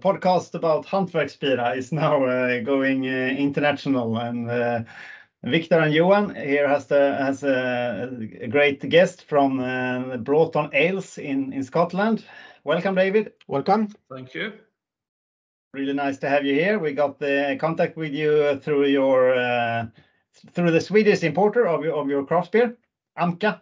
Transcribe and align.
podcast 0.00 0.54
about 0.54 0.86
Hantverksbira 0.86 1.76
is 1.76 1.92
now 1.92 2.24
uh, 2.24 2.60
going 2.60 3.06
uh, 3.06 3.34
international, 3.38 4.18
and 4.18 4.50
uh, 4.50 4.82
Victor 5.44 5.78
and 5.78 5.94
Johan 5.94 6.34
here 6.34 6.68
has 6.68 6.86
the 6.86 7.16
has 7.16 7.42
a, 7.42 8.10
a 8.40 8.48
great 8.48 8.88
guest 8.88 9.24
from 9.24 9.60
uh, 9.60 10.16
Broughton 10.18 10.70
Ales 10.72 11.18
in 11.18 11.52
in 11.52 11.62
Scotland. 11.62 12.24
Welcome, 12.64 12.94
David. 12.94 13.32
Welcome. 13.48 13.88
Thank 14.10 14.34
you. 14.34 14.52
Really 15.72 15.92
nice 15.94 16.18
to 16.18 16.28
have 16.28 16.44
you 16.44 16.54
here. 16.54 16.78
We 16.78 16.92
got 16.92 17.18
the 17.18 17.56
contact 17.60 17.96
with 17.96 18.12
you 18.12 18.58
through 18.58 18.86
your 18.86 19.34
uh, 19.34 19.86
through 20.52 20.72
the 20.72 20.80
Swedish 20.80 21.22
importer 21.22 21.66
of 21.66 21.84
your 21.84 21.94
of 21.94 22.08
your 22.08 22.24
craft 22.24 22.52
beer, 22.52 22.76
Amka. 23.18 23.60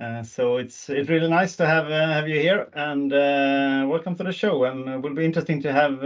Uh, 0.00 0.24
so 0.24 0.56
it's 0.56 0.88
it's 0.88 1.08
really 1.08 1.28
nice 1.28 1.54
to 1.54 1.64
have 1.64 1.86
uh, 1.86 2.12
have 2.12 2.28
you 2.28 2.40
here 2.40 2.68
and 2.72 3.12
uh, 3.12 3.86
welcome 3.88 4.16
to 4.16 4.24
the 4.24 4.32
show. 4.32 4.64
And 4.64 4.88
it 4.88 5.00
will 5.00 5.14
be 5.14 5.24
interesting 5.24 5.62
to 5.62 5.72
have 5.72 6.02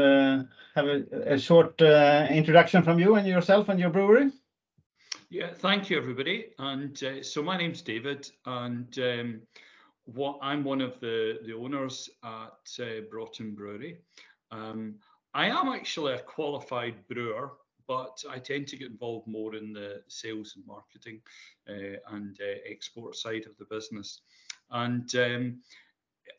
have 0.74 0.86
a, 0.86 1.34
a 1.34 1.38
short 1.38 1.80
introduction 1.80 2.82
from 2.82 2.98
you 2.98 3.14
and 3.14 3.26
yourself 3.26 3.68
and 3.68 3.80
your 3.80 3.90
brewery. 3.90 4.30
Yeah, 5.30 5.52
thank 5.52 5.90
you, 5.90 5.98
everybody. 5.98 6.46
And 6.58 7.02
uh, 7.02 7.22
so 7.22 7.42
my 7.42 7.58
name's 7.58 7.82
David, 7.82 8.30
and 8.46 8.98
um, 8.98 9.40
what 10.04 10.38
I'm 10.40 10.64
one 10.64 10.80
of 10.80 10.98
the 11.00 11.38
the 11.44 11.52
owners 11.52 12.08
at 12.24 12.82
uh, 12.82 13.00
Broughton 13.10 13.54
Brewery. 13.54 13.98
Um, 14.50 14.94
I 15.34 15.48
am 15.48 15.68
actually 15.68 16.14
a 16.14 16.18
qualified 16.18 17.06
brewer, 17.08 17.52
but 17.88 18.22
I 18.30 18.38
tend 18.38 18.68
to 18.68 18.76
get 18.76 18.90
involved 18.90 19.26
more 19.26 19.56
in 19.56 19.72
the 19.72 20.02
sales 20.08 20.52
and 20.56 20.66
marketing 20.66 21.20
uh, 21.68 21.96
and 22.14 22.38
uh, 22.40 22.58
export 22.70 23.16
side 23.16 23.46
of 23.46 23.56
the 23.58 23.64
business. 23.64 24.20
And 24.70 25.12
um, 25.16 25.60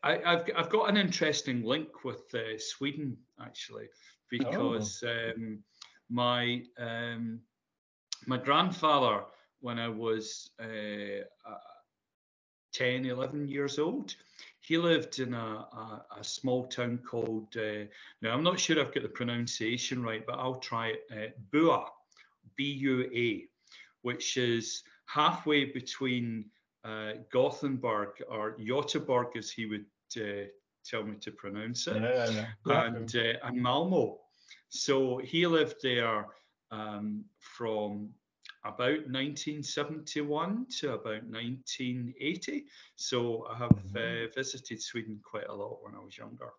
I, 0.04 0.18
have 0.24 0.48
I've 0.56 0.70
got 0.70 0.88
an 0.88 0.96
interesting 0.96 1.64
link 1.64 2.04
with 2.04 2.32
uh, 2.32 2.56
Sweden 2.58 3.16
actually, 3.42 3.88
because 4.30 5.02
oh. 5.04 5.32
um, 5.36 5.58
my 6.08 6.62
um, 6.78 7.40
my 8.26 8.36
grandfather, 8.36 9.24
when 9.60 9.78
I 9.78 9.88
was 9.88 10.50
uh, 10.60 11.24
10, 12.72 13.06
11 13.06 13.48
years 13.48 13.78
old, 13.78 14.14
he 14.70 14.78
lived 14.78 15.18
in 15.18 15.34
a, 15.34 15.66
a, 15.82 16.04
a 16.20 16.22
small 16.22 16.64
town 16.68 17.00
called, 17.04 17.56
uh, 17.56 17.86
now 18.22 18.32
I'm 18.32 18.44
not 18.44 18.60
sure 18.60 18.78
I've 18.78 18.94
got 18.94 19.02
the 19.02 19.08
pronunciation 19.08 20.00
right, 20.00 20.24
but 20.24 20.38
I'll 20.38 20.60
try 20.60 20.90
it, 20.90 21.00
uh, 21.10 21.32
Bua, 21.50 21.86
B-U-A, 22.54 23.48
which 24.02 24.36
is 24.36 24.84
halfway 25.06 25.64
between 25.64 26.44
uh, 26.84 27.14
Gothenburg 27.32 28.10
or 28.28 28.56
Göteborg, 28.60 29.36
as 29.36 29.50
he 29.50 29.66
would 29.66 29.86
uh, 30.16 30.46
tell 30.84 31.02
me 31.02 31.16
to 31.16 31.32
pronounce 31.32 31.88
it, 31.88 32.00
yeah, 32.00 32.30
yeah. 32.64 32.84
and, 32.86 33.16
uh, 33.16 33.44
and 33.48 33.60
Malmo. 33.60 34.18
So 34.68 35.18
he 35.18 35.48
lived 35.48 35.78
there 35.82 36.26
um, 36.70 37.24
from 37.40 38.10
about 38.64 39.06
1971 39.08 40.66
to 40.78 40.92
about 40.92 41.24
1980. 41.24 42.64
So 42.96 43.46
I 43.50 43.56
have 43.56 43.70
mm-hmm. 43.70 43.96
uh, 43.96 44.32
visited 44.34 44.82
Sweden 44.82 45.20
quite 45.24 45.48
a 45.48 45.54
lot 45.54 45.78
when 45.82 45.94
I 45.94 45.98
was 45.98 46.16
younger. 46.16 46.50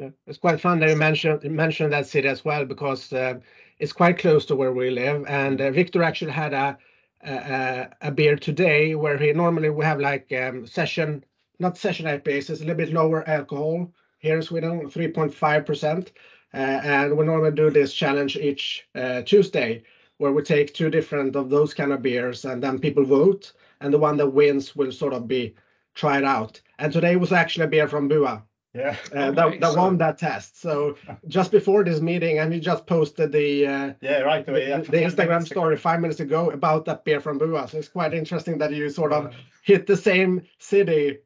Yeah, 0.00 0.10
it's 0.26 0.38
quite 0.38 0.60
fun 0.60 0.80
that 0.80 0.88
you 0.88 0.96
mentioned 0.96 1.42
mentioned 1.44 1.92
that 1.92 2.06
city 2.06 2.28
as 2.28 2.44
well 2.44 2.64
because 2.64 3.12
uh, 3.12 3.38
it's 3.78 3.92
quite 3.92 4.18
close 4.18 4.46
to 4.46 4.56
where 4.56 4.72
we 4.72 4.90
live. 4.90 5.24
And 5.28 5.60
uh, 5.60 5.70
Victor 5.70 6.02
actually 6.02 6.32
had 6.32 6.54
a, 6.54 6.78
a, 7.22 7.88
a 8.00 8.10
beer 8.10 8.36
today 8.36 8.94
where 8.94 9.18
he 9.18 9.32
normally 9.32 9.70
we 9.70 9.84
have 9.84 10.00
like 10.00 10.32
um, 10.32 10.66
session 10.66 11.24
not 11.58 11.76
session 11.76 12.06
IPAs, 12.06 12.48
it's 12.48 12.62
a 12.62 12.64
little 12.64 12.74
bit 12.74 12.92
lower 12.92 13.28
alcohol 13.28 13.92
here 14.18 14.36
in 14.36 14.42
Sweden, 14.42 14.80
3.5 14.90 15.66
percent. 15.66 16.12
Uh, 16.52 16.56
and 16.56 17.16
we 17.16 17.24
normally 17.24 17.52
do 17.52 17.70
this 17.70 17.92
challenge 17.92 18.36
each 18.36 18.88
uh, 18.94 19.22
Tuesday 19.22 19.82
where 20.20 20.32
we 20.32 20.42
take 20.42 20.74
two 20.74 20.90
different 20.90 21.34
of 21.34 21.48
those 21.48 21.72
kind 21.72 21.92
of 21.94 22.02
beers 22.02 22.44
and 22.44 22.62
then 22.62 22.78
people 22.78 23.04
vote 23.04 23.54
and 23.80 23.92
the 23.92 23.98
one 23.98 24.18
that 24.18 24.28
wins 24.28 24.76
will 24.76 24.92
sort 24.92 25.14
of 25.14 25.26
be 25.26 25.54
tried 25.94 26.24
out. 26.24 26.60
And 26.78 26.92
today 26.92 27.16
was 27.16 27.32
actually 27.32 27.64
a 27.64 27.68
beer 27.68 27.88
from 27.88 28.06
Bua. 28.06 28.42
Yeah, 28.74 28.96
uh, 29.14 29.30
that, 29.30 29.60
that 29.60 29.76
won 29.76 29.96
that 29.96 30.18
test. 30.18 30.60
So 30.60 30.98
just 31.28 31.50
before 31.50 31.84
this 31.84 32.02
meeting, 32.02 32.38
and 32.38 32.52
he 32.52 32.60
just 32.60 32.86
posted 32.86 33.32
the 33.32 33.66
uh, 33.66 33.92
yeah 34.02 34.20
right 34.20 34.46
away, 34.46 34.68
yeah, 34.68 34.82
the, 34.82 34.90
the 34.90 34.98
Instagram 34.98 35.44
story 35.46 35.78
five 35.78 36.00
minutes 36.00 36.20
ago 36.20 36.50
about 36.50 36.84
that 36.84 37.02
beer 37.04 37.20
from 37.20 37.38
Bua. 37.38 37.66
So 37.66 37.78
it's 37.78 37.88
quite 37.88 38.12
interesting 38.12 38.58
that 38.58 38.74
you 38.74 38.90
sort 38.90 39.14
of 39.14 39.34
hit 39.64 39.86
the 39.86 39.96
same 39.96 40.42
city. 40.58 41.18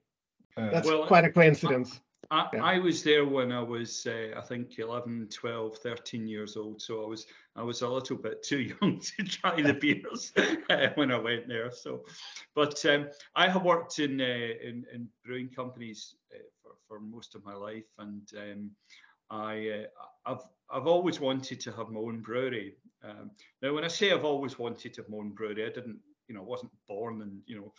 That's 0.57 0.87
well, 0.87 1.07
quite 1.07 1.25
a 1.25 1.33
coincidence. 1.33 2.01
I, 2.35 2.49
yeah. 2.53 2.65
I, 2.65 2.79
was 2.81 3.05
there 3.05 3.25
when 3.25 3.53
I 3.53 3.63
was, 3.63 4.09
uh, 4.09 4.37
I 4.37 4.41
think, 4.41 4.81
11, 4.81 5.29
12, 5.33 5.79
13 5.79 6.27
years 6.27 6.57
old. 6.57 6.83
So 6.83 7.05
I 7.05 7.07
was, 7.07 7.27
I 7.55 7.63
was 7.63 7.83
a 7.83 7.89
little 7.89 8.17
bit 8.17 8.43
too 8.43 8.59
young 8.83 8.99
to 8.99 9.23
try 9.23 9.63
the 9.63 9.75
beers 9.75 10.33
uh, 10.71 10.89
when 10.97 11.13
I 11.13 11.19
went 11.19 11.47
there. 11.47 11.71
So, 11.71 12.05
but 12.57 12.85
um, 12.87 13.09
I 13.37 13.49
have 13.49 13.63
worked 13.63 14.01
in, 14.01 14.21
uh, 14.21 14.25
in, 14.25 14.85
in 14.93 15.09
brewing 15.25 15.49
companies 15.49 16.17
uh, 16.35 16.39
for, 16.61 16.73
for 16.89 17.01
most 17.01 17.37
of 17.37 17.45
my 17.45 17.55
life, 17.55 17.85
and 18.01 18.29
um, 18.37 18.71
I, 19.31 19.69
uh, 19.69 20.33
I've, 20.33 20.43
I've 20.71 20.89
always 20.89 21.21
wanted 21.21 21.61
to 21.61 21.73
have 21.73 21.91
my 21.91 22.01
own 22.01 22.21
brewery. 22.21 22.75
Um, 23.05 23.31
now, 23.63 23.75
when 23.75 23.85
I 23.85 23.89
say 23.89 24.11
I've 24.11 24.25
always 24.25 24.59
wanted 24.59 24.93
to 24.95 25.03
have 25.03 25.09
my 25.09 25.19
own 25.19 25.31
brewery, 25.31 25.67
I 25.67 25.69
didn't 25.69 26.01
you 26.29 26.35
know, 26.35 26.43
wasn't 26.43 26.73
born 26.89 27.23
and, 27.23 27.41
you 27.47 27.57
know, 27.57 27.73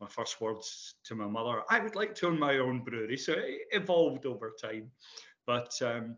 my 0.00 0.06
first 0.06 0.40
words 0.40 0.94
to 1.04 1.14
my 1.14 1.26
mother, 1.26 1.62
I 1.70 1.80
would 1.80 1.96
like 1.96 2.14
to 2.16 2.28
own 2.28 2.38
my 2.38 2.58
own 2.58 2.80
brewery. 2.80 3.16
So 3.16 3.32
it 3.32 3.60
evolved 3.72 4.26
over 4.26 4.52
time. 4.60 4.90
But 5.46 5.72
um, 5.82 6.16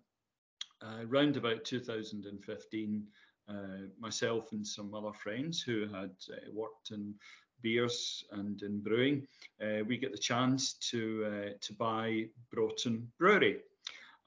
uh, 0.82 1.04
around 1.08 1.36
about 1.36 1.64
2015, 1.64 3.06
uh, 3.48 3.52
myself 3.98 4.52
and 4.52 4.66
some 4.66 4.94
other 4.94 5.12
friends 5.12 5.60
who 5.60 5.86
had 5.88 6.10
uh, 6.30 6.50
worked 6.52 6.90
in 6.92 7.14
beers 7.62 8.24
and 8.32 8.62
in 8.62 8.80
brewing, 8.80 9.26
uh, 9.62 9.84
we 9.86 9.96
get 9.96 10.12
the 10.12 10.18
chance 10.18 10.74
to, 10.74 11.24
uh, 11.26 11.52
to 11.60 11.72
buy 11.74 12.26
Broughton 12.50 13.10
Brewery. 13.18 13.58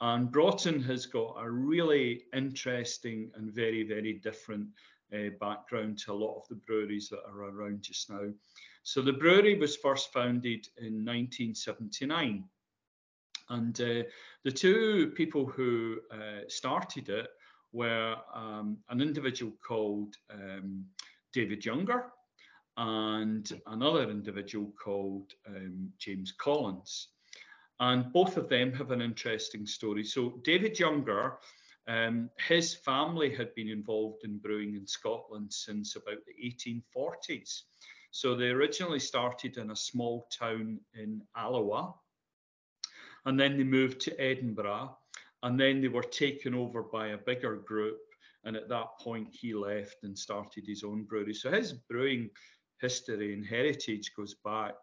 And 0.02 0.32
Broughton 0.32 0.82
has 0.84 1.06
got 1.06 1.36
a 1.40 1.50
really 1.50 2.24
interesting 2.36 3.32
and 3.36 3.52
very, 3.52 3.84
very 3.84 4.14
different 4.14 4.68
uh, 5.14 5.30
background 5.40 5.98
to 6.00 6.12
a 6.12 6.14
lot 6.14 6.38
of 6.38 6.48
the 6.50 6.56
breweries 6.56 7.10
that 7.10 7.22
are 7.28 7.44
around 7.44 7.82
just 7.82 8.10
now. 8.10 8.30
So 8.84 9.02
the 9.02 9.14
brewery 9.14 9.58
was 9.58 9.78
first 9.78 10.12
founded 10.12 10.68
in 10.78 11.06
1979. 11.06 12.44
And 13.50 13.82
uh, 13.82 14.04
the 14.44 14.52
two 14.52 15.14
people 15.16 15.46
who 15.46 16.00
uh, 16.12 16.42
started 16.48 17.10
it 17.10 17.28
were 17.72 18.16
um, 18.34 18.78
an 18.90 19.02
individual 19.02 19.54
called 19.66 20.16
um, 20.32 20.86
David 21.34 21.66
Younger 21.66 22.06
and 22.78 23.52
another 23.68 24.10
individual 24.10 24.74
called 24.82 25.34
um, 25.48 25.92
James 26.00 26.32
Collins. 26.32 27.10
And 27.80 28.12
both 28.14 28.38
of 28.38 28.50
them 28.50 28.72
have 28.74 28.92
an 28.92 29.02
interesting 29.02 29.66
story. 29.66 30.04
So 30.04 30.40
David 30.44 30.80
Younger 30.80 31.38
um, 31.88 32.30
his 32.48 32.74
family 32.74 33.34
had 33.34 33.54
been 33.56 33.68
involved 33.68 34.24
in 34.24 34.38
brewing 34.38 34.76
in 34.76 34.88
Scotland 34.88 35.52
since 35.52 35.96
about 35.96 36.20
the 36.26 36.82
1840s. 36.94 37.64
So 38.12 38.36
they 38.36 38.50
originally 38.50 39.00
started 39.00 39.58
in 39.58 39.72
a 39.72 39.76
small 39.76 40.28
town 40.38 40.80
in 40.94 41.22
Alloa, 41.36 41.94
and 43.26 43.40
then 43.40 43.58
they 43.58 43.64
moved 43.64 44.02
to 44.02 44.22
Edinburgh, 44.22 44.96
and 45.42 45.60
then 45.60 45.82
they 45.82 45.88
were 45.88 46.04
taken 46.04 46.54
over 46.54 46.84
by 46.84 47.08
a 47.08 47.18
bigger 47.18 47.56
group. 47.56 48.00
And 48.46 48.56
at 48.56 48.70
that 48.70 49.00
point, 49.00 49.30
he 49.32 49.54
left 49.54 50.04
and 50.04 50.18
started 50.18 50.66
his 50.68 50.84
own 50.84 51.04
brewery. 51.04 51.34
So 51.34 51.50
his 51.50 51.74
brewing 51.74 52.30
history 52.82 53.34
and 53.34 53.46
heritage 53.46 54.12
goes 54.16 54.36
back 54.44 54.76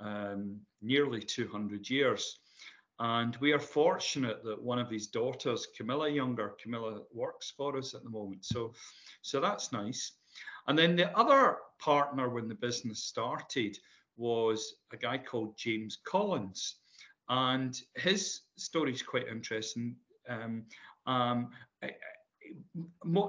um, 0.00 0.60
nearly 0.82 1.20
200 1.20 1.88
years. 1.88 2.38
And 3.00 3.36
we 3.36 3.52
are 3.52 3.60
fortunate 3.60 4.42
that 4.44 4.60
one 4.60 4.78
of 4.78 4.90
his 4.90 5.06
daughters, 5.06 5.68
Camilla 5.76 6.08
Younger, 6.08 6.54
Camilla 6.60 7.02
works 7.12 7.52
for 7.56 7.76
us 7.76 7.94
at 7.94 8.02
the 8.02 8.10
moment. 8.10 8.44
So, 8.44 8.72
so 9.22 9.40
that's 9.40 9.72
nice. 9.72 10.12
And 10.66 10.76
then 10.76 10.96
the 10.96 11.16
other 11.16 11.58
partner 11.78 12.28
when 12.28 12.48
the 12.48 12.54
business 12.54 13.04
started 13.04 13.78
was 14.16 14.74
a 14.92 14.96
guy 14.96 15.18
called 15.18 15.56
James 15.56 15.98
Collins. 16.04 16.76
And 17.28 17.80
his 17.94 18.40
story 18.56 18.92
is 18.92 19.02
quite 19.02 19.28
interesting. 19.28 19.94
Um, 20.28 20.64
um, 21.06 21.50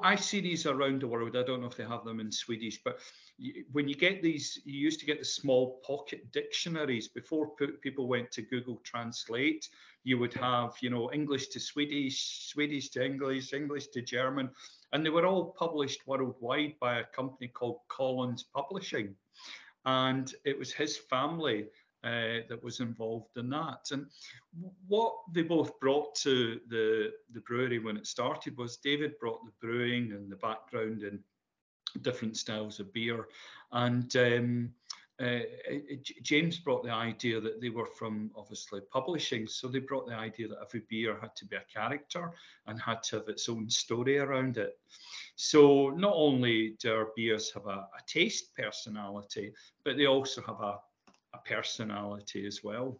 I, 0.03 0.15
see 0.15 0.41
these 0.41 0.65
around 0.65 1.01
the 1.01 1.07
world. 1.07 1.35
I 1.35 1.43
don't 1.43 1.61
know 1.61 1.67
if 1.67 1.77
they 1.77 1.85
have 1.85 2.03
them 2.03 2.19
in 2.19 2.31
Swedish, 2.31 2.81
but 2.83 2.99
when 3.71 3.87
you 3.87 3.95
get 3.95 4.21
these, 4.21 4.59
you 4.65 4.79
used 4.79 4.99
to 4.99 5.05
get 5.05 5.19
the 5.19 5.25
small 5.25 5.79
pocket 5.85 6.31
dictionaries 6.31 7.07
before 7.07 7.51
people 7.81 8.07
went 8.07 8.31
to 8.31 8.41
Google 8.41 8.81
Translate. 8.83 9.67
You 10.03 10.17
would 10.19 10.33
have, 10.33 10.73
you 10.81 10.89
know, 10.89 11.11
English 11.11 11.47
to 11.49 11.59
Swedish, 11.59 12.49
Swedish 12.51 12.89
to 12.91 13.05
English, 13.05 13.53
English 13.53 13.87
to 13.87 14.01
German, 14.01 14.49
and 14.91 15.05
they 15.05 15.09
were 15.09 15.25
all 15.25 15.55
published 15.57 16.07
worldwide 16.07 16.75
by 16.79 16.99
a 16.99 17.05
company 17.05 17.47
called 17.47 17.79
Collins 17.87 18.45
Publishing. 18.53 19.15
And 19.85 20.33
it 20.45 20.57
was 20.57 20.73
his 20.73 20.97
family 20.97 21.67
uh, 22.03 22.45
that 22.47 22.63
was 22.63 22.79
involved 22.79 23.35
in 23.37 23.49
that. 23.49 23.89
And 23.91 24.05
what 24.87 25.13
they 25.33 25.43
both 25.43 25.79
brought 25.79 26.15
to 26.15 26.59
the, 26.69 27.11
the 27.33 27.41
brewery 27.41 27.79
when 27.79 27.97
it 27.97 28.07
started 28.07 28.57
was 28.57 28.77
David 28.77 29.19
brought 29.19 29.43
the 29.45 29.51
brewing 29.61 30.11
and 30.11 30.31
the 30.31 30.37
background 30.37 31.03
and 31.03 31.19
different 32.01 32.37
styles 32.37 32.79
of 32.79 32.93
beer. 32.93 33.27
And 33.71 34.15
um, 34.15 34.71
uh, 35.21 35.39
James 36.21 36.57
brought 36.59 36.83
the 36.83 36.93
idea 36.93 37.41
that 37.41 37.59
they 37.59 37.69
were 37.69 37.85
from 37.85 38.31
obviously 38.35 38.79
publishing, 38.91 39.47
so 39.47 39.67
they 39.67 39.79
brought 39.79 40.07
the 40.07 40.15
idea 40.15 40.47
that 40.47 40.59
every 40.61 40.83
beer 40.89 41.17
had 41.19 41.35
to 41.35 41.45
be 41.45 41.57
a 41.57 41.63
character 41.73 42.31
and 42.67 42.79
had 42.79 43.03
to 43.03 43.17
have 43.17 43.27
its 43.27 43.49
own 43.49 43.69
story 43.69 44.17
around 44.19 44.57
it. 44.57 44.79
So 45.35 45.89
not 45.89 46.13
only 46.15 46.77
do 46.79 46.93
our 46.93 47.09
beers 47.15 47.51
have 47.53 47.65
a, 47.65 47.69
a 47.69 48.01
taste 48.07 48.55
personality, 48.55 49.51
but 49.83 49.97
they 49.97 50.05
also 50.05 50.41
have 50.43 50.61
a, 50.61 50.79
a 51.33 51.37
personality 51.39 52.45
as 52.45 52.63
well. 52.63 52.99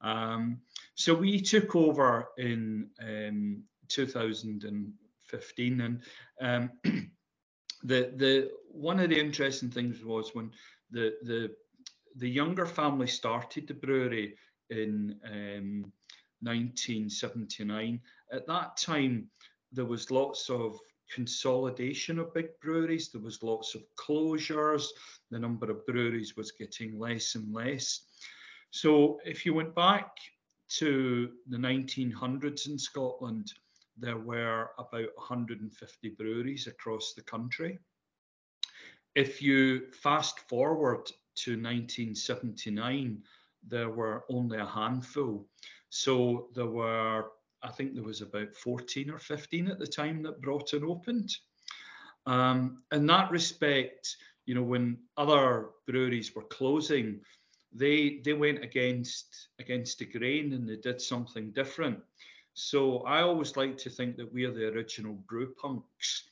Um, 0.00 0.60
so 0.94 1.14
we 1.14 1.40
took 1.40 1.74
over 1.74 2.28
in 2.38 2.88
um, 3.00 3.62
2015, 3.88 5.80
and 5.80 6.02
um, 6.40 6.70
the 7.82 8.12
the 8.16 8.50
one 8.70 9.00
of 9.00 9.10
the 9.10 9.18
interesting 9.18 9.70
things 9.70 10.04
was 10.04 10.34
when 10.34 10.50
the 10.90 11.14
the 11.22 11.54
the 12.16 12.28
younger 12.28 12.66
family 12.66 13.06
started 13.06 13.66
the 13.66 13.74
brewery 13.74 14.36
in 14.70 15.16
um, 15.24 15.92
1979. 16.42 18.00
At 18.32 18.46
that 18.46 18.76
time, 18.76 19.28
there 19.72 19.84
was 19.84 20.10
lots 20.10 20.48
of 20.50 20.78
consolidation 21.12 22.18
of 22.18 22.34
big 22.34 22.48
breweries. 22.60 23.10
There 23.10 23.20
was 23.20 23.42
lots 23.42 23.74
of 23.74 23.82
closures. 23.96 24.86
The 25.30 25.38
number 25.38 25.70
of 25.70 25.86
breweries 25.86 26.36
was 26.36 26.52
getting 26.52 26.98
less 26.98 27.34
and 27.34 27.52
less. 27.52 28.00
So 28.70 29.20
if 29.24 29.46
you 29.46 29.54
went 29.54 29.74
back 29.74 30.16
to 30.78 31.30
the 31.48 31.56
1900s 31.56 32.68
in 32.68 32.78
Scotland, 32.78 33.52
there 33.96 34.18
were 34.18 34.70
about 34.78 35.10
150 35.16 36.08
breweries 36.10 36.66
across 36.66 37.14
the 37.14 37.22
country. 37.22 37.78
If 39.14 39.40
you 39.40 39.92
fast 39.92 40.40
forward 40.48 41.06
to 41.36 41.52
1979, 41.52 43.22
there 43.66 43.90
were 43.90 44.24
only 44.28 44.58
a 44.58 44.66
handful. 44.66 45.46
So 45.90 46.48
there 46.54 46.66
were, 46.66 47.26
I 47.64 47.70
think 47.70 47.94
there 47.94 48.04
was 48.04 48.20
about 48.20 48.54
14 48.54 49.10
or 49.10 49.18
15 49.18 49.68
at 49.68 49.78
the 49.78 49.86
time 49.86 50.22
that 50.22 50.40
Broughton 50.40 50.84
opened. 50.84 51.34
Um, 52.26 52.82
in 52.92 53.06
that 53.06 53.30
respect, 53.30 54.16
you 54.46 54.54
know, 54.54 54.62
when 54.62 54.98
other 55.16 55.70
breweries 55.86 56.34
were 56.34 56.44
closing, 56.44 57.20
they 57.72 58.20
they 58.24 58.34
went 58.34 58.62
against 58.62 59.48
against 59.58 59.98
the 59.98 60.06
grain 60.06 60.52
and 60.52 60.68
they 60.68 60.76
did 60.76 61.00
something 61.00 61.50
different. 61.52 61.98
So 62.52 62.98
I 63.00 63.22
always 63.22 63.56
like 63.56 63.76
to 63.78 63.90
think 63.90 64.16
that 64.16 64.32
we 64.32 64.44
are 64.44 64.52
the 64.52 64.68
original 64.68 65.14
brew 65.26 65.52
punks 65.54 66.28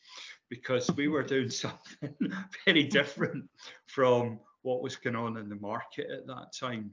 because 0.49 0.90
we 0.93 1.08
were 1.08 1.23
doing 1.23 1.50
something 1.64 2.14
very 2.64 2.84
different 2.84 3.49
from 3.87 4.38
what 4.62 4.82
was 4.82 4.96
going 4.96 5.17
on 5.17 5.37
in 5.38 5.49
the 5.49 5.56
market 5.56 6.08
at 6.11 6.26
that 6.26 6.52
time. 6.58 6.93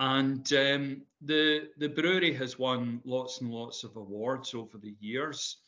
And 0.00 0.50
um, 0.54 1.02
the 1.20 1.68
the 1.76 1.88
brewery 1.88 2.32
has 2.32 2.58
won 2.58 3.02
lots 3.04 3.42
and 3.42 3.50
lots 3.50 3.84
of 3.84 3.96
awards 3.96 4.54
over 4.54 4.78
the 4.78 4.96
years, 4.98 5.58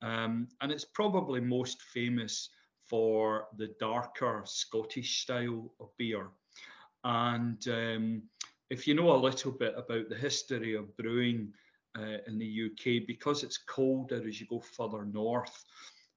um, 0.00 0.46
and 0.60 0.70
it's 0.70 0.84
probably 0.84 1.40
most 1.40 1.82
famous 1.82 2.50
for 2.88 3.48
the 3.56 3.74
darker 3.80 4.42
Scottish 4.46 5.22
style 5.22 5.72
of 5.80 5.88
beer. 5.96 6.28
And 7.02 7.66
um, 7.66 8.22
if 8.70 8.86
you 8.86 8.94
know 8.94 9.12
a 9.12 9.16
little 9.26 9.50
bit 9.50 9.74
about 9.76 10.08
the 10.08 10.16
history 10.16 10.76
of 10.76 10.96
brewing 10.96 11.52
uh, 11.98 12.18
in 12.28 12.38
the 12.38 12.70
UK, 12.70 13.06
because 13.08 13.42
it's 13.42 13.58
colder 13.58 14.22
as 14.26 14.40
you 14.40 14.46
go 14.46 14.60
further 14.60 15.04
north, 15.04 15.64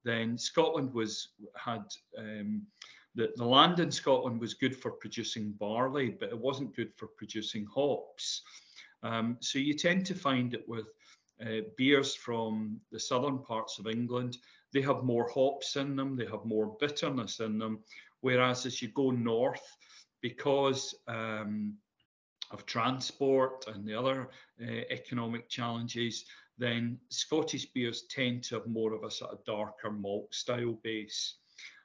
then 0.04 0.38
Scotland 0.38 0.94
was 0.94 1.30
had 1.56 1.86
um, 2.20 2.68
the, 3.15 3.31
the 3.36 3.45
land 3.45 3.80
in 3.80 3.92
Scotland 3.92 4.39
was 4.39 4.54
good 4.54 4.75
for 4.75 4.92
producing 4.92 5.51
barley, 5.51 6.10
but 6.10 6.30
it 6.30 6.38
wasn't 6.38 6.75
good 6.75 6.94
for 6.95 7.07
producing 7.07 7.65
hops. 7.65 8.42
Um, 9.04 9.38
so 9.39 9.60
you 9.60 9.74
tend 9.74 10.06
to 10.07 10.15
find 10.15 10.54
it 10.54 10.68
with 10.68 10.88
uh, 11.42 11.62
beers 11.77 12.15
from 12.15 12.80
the 12.92 13.00
southern 13.00 13.39
parts 13.39 13.80
of 13.80 13.88
England. 13.88 14.38
They 14.71 14.81
have 14.81 15.04
more 15.04 15.30
hops 15.30 15.75
in 15.75 15.95
them, 15.95 16.15
they 16.15 16.25
have 16.25 16.45
more 16.45 16.75
bitterness 16.80 17.39
in 17.39 17.57
them. 17.57 17.80
Whereas 18.21 18.65
as 18.65 18.81
you 18.81 18.88
go 18.89 19.12
north, 19.12 19.65
because 20.21 20.95
um, 21.07 21.75
of 22.51 22.65
transport 22.65 23.65
and 23.68 23.86
the 23.86 23.94
other 23.94 24.30
uh, 24.62 24.81
economic 24.89 25.50
challenges, 25.50 26.25
then 26.57 26.98
Scottish 27.10 27.65
beers 27.74 28.04
tend 28.10 28.44
to 28.44 28.56
have 28.56 28.68
more 28.68 28.94
of 28.94 29.04
a 29.04 29.12
sort 29.12 29.31
of 29.31 29.44
darker 29.44 29.92
malt 29.92 30.33
style 30.33 30.80
base. 30.83 31.36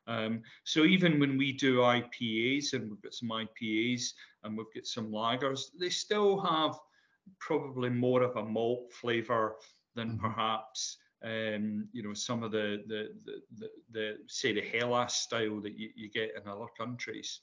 Um, 0.08 0.42
so 0.64 0.84
even 0.84 1.20
when 1.20 1.36
we 1.36 1.52
do 1.52 1.78
IPAs 1.78 2.72
and 2.72 2.90
we've 2.90 3.02
got 3.02 3.14
some 3.14 3.28
IPAs 3.28 4.14
and 4.42 4.56
we've 4.56 4.74
got 4.74 4.86
some 4.86 5.12
lagers, 5.12 5.66
they 5.78 5.90
still 5.90 6.40
have 6.40 6.74
probably 7.38 7.90
more 7.90 8.22
of 8.22 8.36
a 8.36 8.44
malt 8.44 8.90
flavour 8.92 9.56
than 9.94 10.12
mm-hmm. 10.12 10.26
perhaps 10.26 10.96
um, 11.24 11.88
you 11.92 12.02
know 12.02 12.14
some 12.14 12.44
of 12.44 12.52
the 12.52 12.84
the, 12.86 13.08
the 13.24 13.42
the, 13.58 13.68
the 13.90 14.16
say 14.28 14.52
the 14.52 14.60
Helles 14.60 15.14
style 15.14 15.60
that 15.60 15.76
you, 15.76 15.90
you 15.96 16.08
get 16.10 16.30
in 16.36 16.48
other 16.48 16.66
countries. 16.78 17.40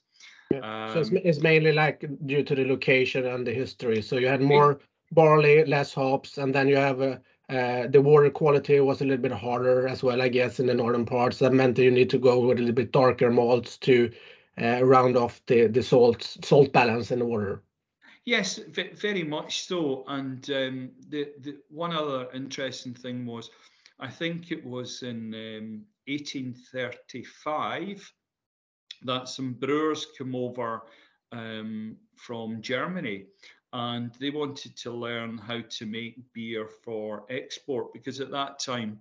Yeah. 0.50 0.60
Um, 0.60 0.92
so 0.92 1.00
it's, 1.00 1.10
um, 1.10 1.18
it's, 1.24 1.40
mainly 1.40 1.72
like 1.72 2.04
due 2.24 2.42
to 2.42 2.54
the 2.54 2.64
location 2.64 3.26
and 3.26 3.46
the 3.46 3.52
history. 3.52 4.00
So 4.00 4.16
you 4.16 4.28
had 4.28 4.40
more 4.40 4.80
barley, 5.12 5.64
less 5.66 5.92
hops, 5.92 6.38
and 6.38 6.54
then 6.54 6.68
you 6.68 6.76
have 6.76 7.02
uh, 7.02 7.16
the 7.48 8.02
water 8.02 8.30
quality 8.30 8.80
was 8.80 9.00
a 9.00 9.04
little 9.04 9.22
bit 9.22 9.32
harder 9.32 9.88
as 9.88 10.02
well, 10.02 10.22
I 10.22 10.28
guess, 10.28 10.60
in 10.60 10.66
the 10.66 10.74
northern 10.74 11.06
parts. 11.06 11.38
That 11.38 11.52
meant 11.52 11.76
that 11.76 11.84
you 11.84 11.90
need 11.90 12.10
to 12.10 12.18
go 12.18 12.40
with 12.40 12.58
a 12.58 12.60
little 12.60 12.74
bit 12.74 12.92
darker 12.92 13.30
malts 13.30 13.76
to 13.78 14.10
uh, 14.60 14.84
round 14.84 15.16
off 15.16 15.40
the 15.46 15.82
salt 15.82 16.36
salt 16.42 16.72
balance 16.72 17.10
in 17.10 17.18
the 17.18 17.26
water. 17.26 17.62
Yes, 18.24 18.60
very 18.68 19.22
much 19.22 19.66
so. 19.66 20.04
And 20.08 20.50
um, 20.50 20.90
the 21.10 21.58
one 21.68 21.92
other 21.92 22.26
interesting 22.34 22.92
thing 22.92 23.24
was, 23.24 23.50
I 24.00 24.08
think 24.08 24.50
it 24.50 24.66
was 24.66 25.02
in 25.02 25.32
um, 25.32 25.84
1835 26.08 28.12
that 29.04 29.28
some 29.28 29.52
brewers 29.52 30.06
came 30.18 30.34
over 30.34 30.82
um, 31.30 31.96
from 32.16 32.60
Germany 32.62 33.26
and 33.72 34.12
they 34.20 34.30
wanted 34.30 34.76
to 34.76 34.90
learn 34.90 35.38
how 35.38 35.60
to 35.68 35.86
make 35.86 36.16
beer 36.32 36.68
for 36.84 37.24
export 37.30 37.92
because 37.92 38.20
at 38.20 38.30
that 38.30 38.58
time 38.58 39.00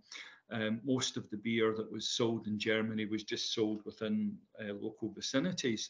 um, 0.52 0.80
most 0.84 1.18
of 1.18 1.30
the 1.30 1.38
beer 1.38 1.74
that 1.76 1.92
was 1.92 2.10
sold 2.10 2.48
in 2.48 2.60
Germany 2.60 3.06
was 3.06 3.24
just 3.24 3.54
sold 3.54 3.84
within 3.84 4.38
uh, 4.60 4.74
local 4.74 5.10
vicinities. 5.10 5.90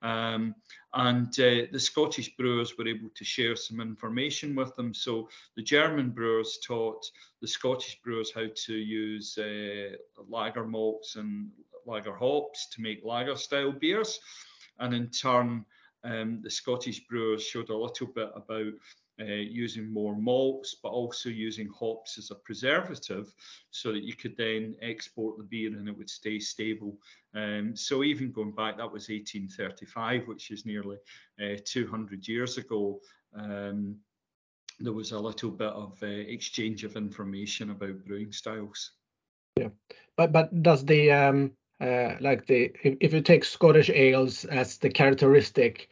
Um, 0.00 0.54
and 0.94 1.28
uh, 1.38 1.68
the 1.70 1.78
Scottish 1.78 2.34
brewers 2.36 2.78
were 2.78 2.88
able 2.88 3.10
to 3.14 3.24
share 3.24 3.56
some 3.56 3.80
information 3.80 4.54
with 4.54 4.74
them. 4.76 4.94
So 4.94 5.28
the 5.54 5.62
German 5.62 6.10
brewers 6.10 6.58
taught 6.66 7.04
the 7.42 7.48
Scottish 7.48 8.00
brewers 8.02 8.32
how 8.32 8.46
to 8.66 8.74
use 8.74 9.36
uh, 9.36 9.96
lager 10.28 10.66
malts 10.66 11.16
and 11.16 11.50
lager 11.84 12.14
hops 12.14 12.68
to 12.70 12.80
make 12.80 13.04
lager 13.04 13.36
style 13.36 13.72
beers. 13.72 14.18
And 14.78 14.94
in 14.94 15.08
turn, 15.10 15.66
um, 16.04 16.40
the 16.42 16.50
Scottish 16.50 17.06
brewers 17.06 17.42
showed 17.42 17.68
a 17.68 17.76
little 17.76 18.06
bit 18.06 18.30
about 18.34 18.72
uh, 19.20 19.24
using 19.24 19.92
more 19.92 20.16
malts, 20.16 20.76
but 20.82 20.88
also 20.88 21.28
using 21.28 21.68
hops 21.68 22.16
as 22.16 22.30
a 22.30 22.34
preservative 22.36 23.34
so 23.70 23.92
that 23.92 24.04
you 24.04 24.14
could 24.14 24.36
then 24.36 24.74
export 24.80 25.36
the 25.36 25.44
beer 25.44 25.76
and 25.76 25.88
it 25.88 25.96
would 25.96 26.08
stay 26.08 26.38
stable. 26.38 26.96
Um, 27.34 27.76
so 27.76 28.02
even 28.02 28.32
going 28.32 28.52
back, 28.52 28.78
that 28.78 28.90
was 28.90 29.08
1835, 29.10 30.26
which 30.26 30.50
is 30.50 30.64
nearly 30.64 30.96
uh, 31.42 31.56
200 31.64 32.26
years 32.26 32.56
ago. 32.56 32.98
Um, 33.36 33.96
there 34.78 34.94
was 34.94 35.12
a 35.12 35.18
little 35.18 35.50
bit 35.50 35.68
of 35.68 36.02
uh, 36.02 36.06
exchange 36.06 36.84
of 36.84 36.96
information 36.96 37.70
about 37.70 38.04
brewing 38.06 38.32
styles. 38.32 38.92
Yeah, 39.56 39.68
but 40.16 40.32
but 40.32 40.62
does 40.62 40.84
the 40.86 41.12
um, 41.12 41.52
like 41.80 42.46
the 42.46 42.70
if, 42.82 42.96
if 43.00 43.12
you 43.12 43.20
take 43.20 43.44
Scottish 43.44 43.90
ales 43.90 44.44
as 44.46 44.78
the 44.78 44.90
characteristic, 44.90 45.88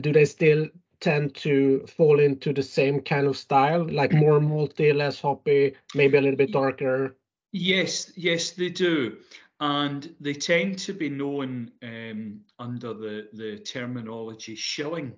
do 0.00 0.12
they 0.12 0.24
still 0.24 0.68
tend 1.00 1.34
to 1.34 1.84
fall 1.86 2.20
into 2.20 2.52
the 2.52 2.62
same 2.62 3.00
kind 3.00 3.26
of 3.26 3.36
style, 3.36 3.84
like 3.84 4.12
more 4.12 4.38
malty, 4.38 4.94
less 4.94 5.20
hoppy, 5.20 5.74
maybe 5.94 6.18
a 6.18 6.20
little 6.20 6.36
bit 6.36 6.52
darker? 6.52 7.16
Yes, 7.52 8.12
yes, 8.16 8.50
they 8.50 8.68
do. 8.68 9.16
And 9.60 10.14
they 10.20 10.34
tend 10.34 10.78
to 10.80 10.92
be 10.92 11.08
known 11.08 11.70
um, 11.82 12.40
under 12.58 12.94
the, 12.94 13.28
the 13.32 13.58
terminology 13.58 14.54
shilling. 14.54 15.14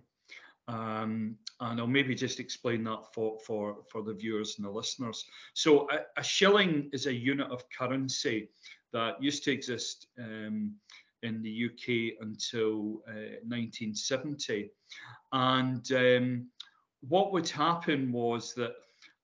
Um, 0.68 1.36
and 1.60 1.80
I'll 1.80 1.86
maybe 1.86 2.14
just 2.14 2.40
explain 2.40 2.82
that 2.84 3.12
for, 3.14 3.38
for, 3.46 3.78
for 3.90 4.02
the 4.02 4.14
viewers 4.14 4.56
and 4.56 4.66
the 4.66 4.70
listeners. 4.70 5.24
So 5.54 5.88
a, 5.90 6.20
a 6.20 6.24
shilling 6.24 6.90
is 6.92 7.06
a 7.06 7.14
unit 7.14 7.50
of 7.50 7.64
currency 7.76 8.48
that 8.92 9.22
used 9.22 9.44
to 9.44 9.52
exist 9.52 10.06
um, 10.18 10.75
in 11.22 11.42
the 11.42 11.66
UK 11.66 12.16
until 12.20 13.02
uh, 13.08 13.38
1970. 13.46 14.70
And 15.32 15.92
um, 15.92 16.49
what 17.08 17.32
would 17.32 17.49
happen 17.49 18.12
was 18.12 18.54
that 18.54 18.75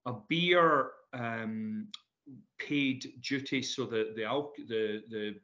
a 0.05 0.13
beer 0.27 0.91
um, 1.13 1.87
paid 2.57 3.13
duty, 3.21 3.61
so 3.61 3.85
the 3.85 4.13
the 4.15 4.23
the 4.67 5.03
the 5.09 5.35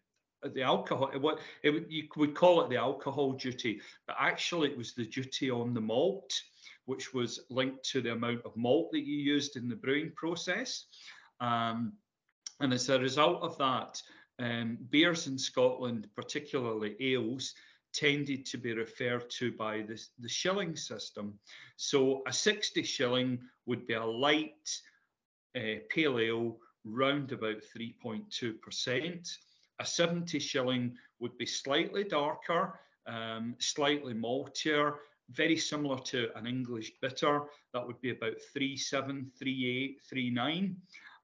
the 0.53 0.61
alcohol 0.61 1.09
what 1.19 1.39
it, 1.63 1.89
you 1.89 2.07
would 2.17 2.35
call 2.35 2.61
it 2.61 2.69
the 2.69 2.77
alcohol 2.77 3.31
duty 3.31 3.81
but 4.05 4.15
actually 4.19 4.69
it 4.69 4.77
was 4.77 4.93
the 4.93 5.05
duty 5.05 5.49
on 5.49 5.73
the 5.73 5.81
malt 5.81 6.31
which 6.85 7.13
was 7.13 7.39
linked 7.49 7.83
to 7.83 7.99
the 7.99 8.11
amount 8.11 8.41
of 8.45 8.55
malt 8.55 8.89
that 8.91 9.05
you 9.05 9.17
used 9.17 9.55
in 9.55 9.67
the 9.67 9.75
brewing 9.75 10.11
process 10.15 10.85
um, 11.39 11.93
and 12.59 12.73
as 12.73 12.89
a 12.89 12.99
result 12.99 13.41
of 13.41 13.57
that 13.57 14.01
um, 14.39 14.77
beers 14.89 15.27
in 15.27 15.37
scotland 15.37 16.07
particularly 16.15 16.95
ales 16.99 17.53
tended 17.93 18.45
to 18.45 18.57
be 18.57 18.73
referred 18.73 19.29
to 19.29 19.53
by 19.53 19.81
the, 19.81 20.01
the 20.19 20.29
shilling 20.29 20.75
system 20.75 21.33
so 21.77 22.21
a 22.27 22.33
60 22.33 22.83
shilling 22.83 23.39
would 23.65 23.87
be 23.87 23.93
a 23.93 24.03
light 24.03 24.69
uh, 25.55 25.79
pale 25.89 26.19
ale 26.19 26.57
round 26.83 27.31
about 27.31 27.61
3.2% 27.75 29.37
a 29.79 29.85
70 29.85 30.39
shilling 30.39 30.97
would 31.19 31.37
be 31.37 31.45
slightly 31.45 32.03
darker, 32.03 32.79
um, 33.07 33.55
slightly 33.59 34.13
maltier, 34.13 34.95
very 35.29 35.57
similar 35.57 35.97
to 35.99 36.29
an 36.35 36.47
English 36.47 36.91
bitter. 37.01 37.41
That 37.73 37.85
would 37.85 37.99
be 38.01 38.11
about 38.11 38.35
3.7, 38.55 39.25
3.8, 39.41 39.95
3.9. 40.11 40.75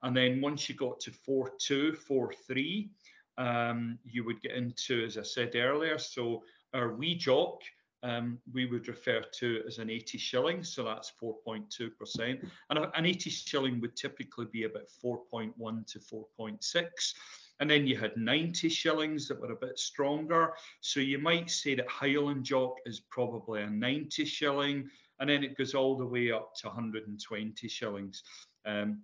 And 0.04 0.16
then 0.16 0.42
once 0.42 0.68
you 0.68 0.76
got 0.76 1.00
to 1.02 1.12
4.2, 1.12 1.98
4.3, 2.10 2.90
um, 3.38 4.00
you 4.04 4.24
would 4.24 4.42
get 4.42 4.52
into, 4.52 5.04
as 5.06 5.18
I 5.18 5.24
said 5.24 5.56
earlier, 5.56 5.98
so 5.98 6.44
our 6.74 6.94
wee 6.94 7.16
jock, 7.16 7.62
um, 8.04 8.40
we 8.52 8.66
would 8.66 8.88
refer 8.88 9.22
to 9.22 9.64
as 9.68 9.78
an 9.78 9.90
80 9.90 10.18
shilling, 10.18 10.64
so 10.64 10.84
that's 10.84 11.14
4.2%. 11.22 12.50
And 12.70 12.80
an 12.80 13.06
80 13.06 13.30
shilling 13.30 13.80
would 13.82 13.96
typically 13.96 14.48
be 14.52 14.64
about 14.64 14.88
4.1 15.04 15.54
to 15.88 16.00
4.6. 16.00 17.14
And 17.60 17.70
then 17.70 17.86
you 17.86 17.96
had 17.96 18.18
90 18.18 18.70
shillings 18.70 19.28
that 19.28 19.40
were 19.40 19.52
a 19.52 19.56
bit 19.56 19.78
stronger. 19.78 20.54
So 20.80 21.00
you 21.00 21.20
might 21.20 21.52
say 21.52 21.76
that 21.76 21.88
Highland 21.88 22.44
Jock 22.44 22.78
is 22.88 23.02
probably 23.12 23.62
a 23.62 23.70
90 23.70 24.26
shilling, 24.26 24.90
and 25.20 25.30
then 25.30 25.44
it 25.44 25.56
goes 25.56 25.76
all 25.76 25.96
the 25.96 26.06
way 26.06 26.32
up 26.32 26.56
to 26.56 26.68
120 26.68 27.68
shillings. 27.68 28.24
Um, 28.66 29.04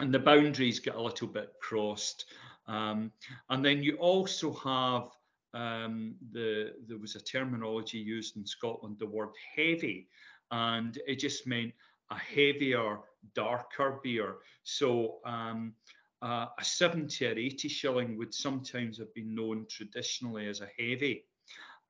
and 0.00 0.12
the 0.12 0.18
boundaries 0.18 0.80
get 0.80 0.94
a 0.94 1.02
little 1.02 1.28
bit 1.28 1.52
crossed. 1.60 2.26
Um, 2.66 3.12
and 3.50 3.64
then 3.64 3.82
you 3.82 3.96
also 3.96 4.52
have 4.52 5.08
um, 5.54 6.14
the 6.32 6.72
there 6.86 6.98
was 6.98 7.16
a 7.16 7.20
terminology 7.20 7.98
used 7.98 8.36
in 8.36 8.46
Scotland, 8.46 8.96
the 8.98 9.06
word 9.06 9.30
heavy, 9.56 10.08
and 10.50 10.98
it 11.06 11.18
just 11.18 11.46
meant 11.46 11.72
a 12.10 12.18
heavier, 12.18 12.98
darker 13.34 14.00
beer. 14.02 14.36
So 14.62 15.18
um, 15.24 15.74
uh, 16.22 16.46
a 16.58 16.64
70 16.64 17.26
or 17.26 17.38
80 17.38 17.68
shilling 17.68 18.16
would 18.18 18.34
sometimes 18.34 18.98
have 18.98 19.12
been 19.14 19.34
known 19.34 19.66
traditionally 19.70 20.48
as 20.48 20.60
a 20.60 20.68
heavy. 20.78 21.24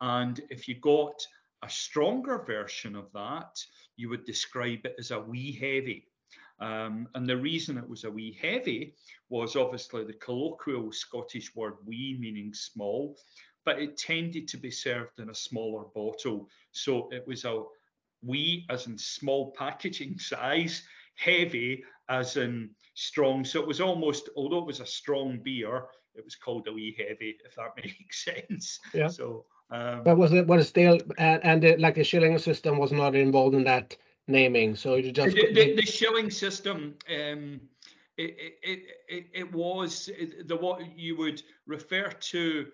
And 0.01 0.41
if 0.51 0.69
you 0.69 0.77
got 0.77 1.21
a 1.65 1.71
stronger 1.71 2.45
version 2.47 2.95
of 2.95 3.11
that, 3.15 3.59
you 3.97 4.09
would 4.09 4.25
describe 4.25 4.81
it 4.85 4.95
as 4.99 5.11
a 5.11 5.21
wee 5.21 5.53
heavy. 5.53 6.07
Um, 6.61 7.09
and 7.15 7.27
the 7.27 7.37
reason 7.37 7.79
it 7.79 7.89
was 7.89 8.05
a 8.05 8.11
wee 8.11 8.37
heavy 8.41 8.95
was 9.29 9.57
obviously 9.57 10.05
the 10.05 10.15
colloquial 10.15 10.93
Scottish 10.93 11.55
word 11.55 11.75
wee, 11.87 12.17
meaning 12.19 12.53
small, 12.53 13.17
but 13.65 13.81
it 13.81 13.97
tended 13.97 14.49
to 14.49 14.57
be 14.57 14.71
served 14.71 15.21
in 15.21 15.31
a 15.31 15.35
smaller 15.35 15.85
bottle. 15.95 16.49
So 16.73 17.09
it 17.13 17.27
was 17.27 17.45
a 17.45 17.63
wee, 18.23 18.67
as 18.71 18.87
in 18.87 18.99
small 18.99 19.53
packaging 19.53 20.19
size, 20.19 20.83
heavy, 21.17 21.85
as 22.09 22.37
in 22.37 22.71
strong. 22.95 23.45
So 23.45 23.61
it 23.61 23.67
was 23.67 23.81
almost, 23.81 24.29
although 24.37 24.59
it 24.59 24.67
was 24.67 24.81
a 24.81 24.87
strong 24.87 25.41
beer, 25.43 25.85
it 26.15 26.25
was 26.25 26.35
called 26.35 26.67
a 26.67 26.73
wee 26.73 26.97
heavy, 26.99 27.37
if 27.45 27.55
that 27.55 27.77
makes 27.77 28.25
sense. 28.25 28.81
Yeah. 28.93 29.09
So, 29.09 29.45
um, 29.71 30.03
but 30.03 30.17
was 30.17 30.33
it 30.33 30.47
was 30.47 30.67
still 30.67 30.99
and, 31.19 31.45
and 31.45 31.63
the, 31.63 31.77
like 31.77 31.97
the 31.97 32.05
shilling 32.05 32.39
system 32.39 32.79
was 32.79 32.91
not 32.91 33.15
involved 33.15 33.55
in 33.55 33.65
that 33.65 33.97
naming? 34.29 34.77
So 34.77 34.95
you 34.97 35.13
just 35.13 35.35
the, 35.35 35.53
the, 35.53 35.75
the 35.77 35.87
shilling 35.87 36.31
system. 36.31 36.95
Um, 37.09 37.61
it, 38.17 38.35
it, 38.65 38.81
it, 39.09 39.27
it 39.33 39.53
was 39.53 40.11
the 40.47 40.57
what 40.57 40.99
you 40.99 41.17
would 41.17 41.43
refer 41.67 42.09
to 42.09 42.67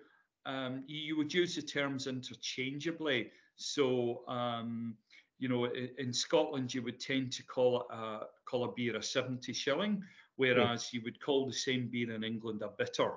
um, 0.47 0.83
you 0.87 1.17
would 1.17 1.33
use 1.33 1.55
the 1.55 1.61
terms 1.61 2.07
interchangeably 2.07 3.29
so 3.55 4.23
um, 4.27 4.95
you 5.37 5.49
know, 5.49 5.65
in 5.97 6.13
Scotland, 6.13 6.73
you 6.73 6.81
would 6.83 6.99
tend 6.99 7.31
to 7.33 7.43
call 7.43 7.81
it 7.81 7.87
a, 7.93 8.19
call 8.45 8.63
a 8.63 8.71
beer 8.73 8.95
a 8.95 9.03
70 9.03 9.51
shilling, 9.53 10.01
whereas 10.37 10.85
mm. 10.85 10.93
you 10.93 11.01
would 11.03 11.21
call 11.21 11.45
the 11.45 11.53
same 11.53 11.89
beer 11.91 12.13
in 12.13 12.23
England 12.23 12.61
a 12.61 12.69
bitter. 12.77 13.11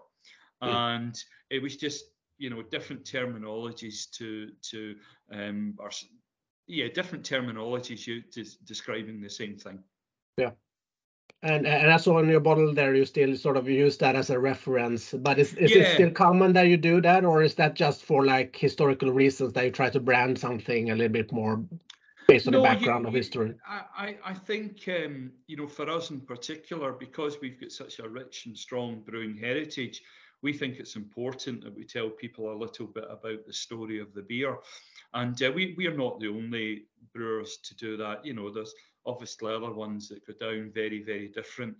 Mm. 0.62 0.68
And 0.68 1.24
it 1.50 1.62
was 1.62 1.76
just, 1.76 2.06
you 2.38 2.50
know, 2.50 2.62
different 2.62 3.04
terminologies 3.04 4.10
to, 4.12 4.50
to 4.70 4.96
um, 5.32 5.74
or, 5.78 5.90
yeah, 6.68 6.88
different 6.88 7.28
terminologies 7.28 8.06
you 8.06 8.22
to, 8.22 8.44
describing 8.64 9.20
the 9.20 9.30
same 9.30 9.56
thing. 9.56 9.82
Yeah. 10.36 10.50
And, 11.42 11.66
and 11.66 11.90
I 11.90 11.96
saw 11.98 12.18
on 12.18 12.28
your 12.28 12.40
bottle 12.40 12.74
there, 12.74 12.94
you 12.94 13.04
still 13.04 13.36
sort 13.36 13.56
of 13.56 13.68
use 13.68 13.96
that 13.98 14.16
as 14.16 14.30
a 14.30 14.38
reference, 14.38 15.12
but 15.12 15.38
is, 15.38 15.54
is 15.54 15.70
yeah. 15.70 15.82
it 15.82 15.94
still 15.94 16.10
common 16.10 16.52
that 16.54 16.66
you 16.66 16.76
do 16.76 17.00
that, 17.00 17.24
or 17.24 17.42
is 17.42 17.54
that 17.54 17.74
just 17.74 18.04
for 18.04 18.24
like 18.24 18.56
historical 18.56 19.12
reasons 19.12 19.52
that 19.52 19.64
you 19.64 19.70
try 19.70 19.88
to 19.88 20.00
brand 20.00 20.38
something 20.38 20.90
a 20.90 20.94
little 20.94 21.12
bit 21.12 21.32
more 21.32 21.64
based 22.26 22.48
on 22.48 22.52
no, 22.52 22.58
the 22.58 22.64
background 22.64 23.04
you, 23.04 23.08
of 23.08 23.14
history? 23.14 23.54
I, 23.68 24.16
I 24.24 24.34
think, 24.34 24.88
um, 24.88 25.30
you 25.46 25.56
know, 25.56 25.68
for 25.68 25.88
us 25.88 26.10
in 26.10 26.20
particular, 26.20 26.92
because 26.92 27.40
we've 27.40 27.60
got 27.60 27.70
such 27.70 28.00
a 28.00 28.08
rich 28.08 28.46
and 28.46 28.58
strong 28.58 29.02
brewing 29.06 29.36
heritage, 29.36 30.02
we 30.42 30.52
think 30.52 30.78
it's 30.78 30.96
important 30.96 31.64
that 31.64 31.74
we 31.74 31.84
tell 31.84 32.10
people 32.10 32.52
a 32.52 32.56
little 32.56 32.86
bit 32.86 33.04
about 33.08 33.44
the 33.46 33.52
story 33.52 33.98
of 34.00 34.14
the 34.14 34.22
beer. 34.22 34.58
And 35.14 35.40
uh, 35.42 35.50
we, 35.54 35.74
we 35.76 35.86
are 35.86 35.96
not 35.96 36.20
the 36.20 36.28
only 36.28 36.84
brewers 37.12 37.58
to 37.64 37.74
do 37.76 37.96
that. 37.96 38.24
You 38.24 38.34
know, 38.34 38.50
there's 38.50 38.74
obviously 39.06 39.52
other 39.52 39.72
ones 39.72 40.08
that 40.08 40.26
go 40.26 40.34
down 40.34 40.70
very, 40.72 41.02
very 41.02 41.28
different 41.28 41.76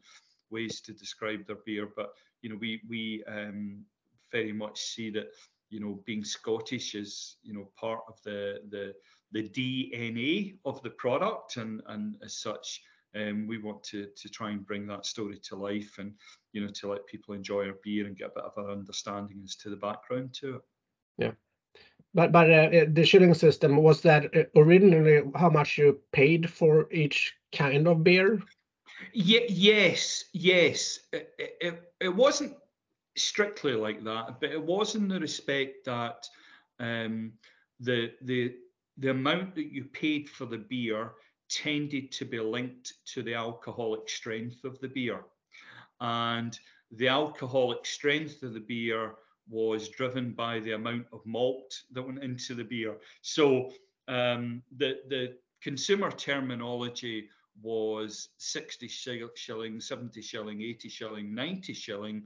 ways 0.50 0.80
to 0.82 0.92
describe 0.92 1.46
their 1.46 1.58
beer. 1.64 1.88
But, 1.94 2.12
you 2.42 2.50
know, 2.50 2.56
we, 2.60 2.80
we 2.88 3.22
um, 3.28 3.84
very 4.32 4.52
much 4.52 4.80
see 4.80 5.10
that, 5.10 5.28
you 5.70 5.80
know, 5.80 6.00
being 6.04 6.24
Scottish 6.24 6.94
is, 6.94 7.36
you 7.42 7.54
know, 7.54 7.70
part 7.78 8.00
of 8.08 8.20
the, 8.24 8.60
the, 8.70 8.94
the 9.32 9.48
DNA 9.48 10.56
of 10.64 10.82
the 10.82 10.90
product, 10.90 11.56
and 11.56 11.82
and 11.88 12.16
as 12.24 12.38
such, 12.38 12.80
um, 13.14 13.46
we 13.46 13.58
want 13.58 13.82
to 13.84 14.08
to 14.16 14.28
try 14.28 14.50
and 14.50 14.66
bring 14.66 14.86
that 14.86 15.06
story 15.06 15.38
to 15.44 15.56
life, 15.56 15.96
and 15.98 16.12
you 16.52 16.60
know 16.60 16.70
to 16.74 16.88
let 16.88 17.06
people 17.06 17.34
enjoy 17.34 17.66
our 17.66 17.76
beer 17.82 18.06
and 18.06 18.16
get 18.16 18.28
a 18.28 18.34
bit 18.34 18.44
of 18.44 18.64
an 18.64 18.70
understanding 18.70 19.40
as 19.44 19.56
to 19.56 19.70
the 19.70 19.76
background 19.76 20.34
to 20.34 20.56
it. 20.56 20.62
Yeah, 21.18 21.32
but 22.14 22.32
but 22.32 22.50
uh, 22.50 22.84
the 22.92 23.04
shilling 23.04 23.34
system 23.34 23.76
was 23.76 24.02
that 24.02 24.34
uh, 24.36 24.44
originally 24.56 25.22
how 25.34 25.50
much 25.50 25.78
you 25.78 26.00
paid 26.12 26.50
for 26.50 26.92
each 26.92 27.34
kind 27.52 27.86
of 27.88 28.04
beer? 28.04 28.40
Yeah, 29.12 29.40
yes, 29.48 30.24
yes. 30.32 31.00
It, 31.12 31.30
it, 31.38 31.82
it 32.00 32.14
wasn't 32.14 32.54
strictly 33.16 33.72
like 33.72 34.02
that, 34.04 34.40
but 34.40 34.50
it 34.50 34.62
was 34.62 34.94
in 34.94 35.08
the 35.08 35.20
respect 35.20 35.84
that 35.86 36.26
um, 36.80 37.32
the 37.80 38.12
the 38.22 38.54
the 38.98 39.10
amount 39.10 39.54
that 39.54 39.72
you 39.72 39.84
paid 39.84 40.28
for 40.28 40.46
the 40.46 40.58
beer 40.58 41.12
tended 41.48 42.12
to 42.12 42.24
be 42.24 42.40
linked 42.40 42.94
to 43.06 43.22
the 43.22 43.34
alcoholic 43.34 44.08
strength 44.08 44.64
of 44.64 44.78
the 44.80 44.88
beer. 44.88 45.24
And 46.00 46.58
the 46.92 47.08
alcoholic 47.08 47.84
strength 47.86 48.42
of 48.42 48.54
the 48.54 48.60
beer 48.60 49.14
was 49.48 49.88
driven 49.88 50.32
by 50.32 50.60
the 50.60 50.72
amount 50.72 51.06
of 51.12 51.24
malt 51.24 51.82
that 51.92 52.02
went 52.02 52.22
into 52.22 52.54
the 52.54 52.64
beer. 52.64 52.96
So 53.22 53.72
um, 54.06 54.62
the, 54.76 55.00
the 55.08 55.36
consumer 55.62 56.10
terminology 56.10 57.28
was 57.62 58.28
60 58.38 58.88
shilling, 58.88 59.80
70 59.80 60.22
shilling, 60.22 60.62
80 60.62 60.88
shilling, 60.88 61.34
90 61.34 61.72
shilling. 61.74 62.24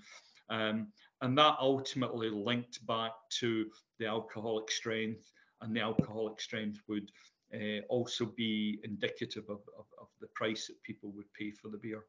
Um, 0.50 0.88
and 1.22 1.38
that 1.38 1.56
ultimately 1.60 2.28
linked 2.28 2.84
back 2.86 3.12
to 3.38 3.70
the 3.98 4.06
alcoholic 4.06 4.70
strength 4.70 5.30
and 5.60 5.74
the 5.74 5.80
alcoholic 5.80 6.40
strength 6.40 6.80
would 6.88 7.10
uh, 7.54 7.80
also 7.88 8.26
be 8.36 8.80
indicative 8.84 9.44
of, 9.48 9.60
of, 9.78 9.86
of, 10.00 10.08
the 10.20 10.28
price 10.34 10.66
that 10.66 10.82
people 10.82 11.12
would 11.14 11.32
pay 11.38 11.50
for 11.50 11.68
the 11.68 11.78
beer. 11.78 12.04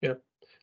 Yeah. 0.00 0.14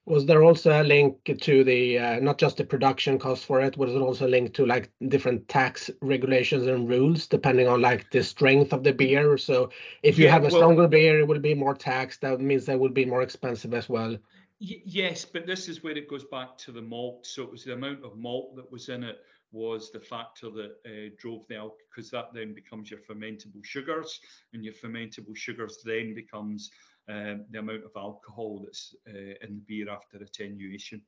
Was 0.05 0.25
there 0.25 0.44
also 0.44 0.82
a 0.82 0.84
link 0.84 1.17
to 1.41 1.63
the 1.63 2.00
uh, 2.00 2.20
not 2.20 2.38
just 2.38 2.58
the 2.58 2.63
production 2.63 3.20
cost 3.20 3.46
for 3.46 3.60
it? 3.60 3.75
Was 3.75 3.94
it 3.94 4.00
also 4.00 4.27
linked 4.27 4.55
to 4.55 4.65
like 4.65 4.91
different 5.08 5.48
tax 5.48 5.89
regulations 6.01 6.67
and 6.67 6.88
rules 6.88 7.27
depending 7.27 7.67
on 7.67 7.82
like 7.82 8.10
the 8.12 8.24
strength 8.24 8.72
of 8.72 8.84
the 8.84 8.94
beer? 8.94 9.38
So 9.38 9.72
if 10.03 10.17
you 10.17 10.25
yeah, 10.25 10.32
have 10.32 10.44
a 10.44 10.48
well, 10.48 10.58
stronger 10.58 10.88
beer, 10.88 11.20
it 11.20 11.27
will 11.27 11.39
be 11.39 11.55
more 11.55 11.75
taxed. 11.75 12.22
That 12.22 12.39
means 12.39 12.65
that 12.65 12.79
will 12.79 12.89
be 12.89 13.05
more 13.05 13.24
expensive 13.24 13.74
as 13.74 13.89
well. 13.89 14.17
yes, 14.60 15.25
but 15.25 15.46
this 15.46 15.67
is 15.67 15.84
where 15.84 15.98
it 15.98 16.10
goes 16.10 16.25
back 16.25 16.58
to 16.60 16.72
the 16.72 16.82
malt. 16.82 17.25
So 17.25 17.44
it 17.44 17.51
was 17.51 17.63
the 17.63 17.74
amount 17.74 18.05
of 18.05 18.15
malt 18.15 18.55
that 18.55 18.72
was 18.72 18.89
in 18.89 19.03
it 19.03 19.17
was 19.55 19.89
the 19.91 20.00
factor 20.00 20.50
that 20.51 20.75
uh, 20.85 21.09
drove 21.17 21.47
the 21.47 21.55
alcohol, 21.55 21.77
because 21.89 22.12
that 22.12 22.33
then 22.33 22.53
becomes 22.53 22.91
your 22.91 23.00
fermentable 23.00 23.63
sugars, 23.63 24.19
and 24.53 24.63
your 24.63 24.74
fermentable 24.74 25.35
sugars 25.35 25.79
then 25.85 26.13
becomes 26.13 26.69
uh, 27.09 27.35
the 27.51 27.59
amount 27.59 27.85
of 27.85 27.91
alcohol 27.95 28.62
that's 28.63 28.93
uh, 29.07 29.35
in 29.41 29.55
the 29.55 29.63
beer 29.65 29.89
after 29.89 30.17
attenuation. 30.17 31.01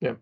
Yeah. 0.00 0.14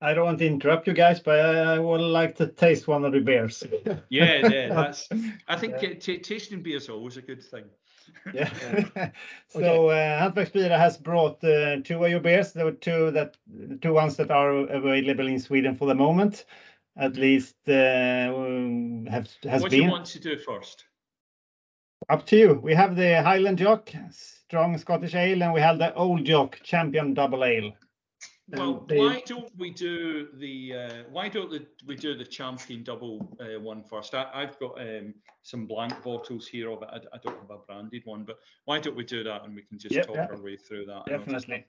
I 0.00 0.12
don't 0.12 0.26
want 0.26 0.38
to 0.40 0.46
interrupt 0.46 0.86
you 0.86 0.92
guys, 0.92 1.20
but 1.20 1.38
I 1.40 1.78
would 1.78 2.00
like 2.00 2.36
to 2.36 2.48
taste 2.48 2.86
one 2.86 3.04
of 3.04 3.12
the 3.12 3.20
beers. 3.20 3.62
Yeah, 4.10 4.46
yeah, 4.48 4.68
that's. 4.74 5.08
I 5.48 5.56
think 5.56 5.78
t- 6.00 6.18
tasting 6.18 6.62
beer 6.62 6.76
is 6.76 6.90
always 6.90 7.16
a 7.16 7.22
good 7.22 7.42
thing. 7.42 7.64
Yeah. 8.32 8.50
so 9.48 9.88
uh, 9.88 10.30
Hantverksbira 10.30 10.78
has 10.78 10.96
brought 10.96 11.42
uh, 11.44 11.80
two 11.82 12.04
of 12.04 12.10
your 12.10 12.20
beers. 12.20 12.52
There 12.52 12.64
were 12.64 12.72
two 12.72 13.10
that 13.12 13.36
two 13.80 13.92
ones 13.92 14.16
that 14.16 14.30
are 14.30 14.50
available 14.52 15.26
in 15.26 15.38
Sweden 15.38 15.76
for 15.76 15.86
the 15.86 15.94
moment, 15.94 16.44
at 16.96 17.16
least 17.16 17.56
uh, 17.68 17.72
have 19.10 19.28
has 19.44 19.62
what 19.62 19.70
been. 19.70 19.80
do 19.80 19.84
you 19.86 19.90
want 19.90 20.06
to 20.06 20.20
do 20.20 20.38
first? 20.38 20.84
Up 22.08 22.26
to 22.26 22.36
you. 22.36 22.60
We 22.62 22.74
have 22.74 22.94
the 22.94 23.22
Highland 23.22 23.58
Jock 23.58 23.90
Strong 24.10 24.78
Scottish 24.78 25.14
Ale, 25.14 25.42
and 25.42 25.52
we 25.52 25.60
have 25.60 25.78
the 25.78 25.94
Old 25.94 26.24
Jock 26.24 26.60
Champion 26.62 27.14
Double 27.14 27.44
Ale. 27.44 27.72
Well, 28.48 28.84
they- 28.86 28.98
why 28.98 29.22
don't 29.26 29.50
we 29.58 29.70
do 29.70 30.28
the 30.34 30.74
uh, 30.74 31.02
why 31.10 31.28
don't 31.28 31.50
the, 31.50 31.66
we 31.84 31.96
do 31.96 32.16
the 32.16 32.24
champion 32.24 32.84
double 32.84 33.28
uh, 33.40 33.58
one 33.60 33.82
first? 33.82 34.14
I, 34.14 34.30
I've 34.32 34.58
got 34.60 34.80
um, 34.80 35.14
some 35.42 35.66
blank 35.66 36.00
bottles 36.04 36.46
here 36.46 36.70
of 36.70 36.82
it. 36.82 36.88
I, 36.92 36.96
I 36.96 37.18
don't 37.22 37.38
have 37.40 37.50
a 37.50 37.58
branded 37.66 38.02
one, 38.04 38.22
but 38.22 38.38
why 38.64 38.78
don't 38.78 38.94
we 38.94 39.04
do 39.04 39.24
that 39.24 39.44
and 39.44 39.54
we 39.54 39.62
can 39.62 39.78
just 39.78 39.96
Yep, 39.96 40.06
talk 40.06 40.16
yeah. 40.16 40.26
our 40.30 40.40
way 40.40 40.56
through 40.56 40.86
that. 40.86 41.02
and 41.06 41.14
I'll 41.16 41.18
just 41.18 41.48
Definitely. 41.48 41.66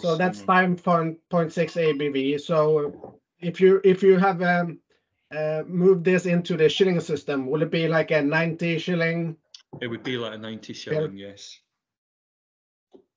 So 0.00 0.16
that's 0.16 0.40
five 0.40 0.82
point 0.82 1.18
point 1.28 1.52
six 1.52 1.74
ABV. 1.74 2.40
So 2.40 3.20
if 3.40 3.60
you 3.60 3.80
if 3.84 4.02
you 4.02 4.18
have 4.18 4.42
um, 4.42 4.78
uh, 5.34 5.62
moved 5.66 6.04
this 6.04 6.26
into 6.26 6.56
the 6.56 6.68
shilling 6.68 7.00
system, 7.00 7.46
will 7.46 7.62
it 7.62 7.70
be 7.70 7.86
like 7.88 8.10
a 8.10 8.22
ninety 8.22 8.78
shilling? 8.78 9.36
It 9.80 9.86
would 9.86 10.02
be 10.02 10.18
like 10.18 10.34
a 10.34 10.38
ninety 10.38 10.72
shilling, 10.72 11.16
yes. 11.16 11.58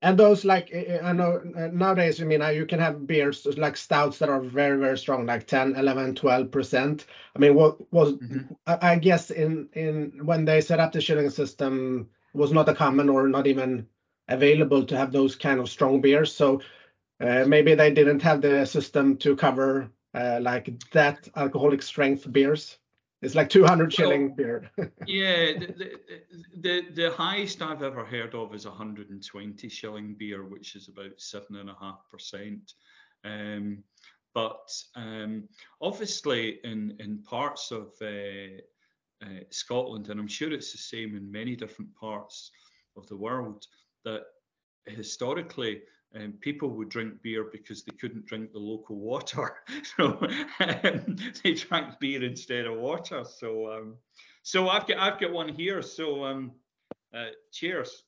And 0.06 0.18
those 0.18 0.46
like 0.46 0.72
uh, 0.74 1.00
I 1.04 1.12
know 1.14 1.42
uh, 1.58 1.68
nowadays, 1.68 2.22
I 2.22 2.26
mean, 2.26 2.42
uh, 2.42 2.48
you 2.50 2.66
can 2.66 2.80
have 2.80 3.08
beers 3.08 3.46
like 3.58 3.76
stouts 3.76 4.20
that 4.20 4.30
are 4.30 4.40
very 4.40 4.80
very 4.80 4.98
strong, 4.98 5.26
like 5.26 5.48
10, 5.48 5.76
11, 5.76 6.16
12 6.16 6.50
percent. 6.52 7.06
I 7.36 7.40
mean, 7.40 7.56
what 7.56 7.78
was 7.92 8.14
Mhm. 8.14 8.56
I, 8.68 8.78
I 8.94 8.96
guess 8.98 9.32
in 9.32 9.68
in 9.74 10.26
when 10.26 10.46
they 10.46 10.62
set 10.62 10.80
up 10.80 10.94
the 10.94 11.02
shilling 11.02 11.30
system 11.30 12.08
it 12.34 12.38
was 12.38 12.54
not 12.54 12.70
a 12.70 12.74
common 12.74 13.10
or 13.10 13.28
not 13.28 13.48
even 13.48 13.88
available 14.30 14.86
to 14.86 14.98
have 14.98 15.12
those 15.12 15.36
kind 15.36 15.60
of 15.60 15.70
strong 15.70 16.02
beers. 16.02 16.34
So 16.34 16.62
uh, 17.22 17.46
maybe 17.48 17.76
they 17.76 17.92
didn't 17.92 18.22
have 18.24 18.42
the 18.42 18.66
system 18.66 19.18
to 19.18 19.36
cover 19.36 19.92
uh, 20.16 20.40
like 20.42 20.70
that 20.92 21.28
alcoholic 21.36 21.82
strength 21.84 22.32
beers. 22.32 22.78
It's 23.26 23.34
like 23.34 23.50
200 23.50 23.92
shilling 23.92 24.36
beer. 24.36 24.70
Yeah, 25.08 25.54
the, 25.58 25.74
the, 25.78 25.92
the 26.62 26.86
the 26.94 27.12
highest 27.12 27.62
I've 27.62 27.82
ever 27.82 28.06
heard 28.06 28.36
of 28.36 28.54
is 28.54 28.68
120 28.68 29.68
shilling 29.68 30.14
beer, 30.14 30.44
which 30.46 30.76
is 30.76 30.88
about 30.90 31.20
seven 31.20 31.56
and 31.56 31.70
a 31.70 31.76
half 31.82 32.02
percent. 32.12 32.74
Um, 33.24 33.84
but 34.36 34.70
um, 34.96 35.50
obviously, 35.82 36.60
in 36.64 36.96
in 37.00 37.24
parts 37.24 37.72
of 37.72 37.94
uh, 38.00 38.62
uh, 39.26 39.44
Scotland, 39.50 40.10
and 40.10 40.20
I'm 40.20 40.28
sure 40.28 40.54
it's 40.54 40.72
the 40.72 40.78
same 40.78 41.16
in 41.16 41.32
many 41.32 41.56
different 41.56 41.96
parts 41.96 42.52
of 42.96 43.08
the 43.08 43.18
world, 43.18 43.66
that 44.04 44.22
historically 44.86 45.82
um, 46.16 46.34
people 46.40 46.70
would 46.70 46.90
drink 46.90 47.22
beer 47.22 47.46
because 47.52 47.84
they 47.84 47.96
couldn't 47.98 48.26
drink 48.26 48.52
the 48.54 48.60
local 48.60 48.96
water, 48.96 49.58
so 49.98 50.18
um, 50.60 51.16
they 51.44 51.54
drank 51.54 52.00
beer 52.00 52.24
instead 52.24 52.66
of 52.66 52.78
water. 52.78 53.24
So, 53.24 53.72
um, 53.72 53.96
so 54.44 54.70
I've 54.70 54.88
got 54.88 54.98
I've 54.98 55.20
got 55.20 55.32
one 55.32 55.50
here. 55.50 55.82
So, 55.82 56.24
um, 56.24 56.52
uh, 57.14 57.28
cheers. 57.52 58.04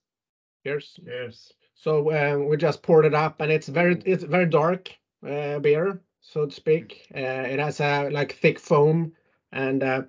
Cheers. 0.66 1.00
Yes. 1.04 1.52
So 1.76 2.12
uh, 2.12 2.38
we 2.38 2.58
just 2.58 2.82
poured 2.82 3.06
it 3.06 3.14
up, 3.14 3.42
and 3.42 3.52
it's 3.52 3.68
very 3.68 4.02
it's 4.06 4.24
very 4.24 4.48
dark 4.48 4.90
uh, 5.28 5.60
beer, 5.60 6.02
so 6.22 6.46
to 6.46 6.52
speak. 6.52 7.08
Uh, 7.14 7.20
it 7.20 7.60
has 7.60 7.80
a 7.80 8.10
like 8.10 8.34
thick 8.34 8.60
foam, 8.60 9.14
and 9.52 9.84
uh, 9.84 10.02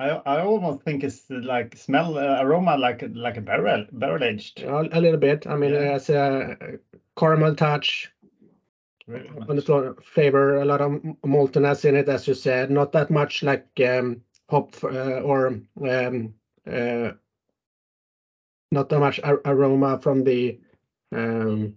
I, 0.00 0.10
I 0.10 0.40
almost 0.42 0.82
think 0.82 1.02
it's 1.04 1.28
like 1.30 1.76
smell 1.76 2.18
uh, 2.18 2.42
aroma 2.42 2.76
like 2.76 3.02
a- 3.02 3.06
like 3.08 3.36
a 3.36 3.40
barrel 3.40 3.86
barrel 3.92 4.22
aged. 4.24 4.60
a, 4.62 4.88
a 4.92 5.00
little 5.00 5.18
bit. 5.18 5.46
I 5.46 5.56
mean, 5.56 5.72
it 5.74 5.82
has 5.82 6.08
a 6.10 6.78
caramel 7.16 7.54
touch 7.54 8.12
Really 9.06 9.28
on 9.48 9.56
the 9.56 9.62
nice. 9.62 9.64
flavor, 10.02 10.56
a 10.56 10.64
lot 10.64 10.80
of 10.80 10.92
m- 10.92 11.16
maltiness 11.24 11.84
in 11.84 11.96
it, 11.96 12.08
as 12.08 12.26
you 12.28 12.34
said. 12.34 12.70
Not 12.70 12.92
that 12.92 13.10
much 13.10 13.42
like 13.42 13.68
um, 13.86 14.22
hop 14.48 14.82
uh, 14.84 15.20
or 15.20 15.48
um, 15.82 16.34
uh, 16.66 17.12
not 18.70 18.88
that 18.88 18.98
much 19.00 19.20
ar- 19.20 19.40
aroma 19.44 19.98
from 20.00 20.24
the. 20.24 20.60
Um, 21.12 21.76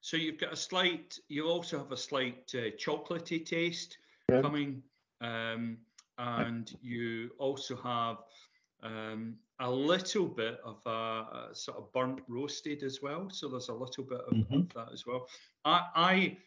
So 0.00 0.16
you've 0.16 0.38
got 0.38 0.52
a 0.52 0.56
slight. 0.56 1.18
You 1.28 1.46
also 1.46 1.78
have 1.78 1.92
a 1.92 1.96
slight 1.96 2.52
uh, 2.54 2.70
chocolatey 2.76 3.44
taste 3.44 3.98
Yeah. 4.28 4.42
coming, 4.42 4.82
um, 5.20 5.78
and 6.18 6.70
you 6.80 7.30
also 7.38 7.76
have 7.76 8.18
um, 8.82 9.36
a 9.60 9.70
little 9.70 10.28
bit 10.28 10.58
of 10.64 10.80
a, 10.86 10.90
a 10.90 11.50
sort 11.54 11.78
of 11.78 11.92
burnt 11.92 12.20
roasted 12.28 12.82
as 12.82 13.00
well. 13.02 13.28
So 13.30 13.48
there's 13.48 13.68
a 13.68 13.74
little 13.74 14.04
bit 14.04 14.20
of, 14.20 14.36
Mhm. 14.36 14.52
of 14.52 14.72
that 14.74 14.92
as 14.92 15.04
well. 15.06 15.26
I 15.64 15.82
I 15.94 16.38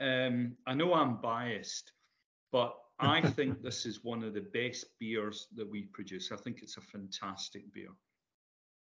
um, 0.00 0.56
I 0.66 0.74
know 0.74 0.94
I'm 0.94 1.20
biased, 1.20 1.92
but 2.52 2.74
I 2.98 3.22
think 3.22 3.62
this 3.62 3.86
is 3.86 4.04
one 4.04 4.22
of 4.22 4.34
the 4.34 4.40
best 4.52 4.98
beers 4.98 5.48
that 5.56 5.68
we 5.70 5.82
produce. 5.82 6.32
I 6.32 6.36
think 6.36 6.62
it's 6.62 6.76
a 6.76 6.82
fantastic 6.82 7.72
beer. 7.72 7.90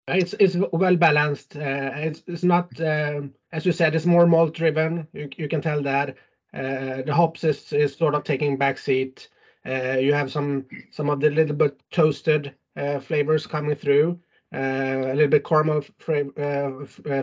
It's 0.09 0.35
it's 0.35 0.57
well 0.73 0.97
balanced. 0.97 1.57
Uh, 1.57 1.91
it's 1.95 2.23
it's 2.27 2.45
not 2.45 2.81
um, 2.81 3.35
as 3.53 3.67
you 3.67 3.73
said. 3.73 3.95
It's 3.95 4.07
more 4.07 4.27
malt 4.27 4.55
driven. 4.55 5.09
You 5.13 5.29
you 5.37 5.49
can 5.49 5.61
tell 5.61 5.83
that. 5.83 6.17
Uh, 6.53 7.03
the 7.03 7.15
hops 7.15 7.45
is 7.45 7.73
is 7.73 7.95
sort 7.97 8.15
of 8.15 8.25
taking 8.25 8.57
back 8.57 8.79
seat. 8.79 9.29
Uh, 9.67 9.99
you 9.99 10.13
have 10.13 10.31
some 10.31 10.67
some 10.91 11.11
of 11.11 11.19
the 11.21 11.31
little 11.31 11.57
bit 11.57 11.81
toasted 11.91 12.55
uh, 12.77 13.01
flavors 13.01 13.47
coming 13.47 13.75
through. 13.77 14.19
Uh, 14.55 15.11
a 15.13 15.15
little 15.15 15.29
bit 15.29 15.45
caramel 15.45 15.83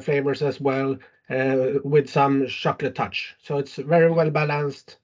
flavors 0.01 0.41
as 0.43 0.61
well, 0.61 0.95
uh, 1.31 1.79
with 1.83 2.07
some 2.07 2.45
chocolate 2.47 2.93
touch. 2.93 3.35
So 3.41 3.57
it's 3.57 3.77
very 3.77 4.11
well 4.11 4.29
balanced. 4.29 4.97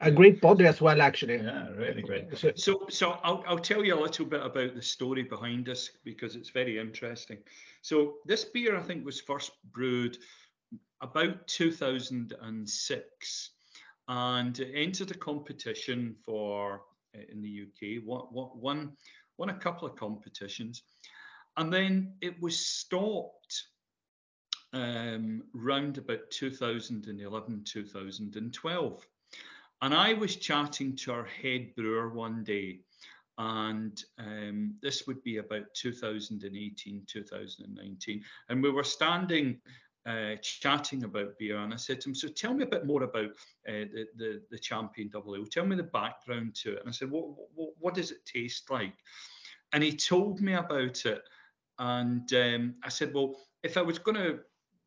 A 0.00 0.10
great 0.10 0.40
body 0.42 0.66
as 0.66 0.80
well, 0.80 1.00
actually. 1.02 1.36
Yeah, 1.36 1.68
really 1.70 2.02
great. 2.02 2.36
So- 2.36 2.52
So, 2.54 2.86
so 2.90 3.18
I'll, 3.22 3.42
I'll 3.46 3.58
tell 3.58 3.82
you 3.84 3.94
a 3.94 4.00
little 4.00 4.26
bit 4.26 4.42
about 4.44 4.74
the 4.74 4.82
story 4.82 5.22
behind 5.22 5.64
this 5.66 5.90
because 6.04 6.36
it's 6.36 6.50
very 6.50 6.78
interesting. 6.78 7.38
So, 7.82 8.16
this 8.26 8.44
beer 8.44 8.76
I 8.76 8.82
think 8.82 9.04
was 9.06 9.20
first 9.22 9.52
brewed 9.72 10.18
about 11.00 11.46
2006 11.48 13.50
and 14.08 14.58
entered 14.74 15.10
a 15.10 15.18
competition 15.18 16.14
for 16.24 16.82
uh, 17.16 17.20
in 17.30 17.42
the 17.42 17.62
UK. 17.62 18.02
What, 18.04 18.32
won, 18.32 18.92
won 19.38 19.50
a 19.50 19.54
couple 19.54 19.88
of 19.88 19.96
competitions, 19.96 20.82
and 21.56 21.72
then 21.72 22.14
it 22.20 22.40
was 22.40 22.58
stopped 22.58 23.64
um, 24.72 25.42
round 25.54 25.98
about 25.98 26.30
2011, 26.30 27.64
2012. 27.64 29.06
And 29.82 29.94
I 29.94 30.14
was 30.14 30.36
chatting 30.36 30.96
to 30.96 31.12
our 31.12 31.26
head 31.26 31.74
brewer 31.76 32.08
one 32.08 32.44
day, 32.44 32.80
and 33.38 34.02
um, 34.18 34.74
this 34.80 35.06
would 35.06 35.22
be 35.22 35.36
about 35.36 35.64
2018, 35.74 37.02
2019. 37.06 38.24
And 38.48 38.62
we 38.62 38.70
were 38.70 38.84
standing 38.84 39.60
uh, 40.06 40.36
chatting 40.42 41.04
about 41.04 41.38
beer, 41.38 41.58
and 41.58 41.72
I 41.72 41.76
said 41.76 42.00
to 42.00 42.08
him, 42.08 42.14
So 42.14 42.28
tell 42.28 42.54
me 42.54 42.64
a 42.64 42.68
bit 42.68 42.86
more 42.86 43.02
about 43.02 43.30
uh, 43.68 43.84
the, 43.92 44.06
the, 44.16 44.42
the 44.50 44.58
Champion 44.58 45.08
Double 45.08 45.34
Ale. 45.34 45.46
Tell 45.46 45.66
me 45.66 45.76
the 45.76 45.82
background 45.82 46.54
to 46.62 46.74
it. 46.74 46.80
And 46.80 46.88
I 46.88 46.92
said, 46.92 47.10
what, 47.10 47.26
what, 47.54 47.70
what 47.78 47.94
does 47.94 48.10
it 48.10 48.24
taste 48.24 48.70
like? 48.70 48.94
And 49.72 49.82
he 49.82 49.92
told 49.92 50.40
me 50.40 50.54
about 50.54 51.04
it. 51.06 51.22
And 51.78 52.32
um, 52.32 52.74
I 52.82 52.88
said, 52.88 53.12
Well, 53.12 53.36
if 53.62 53.76
I 53.76 53.82
was 53.82 53.98
going 53.98 54.16
to 54.16 54.40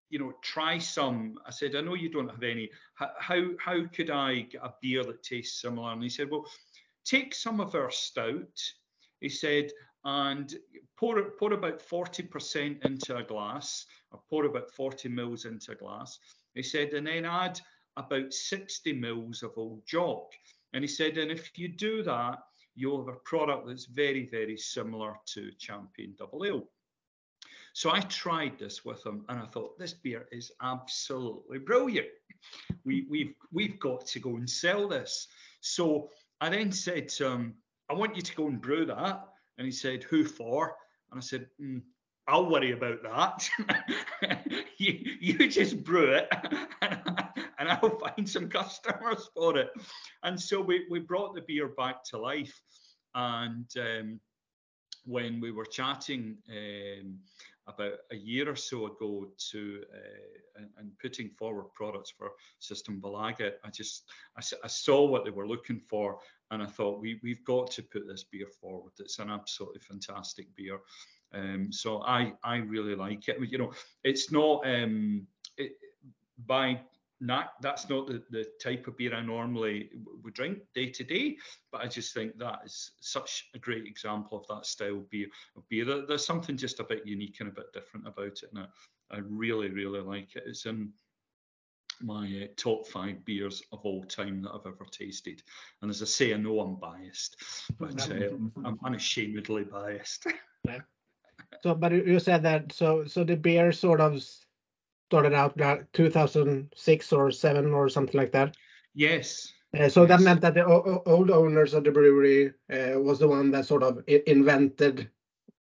you 0.09 0.17
know, 0.17 0.33
try 0.41 0.77
some. 0.77 1.35
I 1.45 1.51
said, 1.51 1.75
I 1.75 1.81
know 1.81 1.93
you 1.93 2.09
don't 2.09 2.29
have 2.29 2.43
any. 2.43 2.69
How, 2.95 3.11
how 3.19 3.49
how 3.59 3.85
could 3.93 4.09
I 4.09 4.41
get 4.41 4.63
a 4.63 4.73
beer 4.81 5.03
that 5.03 5.23
tastes 5.23 5.61
similar? 5.61 5.91
And 5.91 6.03
he 6.03 6.09
said, 6.09 6.29
Well, 6.31 6.45
take 7.05 7.35
some 7.35 7.59
of 7.61 7.75
our 7.75 7.91
stout. 7.91 8.59
He 9.21 9.29
said, 9.29 9.71
and 10.05 10.55
pour 10.97 11.21
pour 11.39 11.53
about 11.53 11.81
forty 11.81 12.23
percent 12.23 12.77
into 12.83 13.17
a 13.17 13.23
glass, 13.23 13.85
or 14.11 14.21
pour 14.29 14.45
about 14.45 14.71
forty 14.71 15.09
mils 15.09 15.45
into 15.45 15.71
a 15.71 15.75
glass. 15.75 16.19
He 16.55 16.63
said, 16.63 16.93
and 16.93 17.07
then 17.07 17.25
add 17.25 17.59
about 17.97 18.33
sixty 18.33 18.93
mils 18.93 19.43
of 19.43 19.57
old 19.57 19.85
jock. 19.85 20.31
And 20.73 20.83
he 20.83 20.87
said, 20.87 21.17
and 21.17 21.31
if 21.31 21.57
you 21.57 21.67
do 21.67 22.03
that, 22.03 22.39
you'll 22.75 23.05
have 23.05 23.15
a 23.15 23.19
product 23.19 23.67
that's 23.67 23.85
very 23.85 24.29
very 24.29 24.57
similar 24.57 25.15
to 25.33 25.51
Champion 25.59 26.15
Double 26.17 26.45
Ale. 26.45 26.69
So 27.73 27.91
I 27.91 28.01
tried 28.01 28.57
this 28.57 28.83
with 28.83 29.05
him 29.05 29.25
and 29.29 29.39
I 29.39 29.45
thought, 29.45 29.77
this 29.77 29.93
beer 29.93 30.27
is 30.31 30.51
absolutely 30.61 31.59
brilliant. 31.59 32.07
We, 32.83 33.05
we've, 33.09 33.35
we've 33.53 33.79
got 33.79 34.07
to 34.07 34.19
go 34.19 34.37
and 34.37 34.49
sell 34.49 34.87
this. 34.87 35.27
So 35.61 36.09
I 36.41 36.49
then 36.49 36.71
said 36.71 37.09
to 37.09 37.27
him, 37.27 37.53
I 37.89 37.93
want 37.93 38.15
you 38.15 38.23
to 38.23 38.35
go 38.35 38.47
and 38.47 38.59
brew 38.59 38.85
that. 38.85 39.23
And 39.59 39.65
he 39.65 39.71
said, 39.71 40.03
who 40.03 40.23
for? 40.23 40.73
And 41.11 41.19
I 41.19 41.21
said, 41.21 41.47
mm, 41.61 41.81
I'll 42.27 42.49
worry 42.49 42.71
about 42.71 43.03
that. 43.03 43.49
you, 44.77 45.17
you 45.19 45.49
just 45.49 45.83
brew 45.83 46.13
it 46.13 46.29
and 46.81 47.69
I'll 47.69 47.99
find 47.99 48.27
some 48.27 48.49
customers 48.49 49.29
for 49.35 49.57
it. 49.57 49.69
And 50.23 50.39
so 50.39 50.61
we, 50.61 50.85
we 50.89 50.99
brought 50.99 51.35
the 51.35 51.41
beer 51.41 51.67
back 51.67 52.03
to 52.05 52.17
life. 52.17 52.57
And 53.15 53.69
um, 53.77 54.19
when 55.03 55.41
we 55.41 55.51
were 55.51 55.65
chatting 55.65 56.37
um, 56.49 57.17
about 57.69 57.93
a 58.11 58.15
year 58.15 58.49
or 58.49 58.55
so 58.55 58.87
ago 58.87 59.27
to 59.51 59.83
uh, 59.93 60.59
and, 60.59 60.69
and, 60.77 60.91
putting 60.99 61.29
forward 61.29 61.65
products 61.73 62.11
for 62.11 62.31
Systembolaget, 62.61 63.53
I 63.63 63.69
just 63.69 64.05
I, 64.37 64.41
I, 64.63 64.67
saw 64.67 65.05
what 65.05 65.23
they 65.23 65.31
were 65.31 65.47
looking 65.47 65.79
for, 65.79 66.19
and 66.51 66.61
I 66.61 66.65
thought 66.65 66.99
we 66.99 67.19
we've 67.23 67.43
got 67.45 67.71
to 67.71 67.83
put 67.83 68.07
this 68.07 68.23
beer 68.23 68.47
forward. 68.59 68.93
It's 68.99 69.19
an 69.19 69.29
absolutely 69.29 69.81
fantastic 69.81 70.47
beer. 70.55 70.79
Um, 71.33 71.71
so 71.71 72.01
I 72.03 72.33
I 72.43 72.57
really 72.57 72.95
like 72.95 73.27
it. 73.27 73.37
You 73.49 73.57
know, 73.57 73.73
it's 74.03 74.31
not 74.31 74.65
um, 74.65 75.27
it, 75.57 75.73
by 76.45 76.81
not 77.21 77.53
that's 77.61 77.89
not 77.89 78.07
the, 78.07 78.23
the 78.29 78.45
type 78.61 78.87
of 78.87 78.97
beer 78.97 79.13
I 79.13 79.21
normally 79.21 79.89
would 80.23 80.33
drink 80.33 80.59
day 80.73 80.89
to 80.89 81.03
day, 81.03 81.37
but 81.71 81.81
I 81.81 81.87
just 81.87 82.13
think 82.13 82.37
that 82.37 82.61
is 82.65 82.91
such 83.01 83.49
a 83.53 83.59
great 83.59 83.85
example 83.85 84.37
of 84.37 84.47
that 84.47 84.65
style 84.65 85.03
beer 85.09 85.27
of 85.55 85.67
beer. 85.69 85.85
There's 85.85 86.25
something 86.25 86.57
just 86.57 86.79
a 86.79 86.85
bit 86.85 87.05
unique 87.05 87.37
and 87.39 87.49
a 87.49 87.53
bit 87.53 87.73
different 87.73 88.07
about 88.07 88.27
it, 88.43 88.49
and 88.53 88.59
I, 88.59 89.15
I 89.15 89.19
really 89.27 89.69
really 89.69 89.99
like 89.99 90.35
it. 90.35 90.43
It's 90.45 90.65
in 90.65 90.91
my 92.01 92.43
uh, 92.43 92.47
top 92.55 92.87
five 92.87 93.25
beers 93.25 93.61
of 93.71 93.79
all 93.83 94.03
time 94.05 94.41
that 94.41 94.51
I've 94.51 94.65
ever 94.65 94.85
tasted. 94.89 95.43
And 95.81 95.91
as 95.91 96.01
I 96.01 96.05
say, 96.05 96.33
I 96.33 96.37
know 96.37 96.61
I'm 96.61 96.75
biased, 96.75 97.35
but 97.77 98.09
uh, 98.09 98.29
I'm 98.63 98.79
unashamedly 98.85 99.65
biased. 99.65 100.27
yeah. 100.65 100.79
So, 101.61 101.75
but 101.75 101.91
you 101.91 102.19
said 102.19 102.43
that 102.43 102.71
so 102.71 103.05
so 103.05 103.23
the 103.23 103.35
beer 103.35 103.71
sort 103.71 103.99
of 103.99 104.23
started 105.09 105.33
out 105.33 105.57
2006 105.93 107.13
or 107.13 107.31
seven 107.31 107.73
or 107.73 107.89
something 107.89 108.19
like 108.19 108.31
that. 108.31 108.55
Yes. 108.93 109.51
Uh, 109.75 109.89
so 109.89 110.01
yes. 110.01 110.09
that 110.09 110.21
meant 110.21 110.41
that 110.41 110.53
the 110.53 110.65
old 110.65 111.31
owners 111.31 111.73
of 111.73 111.83
the 111.83 111.91
brewery 111.91 112.53
uh, 112.71 112.99
was 112.99 113.17
the 113.17 113.27
one 113.27 113.49
that 113.51 113.65
sort 113.65 113.81
of 113.81 114.03
invented 114.07 115.09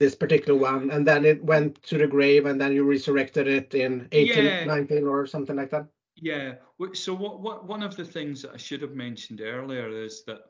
this 0.01 0.15
particular 0.15 0.59
one, 0.59 0.91
and 0.91 1.07
then 1.07 1.25
it 1.25 1.43
went 1.45 1.83
to 1.83 1.99
the 1.99 2.07
grave, 2.07 2.47
and 2.47 2.61
then 2.61 2.73
you 2.73 2.85
resurrected 2.85 3.47
it 3.47 3.75
in 3.75 4.09
18, 4.13 4.45
yeah. 4.45 4.65
19 4.65 5.07
or 5.07 5.27
something 5.27 5.57
like 5.57 5.71
that. 5.71 5.87
Yeah. 6.17 6.55
So 6.95 7.15
what, 7.15 7.41
what 7.41 7.67
one 7.67 7.83
of 7.83 7.97
the 7.97 8.05
things 8.05 8.43
that 8.43 8.53
I 8.53 8.57
should 8.57 8.83
have 8.83 8.95
mentioned 8.95 9.41
earlier 9.41 9.89
is 9.89 10.25
that 10.25 10.41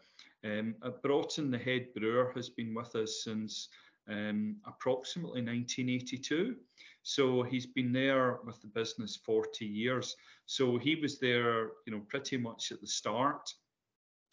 um, 0.44 0.76
Broughton, 1.02 1.50
the 1.50 1.58
head 1.58 1.88
brewer, 1.94 2.32
has 2.34 2.48
been 2.48 2.74
with 2.74 2.94
us 2.96 3.22
since 3.24 3.68
um, 4.08 4.56
approximately 4.66 5.42
1982. 5.42 6.56
So 7.04 7.42
he's 7.42 7.66
been 7.66 7.92
there 7.92 8.38
with 8.44 8.60
the 8.62 8.66
business 8.66 9.14
40 9.14 9.66
years. 9.66 10.16
So 10.46 10.78
he 10.78 10.96
was 10.96 11.20
there, 11.20 11.68
you 11.86 11.92
know, 11.92 12.02
pretty 12.08 12.38
much 12.38 12.72
at 12.72 12.80
the 12.80 12.86
start. 12.86 13.48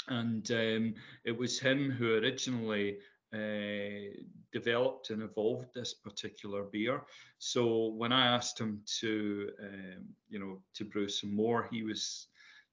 And 0.08 0.50
um, 0.52 0.94
it 1.26 1.38
was 1.38 1.60
him 1.60 1.92
who 1.92 2.16
originally 2.16 2.98
uh, 3.34 4.16
developed 4.54 5.10
and 5.10 5.22
evolved 5.22 5.74
this 5.76 5.94
particular 5.94 6.64
beer. 6.64 7.02
So 7.40 7.88
when 7.88 8.14
I 8.14 8.28
asked 8.28 8.60
him 8.60 8.82
to, 9.00 9.50
um, 9.62 10.06
you 10.30 10.40
know, 10.40 10.62
to 10.76 10.86
brew 10.86 11.10
some 11.10 11.36
more, 11.36 11.68
he 11.72 11.84
was, 11.84 12.28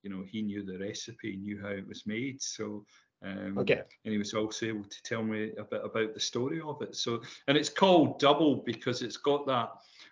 you 0.04 0.10
know, 0.10 0.22
he 0.24 0.42
knew 0.42 0.62
the 0.62 0.78
recipe, 0.78 1.36
knew 1.36 1.60
how 1.60 1.70
it 1.70 1.86
was 1.86 2.06
made. 2.06 2.40
So 2.40 2.84
um, 3.22 3.58
okay. 3.58 3.82
And 4.04 4.12
he 4.12 4.18
was 4.18 4.34
also 4.34 4.66
able 4.66 4.84
to 4.84 5.02
tell 5.02 5.22
me 5.22 5.50
a 5.58 5.64
bit 5.64 5.84
about 5.84 6.14
the 6.14 6.20
story 6.20 6.60
of 6.60 6.80
it. 6.82 6.94
So, 6.96 7.22
and 7.48 7.56
it's 7.56 7.68
called 7.68 8.18
Double 8.20 8.56
because 8.56 9.02
it's 9.02 9.16
got 9.16 9.46
that. 9.46 9.70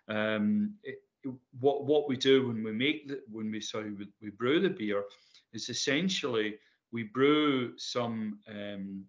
Um, 0.09 0.75
it, 0.83 1.03
what 1.61 1.85
what 1.85 2.09
we 2.09 2.17
do 2.17 2.49
when 2.49 2.63
we 2.63 2.73
make 2.73 3.09
the 3.09 3.21
when 3.31 3.51
we 3.51 3.61
sorry 3.61 3.93
we, 3.93 4.07
we 4.23 4.31
brew 4.31 4.61
the 4.61 4.71
beer 4.71 5.03
is 5.53 5.69
essentially 5.69 6.57
we 6.93 7.05
brew 7.05 7.77
some 7.77 8.39
um, 8.49 9.05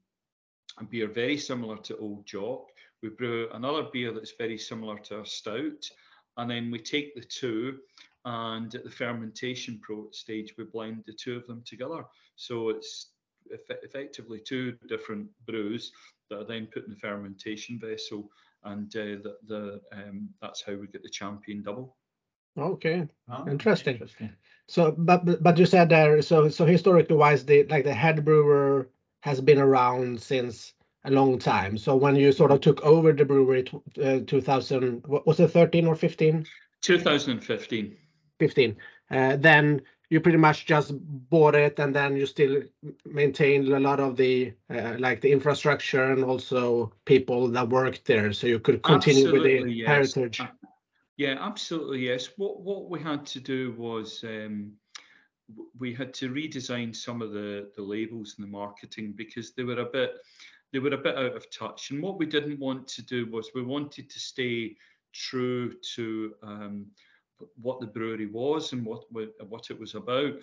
a 0.80 0.84
beer 0.84 1.08
very 1.08 1.38
similar 1.38 1.78
to 1.78 1.98
Old 1.98 2.26
Jock. 2.26 2.66
We 3.04 3.10
brew 3.10 3.50
another 3.54 3.84
beer 3.94 4.12
that's 4.12 4.34
very 4.38 4.58
similar 4.58 4.98
to 5.00 5.22
a 5.22 5.26
stout, 5.26 5.90
and 6.38 6.50
then 6.50 6.72
we 6.72 6.80
take 6.80 7.16
the 7.16 7.22
two 7.22 7.80
and 8.26 8.74
at 8.76 8.84
the 8.84 8.90
fermentation 8.90 9.80
pro 9.82 10.08
stage 10.12 10.54
we 10.58 10.66
blend 10.66 11.04
the 11.06 11.14
two 11.14 11.38
of 11.38 11.48
them 11.48 11.64
together. 11.66 12.04
So 12.36 12.70
it's 12.70 13.12
effectively 13.84 14.40
two 14.40 14.78
different 14.88 15.28
brews 15.46 15.92
that 16.30 16.40
are 16.40 16.46
then 16.46 16.68
put 16.68 16.86
in 16.86 16.92
the 16.92 17.00
fermentation 17.00 17.80
vessel, 17.80 18.30
and 18.64 18.94
uh, 18.96 19.22
the, 19.24 19.38
the 19.48 19.82
um, 19.92 20.30
that's 20.42 20.64
how 20.64 20.74
we 20.74 20.88
get 20.88 21.04
the 21.04 21.10
champion 21.10 21.64
double. 21.64 21.96
Okay, 22.58 23.08
oh, 23.30 23.48
interesting. 23.48 23.96
interesting. 23.96 24.32
So, 24.68 24.92
but 24.98 25.44
but 25.44 25.58
you 25.58 25.66
said 25.66 25.90
there, 25.90 26.22
so 26.22 26.50
so 26.50 26.66
historically 26.66 27.16
wise, 27.16 27.46
the 27.46 27.64
like 27.66 27.84
the 27.84 27.94
head 27.94 28.26
brewer 28.26 28.90
has 29.22 29.42
been 29.42 29.60
around 29.60 30.22
since 30.22 30.74
a 31.06 31.12
long 31.12 31.40
time. 31.40 31.78
So 31.78 31.96
when 31.96 32.16
you 32.16 32.32
sort 32.32 32.52
of 32.52 32.62
took 32.62 32.82
over 32.84 33.14
the 33.14 33.26
brewery, 33.26 33.66
uh, 34.04 34.20
2000, 34.28 35.04
was 35.08 35.40
it, 35.40 35.48
13 35.48 35.88
or 35.88 35.96
15? 35.96 36.46
2015. 36.82 37.98
15. 38.40 38.76
Uh, 39.10 39.36
then 39.38 39.82
you 40.10 40.22
pretty 40.22 40.38
much 40.38 40.65
just 40.65 40.93
bought 41.30 41.56
it 41.56 41.80
and 41.80 41.93
then 41.93 42.15
you 42.15 42.26
still 42.26 42.62
maintained 43.06 43.67
a 43.67 43.80
lot 43.80 44.00
of 44.00 44.15
the 44.15 44.54
uh, 44.74 44.96
like 45.00 45.20
the 45.22 45.32
infrastructure 45.32 46.12
and 46.12 46.24
also 46.24 46.93
people 47.06 47.50
that 47.50 47.67
worked 47.67 48.06
there. 48.06 48.32
So 48.32 48.48
you 48.48 48.60
could 48.60 48.82
continue 48.84 49.26
absolutely, 49.26 49.56
with 49.56 49.65
the 49.65 49.74
yes. 49.74 49.88
heritage. 49.88 50.39
Uh, 50.39 50.48
yeah 51.17 51.36
absolutely 51.39 52.08
yes. 52.08 52.30
What 52.38 52.62
what 52.62 52.89
we 52.89 53.02
had 53.02 53.26
to 53.28 53.39
do 53.39 53.74
was 53.78 54.24
um, 54.24 54.72
we 55.78 55.93
had 55.93 56.13
to 56.15 56.30
redesign 56.30 56.96
some 56.96 57.22
of 57.22 57.32
the 57.32 57.70
the 57.76 57.84
labels 57.84 58.36
and 58.38 58.48
the 58.48 58.52
marketing 58.52 59.13
because 59.15 59.54
they 59.54 59.63
were 59.63 59.80
a 59.80 59.86
bit 59.86 60.13
they 60.72 60.80
were 60.80 60.93
a 60.93 60.98
bit 60.98 61.17
out 61.17 61.36
of 61.36 61.50
touch. 61.50 61.91
And 61.91 62.02
what 62.02 62.17
we 62.17 62.26
didn't 62.26 62.60
want 62.60 62.88
to 62.89 63.02
do 63.02 63.30
was 63.30 63.52
we 63.54 63.63
wanted 63.63 64.10
to 64.10 64.20
stay 64.20 64.76
true 65.13 65.74
to 65.96 66.34
um, 66.43 66.86
what 67.62 67.80
the 67.80 67.88
brewery 67.88 68.28
was 68.28 68.73
and 68.73 68.86
what 68.86 69.04
what 69.12 69.69
it 69.69 69.80
was 69.80 69.95
about. 69.95 70.34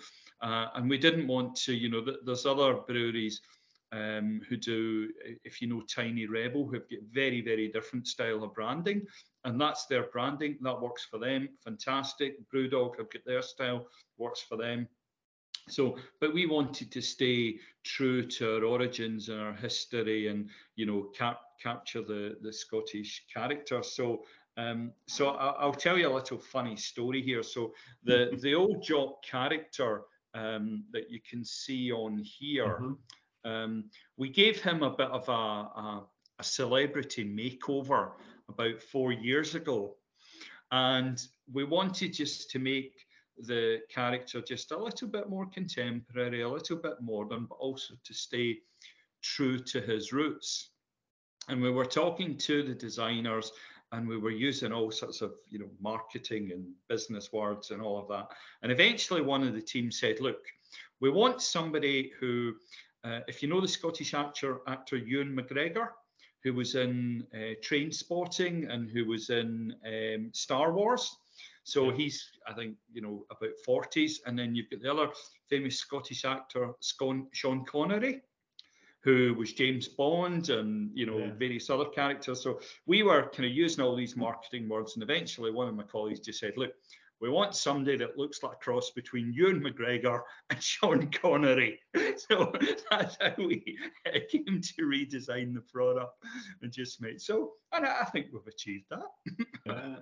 Uh, 0.41 0.67
and 0.75 0.89
we 0.89 0.97
didn't 0.97 1.27
want 1.27 1.55
to, 1.55 1.73
you 1.73 1.89
know, 1.89 2.05
there's 2.25 2.45
other 2.45 2.75
breweries 2.75 3.41
um, 3.91 4.41
who 4.49 4.57
do, 4.57 5.09
if 5.43 5.61
you 5.61 5.67
know, 5.67 5.81
Tiny 5.93 6.25
Rebel, 6.25 6.65
who've 6.65 6.89
got 6.89 6.99
very 7.11 7.41
very 7.41 7.67
different 7.69 8.07
style 8.07 8.43
of 8.43 8.53
branding, 8.53 9.05
and 9.43 9.59
that's 9.59 9.85
their 9.85 10.03
branding. 10.03 10.57
That 10.61 10.81
works 10.81 11.05
for 11.09 11.19
them. 11.19 11.49
Fantastic. 11.63 12.37
Brewdog 12.49 12.97
have 12.97 13.09
got 13.09 13.25
their 13.25 13.41
style, 13.41 13.87
works 14.17 14.41
for 14.41 14.57
them. 14.57 14.87
So, 15.67 15.97
but 16.21 16.33
we 16.33 16.45
wanted 16.45 16.91
to 16.91 17.01
stay 17.01 17.57
true 17.83 18.21
to 18.23 18.55
our 18.57 18.63
origins 18.65 19.29
and 19.29 19.39
our 19.39 19.53
history, 19.53 20.27
and 20.27 20.49
you 20.75 20.85
know, 20.85 21.09
cap- 21.17 21.41
capture 21.61 22.01
the 22.01 22.37
the 22.41 22.53
Scottish 22.53 23.25
character. 23.33 23.81
So 23.81 24.23
um, 24.57 24.91
so 25.07 25.29
I, 25.29 25.65
will 25.65 25.73
tell 25.73 25.97
you 25.97 26.07
a 26.07 26.13
little 26.13 26.37
funny 26.37 26.77
story 26.77 27.21
here. 27.21 27.43
So 27.43 27.73
the 28.03 28.37
the 28.41 28.55
old 28.55 28.83
jock 28.83 29.23
character 29.23 30.03
um, 30.33 30.85
that 30.91 31.09
you 31.09 31.19
can 31.29 31.43
see 31.43 31.91
on 31.91 32.17
here, 32.23 32.79
mm-hmm. 32.81 33.49
um, 33.49 33.85
we 34.17 34.29
gave 34.29 34.61
him 34.61 34.83
a 34.83 34.89
bit 34.95 35.09
of 35.09 35.27
a, 35.27 35.31
a, 35.31 36.05
a 36.39 36.43
celebrity 36.43 37.25
makeover 37.25 38.11
about 38.49 38.81
four 38.81 39.11
years 39.11 39.55
ago, 39.55 39.95
and 40.71 41.21
we 41.51 41.63
wanted 41.63 42.13
just 42.13 42.49
to 42.51 42.59
make 42.59 42.93
the 43.37 43.79
character 43.89 44.41
just 44.41 44.71
a 44.71 44.77
little 44.77 45.09
bit 45.09 45.29
more 45.29 45.45
contemporary, 45.47 46.41
a 46.41 46.49
little 46.49 46.77
bit 46.77 46.95
modern, 47.01 47.45
but 47.45 47.55
also 47.55 47.93
to 48.05 48.13
stay 48.13 48.57
true 49.21 49.59
to 49.59 49.81
his 49.81 50.13
roots. 50.13 50.69
And 51.49 51.61
we 51.61 51.69
were 51.69 51.85
talking 51.85 52.37
to 52.37 52.63
the 52.63 52.73
designers 52.73 53.51
and 53.95 54.07
we 54.07 54.17
were 54.17 54.31
using 54.31 54.73
all 54.73 54.91
sorts 54.91 55.21
of 55.21 55.33
you 55.49 55.59
know 55.59 55.69
marketing 55.79 56.51
and 56.51 56.65
business 56.89 57.31
words 57.31 57.71
and 57.71 57.81
all 57.81 57.97
of 57.97 58.07
that. 58.09 58.27
And 58.61 58.71
eventually 58.71 59.21
one 59.21 59.43
of 59.43 59.53
the 59.53 59.61
team 59.61 59.91
said 59.91 60.19
look 60.19 60.43
we 60.99 61.09
want 61.09 61.41
somebody 61.41 62.11
who 62.19 62.53
uh, 63.03 63.21
if 63.27 63.41
you 63.41 63.49
know 63.49 63.61
the 63.61 63.67
scottish 63.67 64.13
actor 64.13 64.59
actor 64.67 64.97
ewan 64.97 65.35
mcgregor 65.35 65.89
who 66.43 66.53
was 66.53 66.75
in 66.75 67.25
uh, 67.33 67.55
Trainspotting 67.67 68.71
and 68.71 68.89
who 68.89 69.05
was 69.05 69.31
in 69.31 69.73
um, 69.85 70.29
star 70.33 70.73
wars. 70.73 71.17
So 71.63 71.89
he's 71.89 72.29
i 72.47 72.53
think 72.53 72.75
you 72.93 73.01
know 73.01 73.25
about 73.31 73.55
40s 73.67 74.17
and 74.25 74.37
then 74.37 74.55
you've 74.55 74.69
got 74.69 74.81
the 74.81 74.91
other 74.93 75.09
famous 75.49 75.77
scottish 75.79 76.25
actor 76.25 76.73
sean 76.81 77.65
connery 77.65 78.21
who 79.05 79.35
was 79.35 79.53
James 79.53 79.87
Bond 79.87 80.49
and 80.49 80.89
you 80.93 81.05
know 81.05 81.19
Yeah. 81.19 81.31
various 81.37 81.69
other 81.69 81.85
characters. 81.85 82.41
So 82.41 82.59
we 82.87 83.03
were 83.03 83.29
kind 83.33 83.45
of 83.45 83.51
using 83.55 83.83
all 83.85 83.95
these 83.95 84.17
marketing 84.17 84.67
words, 84.67 84.95
and 84.95 85.03
eventually 85.03 85.51
one 85.51 85.69
of 85.69 85.75
my 85.75 85.83
colleagues 85.83 86.19
just 86.21 86.39
said, 86.39 86.53
"Look, 86.57 86.73
we 87.21 87.29
want 87.29 87.55
somebody 87.55 87.97
that 87.97 88.17
looks 88.17 88.43
like 88.43 88.53
a 88.57 88.63
cross 88.65 88.91
between 88.91 89.31
Ewan 89.31 89.61
McGregor 89.61 90.21
and 90.49 90.61
Sean 90.61 91.07
Connery." 91.11 91.79
So 92.17 92.51
that's 92.89 93.17
how 93.21 93.33
we 93.37 93.77
came 94.31 94.61
to 94.61 94.81
redesign 94.93 95.53
the 95.53 95.63
product 95.71 96.13
and 96.61 96.71
just 96.71 97.01
made 97.01 97.19
so. 97.21 97.35
And 97.73 97.85
I 97.85 97.91
I 98.01 98.05
think 98.05 98.27
we've 98.33 98.47
achieved 98.47 98.85
that. 98.89 99.09
Yeah, 99.65 99.97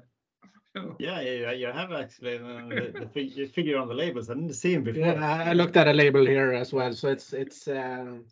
yeah, 0.99 1.21
yeah, 1.21 1.51
you 1.51 1.67
have 1.67 1.91
actually 1.91 2.35
uh, 2.37 2.67
the, 2.69 2.93
the 3.01 3.09
fig- 3.13 3.51
figure 3.51 3.77
on 3.77 3.87
the 3.87 3.93
labels. 4.03 4.29
I 4.29 4.35
didn't 4.35 4.53
see 4.53 4.73
him 4.73 4.83
before. 4.83 5.01
Yeah, 5.07 5.25
I 5.25 5.49
I 5.49 5.53
looked 5.53 5.75
at 5.77 5.87
a 5.87 5.93
label 5.93 6.25
here 6.25 6.53
as 6.53 6.71
well, 6.71 6.93
so 6.93 7.09
it's 7.09 7.33
it's 7.33 7.67
um, 7.67 8.25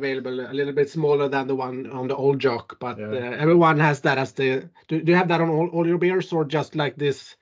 available 0.00 0.40
a 0.40 0.52
little 0.52 0.72
bit 0.72 0.88
smaller 0.88 1.28
than 1.28 1.46
the 1.48 1.54
one 1.54 1.90
on 1.90 2.08
the 2.08 2.16
old 2.16 2.38
Jock, 2.38 2.78
but 2.78 2.98
Yeah. 2.98 3.06
uh, 3.06 3.36
everyone 3.44 3.78
has 3.80 4.00
that 4.02 4.18
as 4.18 4.32
the. 4.32 4.68
Do, 4.88 5.00
do 5.02 5.12
you 5.12 5.16
have 5.16 5.28
that 5.28 5.40
on 5.40 5.48
all, 5.50 5.68
all 5.68 5.86
your 5.86 5.98
beers 5.98 6.32
or 6.32 6.44
just 6.44 6.76
like 6.76 6.96
this 6.96 7.36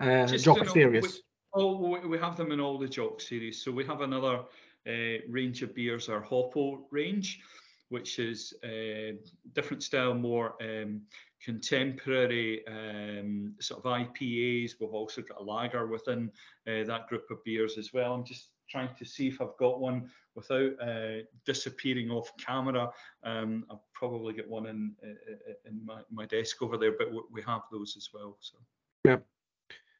uh, 0.00 0.26
Just 0.26 0.44
Jock 0.44 0.58
to 0.58 0.68
series? 0.68 1.02
we- 1.02 1.20
Oh, 1.56 1.76
we- 1.78 2.08
we 2.08 2.18
have 2.18 2.36
them 2.36 2.50
in 2.50 2.58
all 2.58 2.78
the 2.78 2.88
Jock 2.88 3.20
series. 3.20 3.62
So 3.62 3.70
we 3.70 3.84
have 3.84 4.00
another 4.00 4.42
uh, 4.86 5.18
range 5.28 5.62
of 5.62 5.72
beers, 5.72 6.08
our 6.08 6.20
Hoppo 6.20 6.84
range, 6.90 7.40
which 7.90 8.18
is 8.18 8.52
uh, 8.64 9.12
different 9.52 9.82
style, 9.84 10.14
more 10.14 10.56
um, 10.60 11.02
contemporary 11.40 12.66
um, 12.66 13.54
sort 13.60 13.84
of 13.84 13.92
IPAs. 13.92 14.72
We've 14.80 14.90
also 14.92 15.22
got 15.22 15.40
a 15.40 15.44
lager 15.44 15.86
within 15.86 16.30
uh, 16.66 16.82
that 16.86 17.06
group 17.08 17.30
of 17.30 17.42
beers 17.44 17.78
as 17.78 17.92
well. 17.92 18.12
I'm 18.14 18.24
just 18.24 18.50
trying 18.68 18.94
to 18.98 19.04
see 19.04 19.28
if 19.28 19.40
I've 19.40 19.56
got 19.58 19.80
one 19.80 20.10
without 20.34 20.72
uh, 20.80 21.18
disappearing 21.44 22.10
off 22.10 22.30
camera. 22.38 22.90
Um, 23.22 23.64
I'll 23.70 23.84
probably 23.92 24.34
get 24.34 24.48
one 24.48 24.66
in 24.66 24.92
uh, 25.02 25.52
in 25.66 25.84
my, 25.84 26.00
my 26.10 26.26
desk 26.26 26.62
over 26.62 26.76
there, 26.76 26.92
but 26.92 27.08
we- 27.12 27.42
have 27.42 27.62
those 27.70 27.94
as 27.96 28.08
well. 28.14 28.38
So. 28.40 28.56
Yeah. 29.04 29.18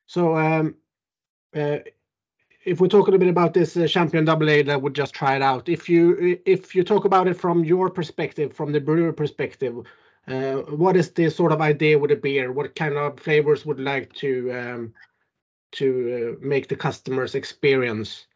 So, 0.06 0.34
um, 0.36 0.76
uh, 1.54 1.78
if 2.64 2.80
we 2.80 2.88
talk 2.88 3.08
a 3.08 3.18
bit 3.18 3.28
about 3.28 3.52
this 3.52 3.76
uh, 3.76 3.86
Champion 3.86 4.26
A, 4.26 4.62
that 4.62 4.80
would 4.80 4.94
just 4.94 5.14
try 5.14 5.36
it 5.36 5.42
out, 5.42 5.68
if 5.68 5.88
you 5.88 6.38
if 6.46 6.74
you 6.74 6.82
talk 6.82 7.04
about 7.04 7.28
it 7.28 7.34
from 7.34 7.64
your 7.64 7.90
perspective, 7.90 8.54
from 8.54 8.72
the 8.72 8.80
brewer 8.80 9.12
perspective, 9.12 9.74
uh, 10.26 10.54
what 10.72 10.96
is 10.96 11.10
the 11.10 11.28
sort 11.28 11.52
of 11.52 11.60
idea 11.60 11.98
with 11.98 12.10
a 12.10 12.16
beer? 12.16 12.50
What 12.50 12.74
kind 12.74 12.96
of 12.96 13.20
flavors 13.20 13.66
would 13.66 13.80
like 13.80 14.12
to 14.14 14.52
um, 14.52 14.94
to 15.72 16.38
uh, 16.40 16.46
make 16.46 16.68
the 16.68 16.76
customers 16.76 17.34
experience? 17.34 18.26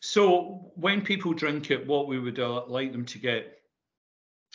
So 0.00 0.70
when 0.74 1.02
people 1.02 1.32
drink 1.32 1.70
it, 1.70 1.86
what 1.86 2.06
we 2.06 2.18
would 2.18 2.38
uh, 2.38 2.64
like 2.66 2.92
them 2.92 3.04
to 3.06 3.18
get 3.18 3.58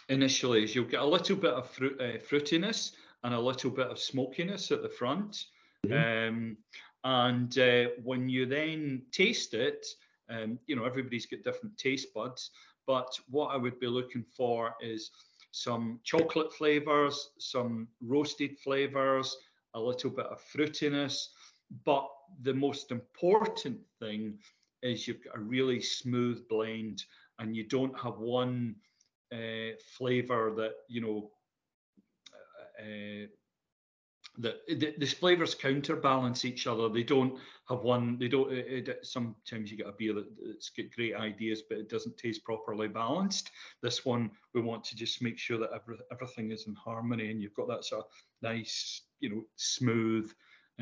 initially 0.09 0.63
is 0.63 0.75
you'll 0.75 0.85
get 0.85 1.01
a 1.01 1.05
little 1.05 1.35
bit 1.35 1.53
of 1.53 1.69
fruit, 1.69 1.99
uh, 1.99 2.17
fruitiness 2.19 2.91
and 3.23 3.33
a 3.33 3.39
little 3.39 3.71
bit 3.71 3.87
of 3.87 3.99
smokiness 3.99 4.71
at 4.71 4.81
the 4.81 4.89
front. 4.89 5.45
Um, 5.91 6.57
and 7.03 7.57
uh, 7.57 7.89
when 8.03 8.29
you 8.29 8.45
then 8.45 9.03
taste 9.11 9.53
it, 9.53 9.85
um, 10.29 10.57
you 10.67 10.75
know, 10.75 10.85
everybody's 10.85 11.25
got 11.25 11.43
different 11.43 11.77
taste 11.77 12.13
buds. 12.13 12.51
But 12.87 13.17
what 13.29 13.47
I 13.47 13.57
would 13.57 13.79
be 13.79 13.87
looking 13.87 14.23
for 14.35 14.75
is 14.81 15.11
some 15.51 15.99
chocolate 16.03 16.53
flavors, 16.53 17.31
some 17.37 17.87
roasted 18.01 18.57
flavors, 18.59 19.35
a 19.73 19.79
little 19.79 20.09
bit 20.09 20.25
of 20.25 20.41
fruitiness. 20.41 21.27
But 21.85 22.07
the 22.41 22.53
most 22.53 22.91
important 22.91 23.79
thing 23.99 24.37
is 24.83 25.07
you've 25.07 25.23
got 25.23 25.37
a 25.37 25.41
really 25.41 25.81
smooth 25.81 26.47
blend 26.47 27.03
and 27.39 27.55
you 27.55 27.67
don't 27.67 27.97
have 27.99 28.17
one 28.19 28.75
uh, 29.33 29.75
flavor 29.97 30.53
that 30.55 30.73
you 30.87 31.01
know 31.01 31.31
uh, 32.79 33.27
that 34.39 34.55
the, 34.67 35.05
flavors 35.05 35.53
counterbalance 35.53 36.43
each 36.43 36.65
other. 36.65 36.89
They 36.89 37.03
don't 37.03 37.37
have 37.69 37.81
one 37.81 38.17
they 38.17 38.27
don't 38.27 38.51
it, 38.51 38.89
it- 38.89 39.05
sometimes 39.05 39.71
you 39.71 39.77
get 39.77 39.87
a 39.87 39.91
beer 39.91 40.13
that, 40.13 40.27
that's 40.45 40.69
got 40.69 40.85
great 40.95 41.15
ideas 41.15 41.61
but 41.69 41.77
it 41.77 41.89
doesn't 41.89 42.17
taste 42.17 42.43
properly 42.43 42.87
balanced. 42.87 43.51
This 43.81 44.05
one 44.05 44.31
we 44.53 44.61
want 44.61 44.83
to 44.85 44.95
just 44.95 45.21
make 45.21 45.37
sure 45.37 45.59
that 45.59 45.69
every, 45.73 45.97
everything 46.11 46.51
is 46.51 46.67
in 46.67 46.73
harmony 46.75 47.29
and 47.31 47.41
you've 47.41 47.53
got 47.53 47.67
that 47.67 47.85
sort 47.85 48.05
of 48.05 48.11
nice 48.41 49.03
you 49.19 49.29
know 49.29 49.43
smooth 49.55 50.31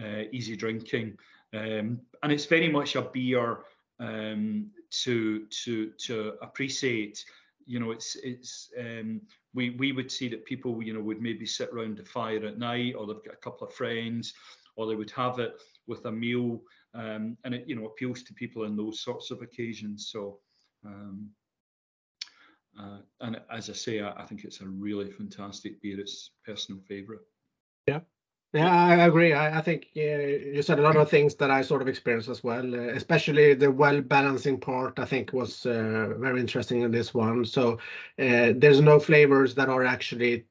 uh, 0.02 0.24
easy 0.32 0.56
drinking. 0.56 1.18
Um, 1.54 2.00
and 2.24 2.32
it's 2.32 2.46
very 2.46 2.70
much 2.70 2.96
a 2.96 3.02
beer 3.02 3.60
um, 4.02 4.72
to 5.04 5.46
to 5.46 5.92
to 5.92 6.34
appreciate. 6.42 7.24
You 7.66 7.80
know, 7.80 7.92
it's 7.92 8.16
it's 8.16 8.72
um, 8.78 9.22
we 9.54 9.70
we 9.72 9.92
would 9.92 10.12
see 10.12 10.28
that 10.30 10.46
people 10.46 10.82
you 10.84 10.94
know 10.94 11.02
would 11.02 11.22
maybe 11.22 11.46
sit 11.46 11.70
around 11.70 11.98
the 11.98 12.04
fire 12.04 12.46
at 12.46 12.58
night, 12.58 12.96
or 12.96 13.06
they've 13.06 13.24
got 13.24 13.36
a 13.36 13.38
couple 13.38 13.68
of 13.68 13.74
friends, 13.74 14.34
or 14.76 14.88
they 14.88 14.96
would 14.96 15.12
have 15.12 15.40
it 15.40 15.54
with 15.88 16.04
a 16.06 16.12
meal, 16.12 16.62
um, 16.96 17.38
and 17.46 17.54
it 17.54 17.66
you 17.68 17.76
know 17.76 17.86
appeals 17.86 18.24
to 18.24 18.34
people 18.34 18.64
in 18.64 18.76
those 18.76 19.00
sorts 19.00 19.32
of 19.32 19.42
occasions. 19.42 20.10
So. 20.12 20.40
Um, 20.84 21.30
uh, 22.80 23.00
and 23.20 23.38
as 23.52 23.70
I 23.70 23.74
say, 23.74 24.00
I, 24.00 24.14
I 24.24 24.26
think 24.26 24.46
it's 24.46 24.62
a 24.62 24.66
really 24.66 25.12
fantastic 25.12 25.82
beer. 25.82 26.00
It's 26.00 26.32
personal 26.46 26.82
favourite. 26.88 27.20
Yeah, 27.86 28.00
I 28.54 29.06
agree. 29.06 29.32
I, 29.32 29.60
I 29.60 29.62
think 29.62 29.88
uh, 29.96 30.00
you 30.00 30.62
said 30.62 30.80
a 30.80 30.82
lot 30.82 30.98
of 30.98 31.10
things 31.10 31.36
that 31.36 31.50
I 31.50 31.62
sort 31.62 31.82
of 31.82 31.88
experienced 31.88 32.28
as 32.28 32.44
well, 32.44 32.76
uh, 32.76 32.90
especially 32.90 33.54
the 33.54 33.72
well 33.72 34.02
balancing 34.02 34.60
part. 34.60 35.00
I 35.00 35.06
think 35.06 35.32
was 35.32 35.66
uh, 35.66 36.16
very 36.18 36.42
interesting 36.42 36.82
in 36.82 36.92
this 36.92 37.14
one. 37.14 37.46
So 37.46 37.74
uh, 38.20 38.52
there's 38.56 38.82
no 38.82 39.00
flavors 39.00 39.56
that 39.56 39.70
are 39.70 39.86
actually 39.86 40.46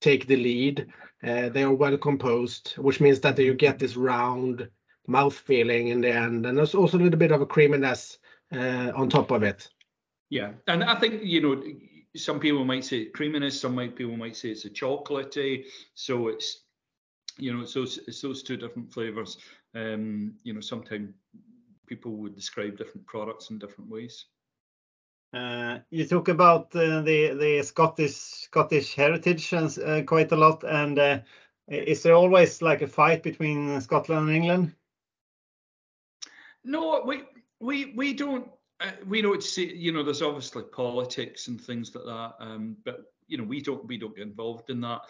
take 0.00 0.26
the 0.26 0.36
lead. 0.36 0.86
Uh, 1.22 1.50
they 1.50 1.62
are 1.62 1.74
well 1.74 1.98
composed, 1.98 2.72
which 2.78 3.00
means 3.02 3.20
that 3.20 3.38
you 3.38 3.52
get 3.52 3.78
this 3.78 3.96
round 3.96 4.68
mouth 5.06 5.34
feeling 5.34 5.88
in 5.88 6.00
the 6.00 6.10
end, 6.10 6.46
and 6.46 6.56
there's 6.56 6.74
also 6.74 6.96
a 6.96 7.00
little 7.00 7.18
bit 7.18 7.32
of 7.32 7.42
a 7.42 7.46
creaminess 7.46 8.18
uh, 8.54 8.92
on 8.94 9.10
top 9.10 9.30
of 9.30 9.42
it. 9.42 9.68
Yeah, 10.30 10.52
and 10.68 10.82
I 10.82 10.94
think 10.98 11.22
you 11.22 11.42
know 11.42 11.62
some 12.16 12.40
people 12.40 12.64
might 12.64 12.84
say 12.84 13.06
creaminess, 13.06 13.60
some 13.60 13.74
might 13.74 13.94
people 13.94 14.16
might 14.16 14.36
say 14.36 14.50
it's 14.50 14.64
a 14.64 14.70
chocolatey. 14.70 15.66
So 15.94 16.28
it's 16.28 16.61
you 17.38 17.52
know 17.52 17.62
it's 17.62 17.74
those 17.74 17.98
it's 18.06 18.20
those 18.20 18.42
two 18.42 18.56
different 18.56 18.92
flavors. 18.92 19.38
Um, 19.74 20.34
you 20.44 20.52
know, 20.52 20.60
sometimes 20.60 21.14
people 21.86 22.12
would 22.12 22.34
describe 22.34 22.76
different 22.76 23.06
products 23.06 23.50
in 23.50 23.58
different 23.58 23.90
ways. 23.90 24.26
Uh, 25.34 25.78
you 25.90 26.06
talk 26.06 26.28
about 26.28 26.74
uh, 26.76 27.00
the 27.00 27.34
the 27.34 27.62
Scottish 27.62 28.14
Scottish 28.14 28.94
heritage 28.94 29.52
and, 29.52 29.78
uh, 29.78 30.02
quite 30.02 30.30
a 30.32 30.36
lot, 30.36 30.62
and 30.64 30.98
uh, 30.98 31.18
is 31.68 32.02
there 32.02 32.14
always 32.14 32.60
like 32.60 32.82
a 32.82 32.86
fight 32.86 33.22
between 33.22 33.80
Scotland 33.80 34.28
and 34.28 34.36
England? 34.36 34.74
No, 36.64 37.02
we 37.06 37.22
we 37.60 37.94
we 37.96 38.12
don't. 38.12 38.48
Uh, 38.80 38.90
we 39.06 39.22
don't 39.22 39.42
see. 39.42 39.74
You 39.74 39.92
know, 39.92 40.02
there's 40.02 40.22
obviously 40.22 40.64
politics 40.64 41.48
and 41.48 41.60
things 41.60 41.94
like 41.94 42.04
that. 42.04 42.34
Um, 42.40 42.76
but 42.84 43.00
you 43.26 43.38
know, 43.38 43.44
we 43.44 43.62
don't 43.62 43.86
we 43.86 43.96
don't 43.96 44.14
get 44.14 44.26
involved 44.26 44.68
in 44.68 44.80
that. 44.82 45.00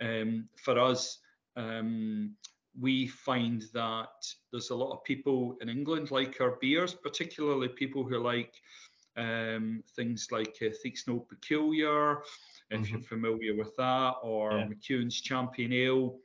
Um, 0.00 0.48
for 0.56 0.78
us, 0.78 1.18
um, 1.56 2.36
we 2.78 3.06
find 3.06 3.62
that 3.72 4.08
there's 4.52 4.70
a 4.70 4.76
lot 4.76 4.92
of 4.92 5.04
people 5.04 5.56
in 5.60 5.68
England 5.68 6.10
like 6.10 6.40
our 6.40 6.56
beers, 6.60 6.94
particularly 6.94 7.68
people 7.68 8.04
who 8.04 8.18
like 8.18 8.54
um, 9.16 9.82
things 9.94 10.28
like 10.30 10.56
uh, 10.60 10.66
Theakston 10.84 11.26
Peculier, 11.28 12.22
if 12.70 12.90
you're 12.90 13.00
familiar 13.00 13.56
with 13.56 13.74
that, 13.76 14.14
or 14.22 14.52
Yeah. 14.52 14.66
McEwen's 14.66 15.20
Champion 15.20 15.72
Ale, 15.72 16.18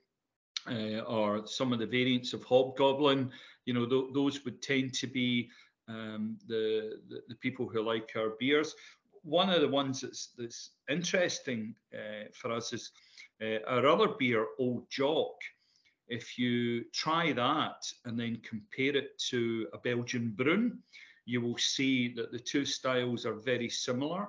uh, 0.70 1.00
or 1.08 1.48
some 1.48 1.74
of 1.74 1.80
the 1.80 1.86
variants 1.86 2.34
of 2.34 2.44
Hobgoblin. 2.44 3.32
You 3.66 3.74
know, 3.74 3.86
th- 3.88 4.14
those 4.14 4.44
would 4.44 4.62
tend 4.62 4.94
to 4.96 5.08
be 5.08 5.50
um, 5.88 6.38
the, 6.48 7.00
the 7.10 7.22
the 7.30 7.36
people 7.36 7.68
who 7.68 7.82
like 7.82 8.12
our 8.16 8.32
beers. 8.40 8.76
One 9.24 9.50
of 9.50 9.62
the 9.62 9.70
ones 9.70 10.02
that's 10.02 10.34
that's 10.38 10.72
interesting 10.90 11.76
uh, 11.94 12.26
for 12.34 12.52
us 12.52 12.74
is 12.74 12.92
uh, 13.42 13.60
our 13.68 13.86
other 13.88 14.10
beer, 14.20 14.48
Old 14.60 14.90
Jock. 14.90 15.36
If 16.08 16.38
you 16.38 16.84
try 16.92 17.32
that 17.34 17.92
and 18.06 18.20
then 18.20 18.42
compare 18.44 18.96
it 18.96 19.18
to 19.30 19.68
a 19.74 19.78
Belgian 19.78 20.32
Brun, 20.32 20.80
you 21.26 21.42
will 21.42 21.58
see 21.58 22.14
that 22.16 22.32
the 22.32 22.40
two 22.40 22.66
styles 22.66 23.26
are 23.26 23.36
very 23.36 23.70
similar. 23.70 24.28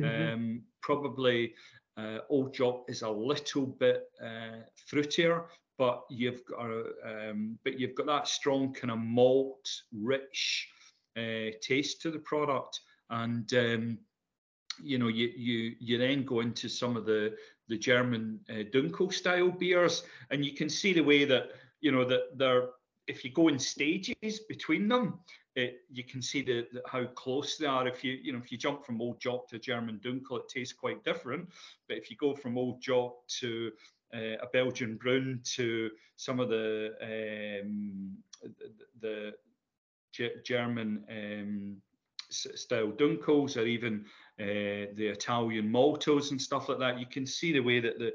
Mhm. 0.00 0.32
Um, 0.32 0.62
probably 0.80 1.54
uh, 1.96 2.18
Old 2.28 2.54
Jock 2.54 2.84
is 2.88 3.02
a 3.02 3.10
little 3.10 3.66
bit 3.66 4.10
uh, 4.20 4.62
fruitier, 4.90 5.46
but 5.78 6.04
you've 6.10 6.44
got 6.44 6.70
a, 6.70 7.30
um, 7.30 7.58
but 7.64 7.78
you've 7.78 7.94
got 7.94 8.06
that 8.06 8.28
strong 8.28 8.72
kind 8.72 8.90
of 8.90 8.98
malt, 8.98 9.82
rich 9.92 10.68
uh, 11.16 11.50
taste 11.60 12.02
to 12.02 12.10
the 12.10 12.18
product, 12.18 12.80
and 13.10 13.52
um, 13.54 13.98
you 14.82 14.98
know 14.98 15.08
you 15.08 15.32
you 15.36 15.76
you 15.78 15.98
then 15.98 16.24
go 16.24 16.40
into 16.40 16.68
some 16.68 16.96
of 16.96 17.06
the 17.06 17.36
the 17.68 17.78
German 17.78 18.40
uh, 18.50 18.64
Dunkel 18.72 19.12
style 19.12 19.50
beers, 19.50 20.04
and 20.30 20.44
you 20.44 20.52
can 20.52 20.68
see 20.68 20.92
the 20.92 21.00
way 21.00 21.24
that 21.24 21.50
you 21.80 21.92
know 21.92 22.04
that 22.04 22.36
they're 22.36 22.68
if 23.06 23.24
you 23.24 23.30
go 23.30 23.48
in 23.48 23.58
stages 23.58 24.40
between 24.48 24.88
them, 24.88 25.18
it, 25.56 25.82
you 25.92 26.04
can 26.04 26.22
see 26.22 26.42
the, 26.42 26.66
the, 26.72 26.82
how 26.86 27.04
close 27.04 27.56
they 27.56 27.66
are. 27.66 27.86
If 27.86 28.02
you 28.02 28.18
you 28.22 28.32
know 28.32 28.38
if 28.38 28.50
you 28.50 28.58
jump 28.58 28.84
from 28.84 29.00
Old 29.00 29.20
Jock 29.20 29.48
to 29.48 29.58
German 29.58 30.00
Dunkel, 30.04 30.40
it 30.40 30.48
tastes 30.48 30.72
quite 30.72 31.04
different. 31.04 31.48
But 31.88 31.98
if 31.98 32.10
you 32.10 32.16
go 32.16 32.34
from 32.34 32.58
Old 32.58 32.80
Jock 32.80 33.26
to 33.40 33.70
uh, 34.14 34.38
a 34.42 34.46
Belgian 34.52 34.96
Brun 34.96 35.40
to 35.56 35.90
some 36.16 36.40
of 36.40 36.48
the 36.48 36.94
um, 37.02 38.16
the, 38.42 39.32
the 40.12 40.40
German 40.44 41.04
um, 41.08 41.76
style 42.30 42.92
Dunkels 42.92 43.56
or 43.56 43.66
even 43.66 44.04
uh, 44.40 44.90
the 44.94 45.06
Italian 45.06 45.70
Maltos 45.70 46.30
and 46.30 46.40
stuff 46.40 46.68
like 46.68 46.78
that, 46.78 46.98
you 46.98 47.06
can 47.06 47.26
see 47.26 47.52
the 47.52 47.60
way 47.60 47.80
that 47.80 47.98
the, 47.98 48.12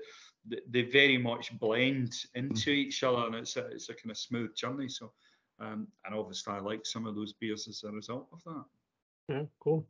the 0.47 0.59
they 0.69 0.81
very 0.83 1.17
much 1.17 1.57
blend 1.59 2.13
into 2.35 2.71
mm. 2.71 2.75
each 2.75 3.03
other, 3.03 3.25
and 3.25 3.35
it's 3.35 3.55
a, 3.55 3.67
it's 3.67 3.89
a 3.89 3.93
kind 3.93 4.11
of 4.11 4.17
smooth 4.17 4.55
journey. 4.55 4.89
So, 4.89 5.11
um, 5.59 5.87
and 6.05 6.15
obviously, 6.15 6.53
I 6.53 6.59
like 6.59 6.85
some 6.85 7.05
of 7.05 7.15
those 7.15 7.33
beers 7.33 7.67
as 7.67 7.83
a 7.83 7.91
result 7.91 8.27
of 8.33 8.43
that. 8.45 8.65
Yeah, 9.29 9.43
cool. 9.59 9.85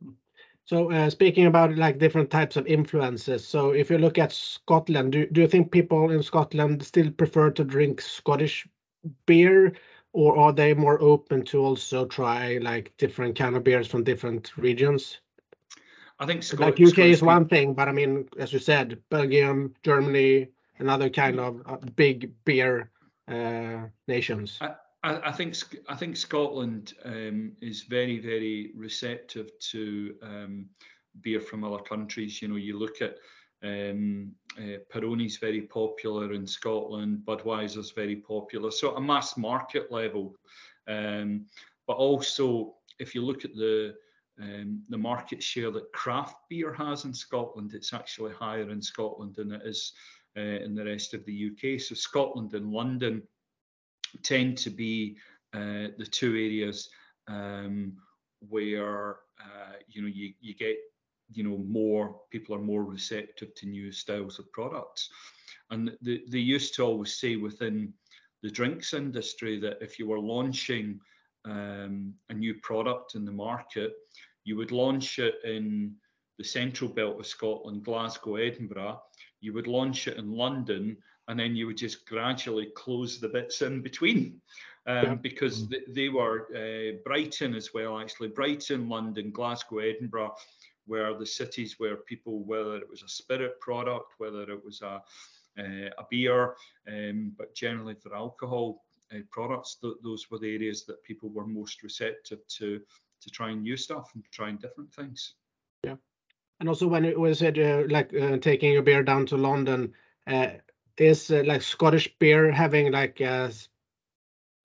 So 0.66 0.92
uh, 0.92 1.10
speaking 1.10 1.46
about 1.46 1.76
like 1.76 1.98
different 1.98 2.30
types 2.30 2.56
of 2.56 2.66
influences, 2.66 3.46
so 3.46 3.70
if 3.70 3.90
you 3.90 3.98
look 3.98 4.18
at 4.18 4.32
Scotland, 4.32 5.12
do, 5.12 5.26
do 5.26 5.40
you 5.40 5.48
think 5.48 5.72
people 5.72 6.10
in 6.10 6.22
Scotland 6.22 6.84
still 6.84 7.10
prefer 7.10 7.50
to 7.50 7.64
drink 7.64 8.00
Scottish 8.00 8.68
beer 9.26 9.72
or 10.12 10.38
are 10.38 10.52
they 10.52 10.74
more 10.74 11.00
open 11.00 11.44
to 11.46 11.58
also 11.58 12.04
try 12.04 12.58
like 12.58 12.92
different 12.98 13.36
kind 13.36 13.56
of 13.56 13.64
beers 13.64 13.88
from 13.88 14.04
different 14.04 14.56
regions? 14.56 15.18
I 16.20 16.26
think 16.26 16.42
Scot 16.42 16.60
like 16.60 16.80
UK 16.80 16.88
Scottish 16.88 17.12
is 17.12 17.22
one 17.22 17.48
thing, 17.48 17.72
but 17.72 17.88
I 17.88 17.92
mean, 17.92 18.28
as 18.38 18.52
you 18.52 18.58
said, 18.58 18.98
Belgium, 19.08 19.74
Germany, 19.82 20.48
another 20.78 21.08
kind 21.08 21.40
of 21.40 21.62
uh, 21.64 21.78
big 21.96 22.30
beer 22.44 22.90
uh, 23.26 23.86
nations. 24.06 24.58
I, 24.60 24.74
I, 25.02 25.32
think 25.32 25.56
I 25.88 25.96
think 25.96 26.18
Scotland 26.18 26.92
um, 27.06 27.52
is 27.62 27.82
very 27.82 28.18
very 28.18 28.72
receptive 28.76 29.50
to 29.70 30.14
um, 30.22 30.66
beer 31.22 31.40
from 31.40 31.64
other 31.64 31.82
countries. 31.82 32.42
You 32.42 32.48
know, 32.48 32.56
you 32.56 32.78
look 32.78 33.00
at 33.00 33.16
um, 33.62 34.32
uh, 34.58 34.78
Peroni's 34.92 35.38
very 35.38 35.62
popular 35.62 36.34
in 36.34 36.46
Scotland. 36.46 37.22
Budweiser's 37.24 37.92
very 37.92 38.16
popular. 38.16 38.70
So 38.70 38.94
a 38.96 39.00
mass 39.00 39.38
market 39.38 39.90
level, 39.90 40.34
um, 40.86 41.46
but 41.86 41.96
also 41.96 42.74
if 42.98 43.14
you 43.14 43.22
look 43.24 43.46
at 43.46 43.54
the 43.54 43.94
um, 44.40 44.82
the 44.88 44.98
market 44.98 45.42
share 45.42 45.70
that 45.70 45.92
craft 45.92 46.36
beer 46.48 46.72
has 46.72 47.04
in 47.04 47.12
Scotland, 47.12 47.74
it's 47.74 47.92
actually 47.92 48.32
higher 48.32 48.70
in 48.70 48.80
Scotland 48.80 49.34
than 49.36 49.52
it 49.52 49.62
is 49.64 49.92
uh, 50.36 50.40
in 50.40 50.74
the 50.74 50.84
rest 50.84 51.14
of 51.14 51.24
the 51.26 51.50
UK. 51.50 51.80
So 51.80 51.94
Scotland 51.94 52.54
and 52.54 52.72
London 52.72 53.22
tend 54.22 54.56
to 54.58 54.70
be 54.70 55.16
uh, 55.52 55.88
the 55.98 56.08
two 56.10 56.30
areas 56.30 56.88
um, 57.28 57.92
where 58.48 59.16
uh, 59.40 59.74
you 59.88 60.02
know 60.02 60.08
you, 60.08 60.32
you 60.40 60.54
get 60.54 60.76
you 61.32 61.44
know 61.44 61.58
more 61.58 62.20
people 62.30 62.54
are 62.54 62.60
more 62.60 62.84
receptive 62.84 63.54
to 63.54 63.66
new 63.66 63.92
styles 63.92 64.38
of 64.38 64.50
products 64.52 65.10
and 65.70 65.96
they, 66.02 66.22
they 66.28 66.38
used 66.38 66.74
to 66.74 66.82
always 66.82 67.14
say 67.14 67.36
within 67.36 67.92
the 68.42 68.50
drinks 68.50 68.94
industry 68.94 69.58
that 69.60 69.78
if 69.80 69.98
you 69.98 70.08
were 70.08 70.18
launching 70.18 70.98
um, 71.44 72.14
a 72.28 72.34
new 72.34 72.54
product 72.62 73.14
in 73.14 73.24
the 73.24 73.32
market 73.32 73.92
you 74.44 74.56
would 74.56 74.72
launch 74.72 75.18
it 75.18 75.36
in 75.44 75.94
the 76.38 76.44
central 76.44 76.90
belt 76.90 77.18
of 77.18 77.26
scotland 77.26 77.84
glasgow 77.84 78.36
edinburgh 78.36 79.00
you 79.40 79.52
would 79.52 79.66
launch 79.66 80.08
it 80.08 80.16
in 80.16 80.32
london 80.32 80.96
and 81.28 81.38
then 81.38 81.54
you 81.54 81.66
would 81.66 81.76
just 81.76 82.06
gradually 82.06 82.68
close 82.74 83.20
the 83.20 83.28
bits 83.28 83.62
in 83.62 83.82
between 83.82 84.40
um, 84.86 85.04
yeah. 85.04 85.14
because 85.14 85.64
mm. 85.64 85.70
they, 85.70 85.92
they 85.92 86.08
were 86.08 86.48
uh, 86.56 86.96
brighton 87.04 87.54
as 87.54 87.72
well 87.74 87.98
actually 87.98 88.28
brighton 88.28 88.88
london 88.88 89.30
glasgow 89.30 89.78
edinburgh 89.78 90.34
were 90.90 91.16
the 91.16 91.24
cities 91.24 91.76
where 91.78 91.96
people, 91.96 92.42
whether 92.44 92.76
it 92.76 92.90
was 92.90 93.02
a 93.02 93.08
spirit 93.08 93.58
product, 93.60 94.14
whether 94.18 94.42
it 94.42 94.64
was 94.64 94.82
a, 94.82 95.02
uh, 95.58 95.90
a 95.98 96.04
beer, 96.10 96.56
um, 96.88 97.32
but 97.38 97.54
generally 97.54 97.94
for 97.94 98.14
alcohol 98.14 98.82
uh, 99.14 99.18
products, 99.30 99.76
th 99.80 99.94
those 100.02 100.30
were 100.30 100.38
the 100.38 100.54
areas 100.54 100.84
that 100.84 101.02
people 101.08 101.28
were 101.30 101.46
most 101.46 101.82
receptive 101.82 102.40
to 102.58 102.80
to 103.20 103.30
trying 103.30 103.62
new 103.62 103.76
stuff 103.76 104.10
and 104.14 104.24
trying 104.32 104.56
different 104.56 104.92
things. 104.92 105.34
Yeah, 105.84 105.96
and 106.60 106.68
also 106.68 106.86
when 106.86 107.04
it 107.04 107.18
was 107.18 107.42
uh, 107.42 107.84
like 107.88 108.14
uh, 108.14 108.38
taking 108.38 108.72
your 108.72 108.82
beer 108.82 109.02
down 109.02 109.26
to 109.26 109.36
London, 109.36 109.92
uh, 110.26 110.48
is 110.96 111.30
uh, 111.30 111.42
like 111.46 111.62
Scottish 111.62 112.08
beer 112.18 112.50
having 112.52 112.92
like 112.92 113.20
a 113.20 113.50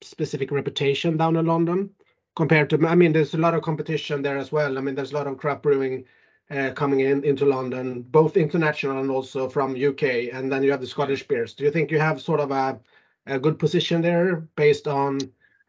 specific 0.02 0.52
reputation 0.52 1.18
down 1.18 1.36
in 1.36 1.46
London? 1.46 1.90
compared 2.36 2.70
to, 2.70 2.88
I 2.88 2.96
mean, 2.96 3.14
there's 3.14 3.34
a 3.34 3.38
lot 3.38 3.54
of 3.54 3.64
competition 3.64 4.22
there 4.22 4.38
as 4.38 4.52
well. 4.52 4.78
I 4.78 4.82
mean, 4.82 4.96
there's 4.96 5.12
a 5.12 5.16
lot 5.16 5.28
of 5.28 5.38
craft 5.38 5.64
brewing 5.64 6.06
uh, 6.52 6.72
coming 6.72 7.00
in 7.00 7.24
into 7.24 7.46
London, 7.46 8.02
both 8.04 8.38
international 8.38 9.00
and 9.00 9.10
also 9.10 9.50
from 9.50 9.72
UK. 9.72 10.34
And 10.34 10.52
then 10.52 10.62
you 10.62 10.72
have 10.72 10.82
the 10.82 10.88
Scottish 10.88 11.28
beers. 11.28 11.54
Do 11.54 11.64
you 11.64 11.72
think 11.72 11.90
you 11.90 12.00
have 12.00 12.22
sort 12.22 12.40
of 12.40 12.52
a, 12.52 12.80
a 13.26 13.40
good 13.40 13.58
position 13.58 14.02
there 14.02 14.48
based 14.56 14.88
on 14.88 15.20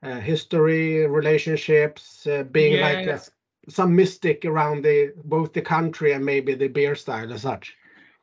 uh, 0.02 0.20
history, 0.20 1.06
relationships, 1.06 2.26
uh, 2.26 2.44
being 2.44 2.74
yeah. 2.74 2.82
like 2.82 3.06
a, 3.06 3.20
some 3.68 3.94
mystic 3.94 4.44
around 4.44 4.84
the 4.84 5.12
both 5.24 5.52
the 5.52 5.62
country 5.62 6.12
and 6.12 6.24
maybe 6.24 6.54
the 6.54 6.68
beer 6.68 6.94
style 6.94 7.32
as 7.32 7.42
such? 7.42 7.76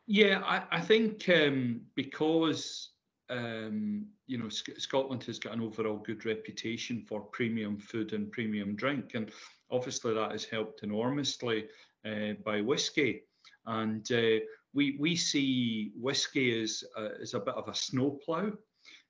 Yeah, 0.06 0.42
I, 0.44 0.62
I 0.70 0.80
think 0.80 1.28
um, 1.28 1.80
because 1.94 2.90
um, 3.30 4.06
you 4.26 4.38
know, 4.38 4.48
Sc 4.48 4.70
Scotland 4.78 5.24
has 5.24 5.38
got 5.38 5.54
an 5.54 5.60
overall 5.60 5.98
good 5.98 6.24
reputation 6.24 7.02
for 7.02 7.20
premium 7.20 7.78
food 7.78 8.12
and 8.12 8.30
premium 8.30 8.74
drink, 8.74 9.12
and 9.14 9.30
obviously 9.70 10.14
that 10.14 10.32
has 10.32 10.44
helped 10.44 10.82
enormously 10.82 11.66
uh, 12.06 12.34
by 12.44 12.60
whiskey. 12.60 13.22
And 13.66 14.06
uh, 14.12 14.40
we 14.74 14.96
we 14.98 15.16
see 15.16 15.92
whiskey 15.96 16.62
as 16.62 16.84
uh, 16.96 17.10
as 17.20 17.34
a 17.34 17.40
bit 17.40 17.54
of 17.54 17.68
a 17.68 17.74
snowplow. 17.74 18.52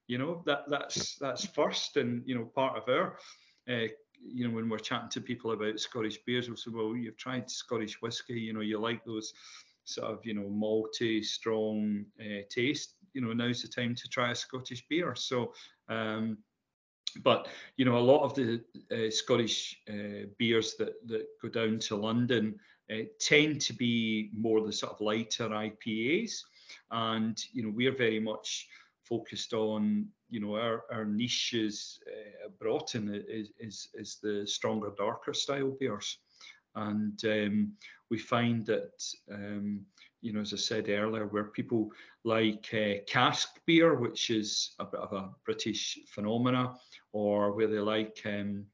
You 0.06 0.18
know 0.18 0.42
that 0.46 0.64
that's 0.68 1.16
that's 1.16 1.46
first, 1.46 1.96
and 1.96 2.22
you 2.26 2.34
know 2.34 2.44
part 2.44 2.76
of 2.76 2.88
our. 2.88 3.18
Uh, 3.68 3.88
you 4.26 4.48
know, 4.48 4.54
when 4.54 4.70
we're 4.70 4.78
chatting 4.78 5.10
to 5.10 5.20
people 5.20 5.52
about 5.52 5.78
Scottish 5.78 6.18
beers, 6.24 6.48
we'll 6.48 6.56
say, 6.56 6.70
"Well, 6.72 6.96
you've 6.96 7.16
tried 7.16 7.50
Scottish 7.50 8.00
whiskey. 8.00 8.40
You 8.40 8.52
know, 8.52 8.60
you 8.60 8.78
like 8.78 9.04
those 9.04 9.34
sort 9.84 10.10
of, 10.10 10.24
you 10.24 10.32
know, 10.32 10.48
malty, 10.48 11.22
strong 11.22 12.06
uh, 12.18 12.40
taste 12.48 12.94
you 13.14 13.20
know 13.20 13.32
now's 13.32 13.62
the 13.62 13.68
time 13.68 13.94
to 13.94 14.08
try 14.08 14.32
a 14.32 14.34
Scottish 14.34 14.84
beer. 14.88 15.14
So, 15.14 15.54
um, 15.88 16.38
but 17.22 17.48
you 17.76 17.84
know 17.84 17.96
a 17.96 17.98
lot 17.98 18.24
of 18.24 18.34
the 18.34 18.60
uh, 18.92 19.10
Scottish 19.10 19.80
uh, 19.88 20.26
beers 20.38 20.74
that 20.78 20.94
that 21.06 21.26
go 21.40 21.48
down 21.48 21.78
to 21.78 21.96
London 21.96 22.56
tend 23.18 23.62
to 23.62 23.72
be 23.72 24.30
more 24.36 24.60
the 24.60 24.72
sort 24.72 24.92
of 24.92 25.00
lighter 25.00 25.48
IPAs, 25.48 26.42
and 26.90 27.42
you 27.52 27.62
know 27.62 27.72
we're 27.74 27.96
very 27.96 28.20
much 28.20 28.68
focused 29.08 29.52
on 29.52 30.06
you 30.30 30.40
know 30.40 30.56
our, 30.56 30.84
our 30.92 31.04
niches 31.04 32.00
uh, 32.06 32.48
Broughton 32.58 33.22
is, 33.28 33.50
is 33.58 33.88
is 33.94 34.18
the 34.22 34.46
stronger 34.46 34.92
darker 34.96 35.34
style 35.34 35.76
beers 35.78 36.18
and 36.76 37.20
um, 37.24 37.72
we 38.10 38.18
find 38.18 38.66
that 38.66 39.02
um, 39.30 39.86
you 40.24 40.32
know, 40.32 40.40
as 40.40 40.54
I 40.54 40.56
said 40.56 40.88
earlier, 40.88 41.26
where 41.26 41.44
people 41.44 41.90
like 42.24 42.72
uh, 42.72 43.04
cask 43.06 43.60
beer, 43.66 43.94
which 43.94 44.30
is 44.30 44.74
a 44.78 44.86
bit 44.86 45.00
of 45.00 45.12
a 45.12 45.28
British 45.44 45.98
phenomena, 46.08 46.74
or 47.12 47.52
where 47.52 47.66
they 47.66 47.78
like, 47.78 48.22
um, 48.24 48.64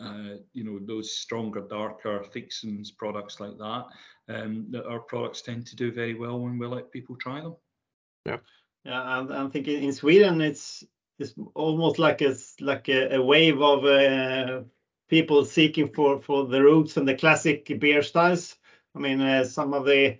uh, 0.00 0.38
you 0.52 0.64
know, 0.64 0.80
those 0.84 1.16
stronger, 1.16 1.60
darker 1.60 2.24
Theakston's 2.32 2.90
products 2.90 3.38
like 3.38 3.56
that, 3.58 3.84
um, 4.28 4.66
that 4.70 4.86
our 4.86 4.98
products 4.98 5.40
tend 5.40 5.68
to 5.68 5.76
do 5.76 5.92
very 5.92 6.14
well 6.14 6.40
when 6.40 6.58
we 6.58 6.66
let 6.66 6.90
people 6.90 7.14
try 7.14 7.40
them. 7.40 7.54
Yeah, 8.26 8.38
yeah, 8.84 9.02
I'm, 9.02 9.30
I'm 9.30 9.50
thinking 9.50 9.82
in 9.82 9.92
Sweden, 9.92 10.40
it's 10.40 10.84
it's 11.18 11.34
almost 11.54 11.98
like 11.98 12.20
a 12.22 12.34
like 12.60 12.88
a, 12.88 13.16
a 13.16 13.22
wave 13.22 13.60
of 13.62 13.84
uh, 13.84 14.62
people 15.08 15.44
seeking 15.44 15.88
for 15.88 16.20
for 16.20 16.46
the 16.46 16.62
roots 16.62 16.96
and 16.96 17.08
the 17.08 17.14
classic 17.16 17.78
beer 17.80 18.02
styles. 18.02 18.56
I 18.94 18.98
mean, 18.98 19.20
uh, 19.20 19.44
some 19.44 19.74
of 19.74 19.86
the 19.86 20.18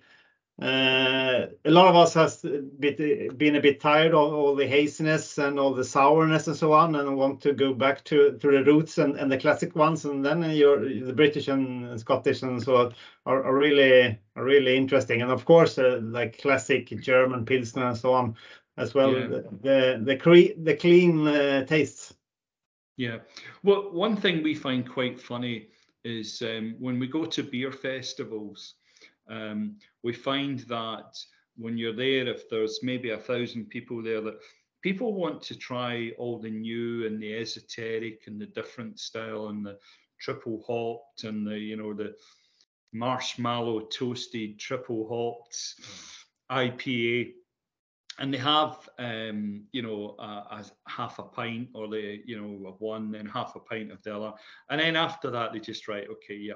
a 0.61 1.49
lot 1.65 1.89
of 1.89 1.97
us 1.97 2.15
has 2.15 2.45
bit, 2.79 3.37
been 3.37 3.57
a 3.57 3.61
bit 3.61 3.81
tired 3.81 4.15
of 4.15 4.33
all 4.33 4.55
the 4.55 4.67
haziness 4.67 5.39
and 5.39 5.59
all 5.59 5.75
the 5.75 5.85
sourness 5.85 6.47
and 6.47 6.57
so 6.57 6.73
on, 6.73 6.95
and 6.95 7.17
want 7.17 7.41
to 7.41 7.53
go 7.53 7.75
back 7.75 8.05
to 8.05 8.39
to 8.39 8.51
the 8.51 8.65
roots 8.65 8.99
and, 8.99 9.17
and 9.17 9.31
the 9.31 9.39
classic 9.39 9.75
ones. 9.75 10.05
And 10.05 10.25
then 10.25 10.49
your 10.51 10.79
the 10.79 11.13
British 11.13 11.49
and 11.49 11.99
Scottish 11.99 12.43
and 12.43 12.63
so 12.63 12.77
on 12.77 12.95
are, 13.27 13.43
are 13.43 13.57
really 13.57 14.19
are 14.37 14.45
really 14.45 14.77
interesting. 14.77 15.23
And 15.23 15.33
of 15.33 15.45
course, 15.45 15.77
uh, 15.77 16.01
like 16.03 16.41
classic 16.41 16.89
German 17.01 17.45
pilsner 17.45 17.89
and 17.89 17.97
so 17.97 18.13
on 18.13 18.37
as 18.77 18.95
well. 18.95 19.13
Yeah. 19.13 19.27
The 19.27 19.49
the 19.63 20.01
the, 20.05 20.17
cre- 20.17 20.63
the 20.63 20.77
clean 20.77 21.27
uh, 21.27 21.65
tastes. 21.65 22.15
Yeah. 22.97 23.19
Well, 23.65 23.91
one 23.93 24.17
thing 24.17 24.45
we 24.45 24.55
find 24.55 24.89
quite 24.89 25.21
funny 25.21 25.71
is 26.05 26.43
um, 26.43 26.77
when 26.79 27.01
we 27.01 27.09
go 27.09 27.25
to 27.25 27.43
beer 27.43 27.73
festivals, 27.73 28.75
um, 29.29 29.77
we 30.03 30.13
find 30.13 30.61
that 30.61 31.17
when 31.57 31.79
you're 31.79 31.95
there, 31.95 32.27
if 32.27 32.49
there's 32.49 32.81
maybe 32.83 33.11
a 33.11 33.19
thousand 33.19 33.69
people 33.69 34.03
there, 34.03 34.21
that 34.21 34.39
people 34.83 35.15
want 35.15 35.41
to 35.41 35.57
try 35.57 36.13
all 36.19 36.39
the 36.39 36.51
new 36.51 37.07
and 37.07 37.23
the 37.23 37.35
esoteric 37.35 38.25
and 38.27 38.41
the 38.41 38.47
different 38.47 38.99
style 38.99 39.49
and 39.49 39.65
the 39.65 39.79
triple 40.21 40.63
hopped 40.67 41.25
and 41.25 41.47
the 41.47 41.59
you 41.59 41.77
know 41.77 41.93
the 41.93 42.15
marshmallow 42.93 43.81
toasted 43.81 44.59
triple 44.59 45.09
hopped 45.09 45.77
IPA 46.51 47.33
and 48.19 48.33
they 48.33 48.39
have 48.39 48.89
um, 48.99 49.65
you 49.73 49.83
know 49.83 50.15
a, 50.19 50.23
a, 50.23 50.65
half 50.87 51.19
a 51.19 51.23
pint 51.23 51.69
or 51.75 51.89
they 51.89 52.21
you 52.25 52.41
know 52.41 52.69
of 52.69 52.81
one 52.81 53.11
then 53.11 53.27
half 53.27 53.57
a 53.57 53.61
pint 53.61 53.91
of 53.91 54.03
the 54.03 54.15
other. 54.15 54.33
And 54.71 54.81
then 54.81 54.97
after 54.97 55.31
that 55.31 55.53
they 55.53 55.61
just 55.61 55.89
write 55.89 56.09
okay 56.11 56.37
yeah 56.37 56.55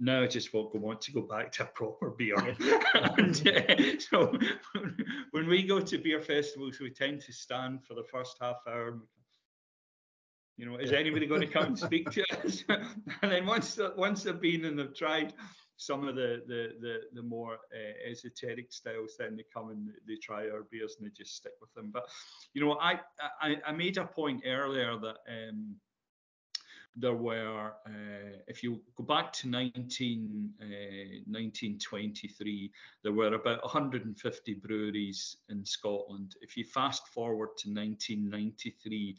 now 0.00 0.22
I 0.22 0.26
just 0.26 0.54
want, 0.54 0.74
want 0.74 1.00
to 1.02 1.12
go 1.12 1.22
back 1.22 1.52
to 1.52 1.64
a 1.64 1.66
proper 1.66 2.10
beer. 2.10 2.36
and 2.94 3.48
uh, 3.48 3.98
so 3.98 4.38
when 5.32 5.48
we 5.48 5.62
go 5.62 5.80
to 5.80 5.98
beer 5.98 6.20
festivals, 6.20 6.78
we 6.80 6.90
tend 6.90 7.20
to 7.22 7.32
stand 7.32 7.84
for 7.84 7.94
the 7.94 8.04
first 8.04 8.36
half 8.40 8.56
hour. 8.68 8.98
You 10.56 10.66
know, 10.66 10.76
is 10.76 10.92
anybody 10.92 11.26
going 11.26 11.40
to 11.42 11.46
come 11.46 11.66
and 11.66 11.78
speak 11.78 12.10
to 12.10 12.24
us? 12.44 12.64
and 13.22 13.30
then 13.30 13.46
once 13.46 13.78
once 13.96 14.24
they've 14.24 14.40
been 14.40 14.64
and 14.64 14.76
they've 14.78 14.94
tried, 14.94 15.32
some 15.76 16.06
of 16.06 16.16
the 16.16 16.42
the 16.46 16.72
the, 16.80 16.96
the 17.14 17.22
more 17.22 17.54
uh, 17.54 18.10
esoteric 18.10 18.72
styles, 18.72 19.14
then 19.18 19.36
they 19.36 19.44
come 19.54 19.70
and 19.70 19.88
they 20.06 20.16
try 20.20 20.48
our 20.50 20.64
beers 20.70 20.96
and 20.98 21.06
they 21.06 21.12
just 21.16 21.36
stick 21.36 21.52
with 21.60 21.72
them. 21.74 21.90
But 21.92 22.08
you 22.54 22.64
know, 22.64 22.76
I 22.80 23.00
I, 23.40 23.56
I 23.64 23.72
made 23.72 23.96
a 23.96 24.04
point 24.04 24.42
earlier 24.44 24.98
that 24.98 25.16
um, 25.28 25.76
there 27.00 27.14
were, 27.14 27.72
uh, 27.86 28.38
if 28.46 28.62
you 28.62 28.80
go 28.96 29.04
back 29.04 29.32
to 29.34 29.48
19, 29.48 30.50
uh, 30.60 30.64
1923, 31.26 32.72
there 33.02 33.12
were 33.12 33.34
about 33.34 33.62
150 33.62 34.54
breweries 34.54 35.36
in 35.48 35.64
Scotland. 35.64 36.34
If 36.40 36.56
you 36.56 36.64
fast 36.64 37.06
forward 37.08 37.50
to 37.58 37.68
1993, 37.70 39.16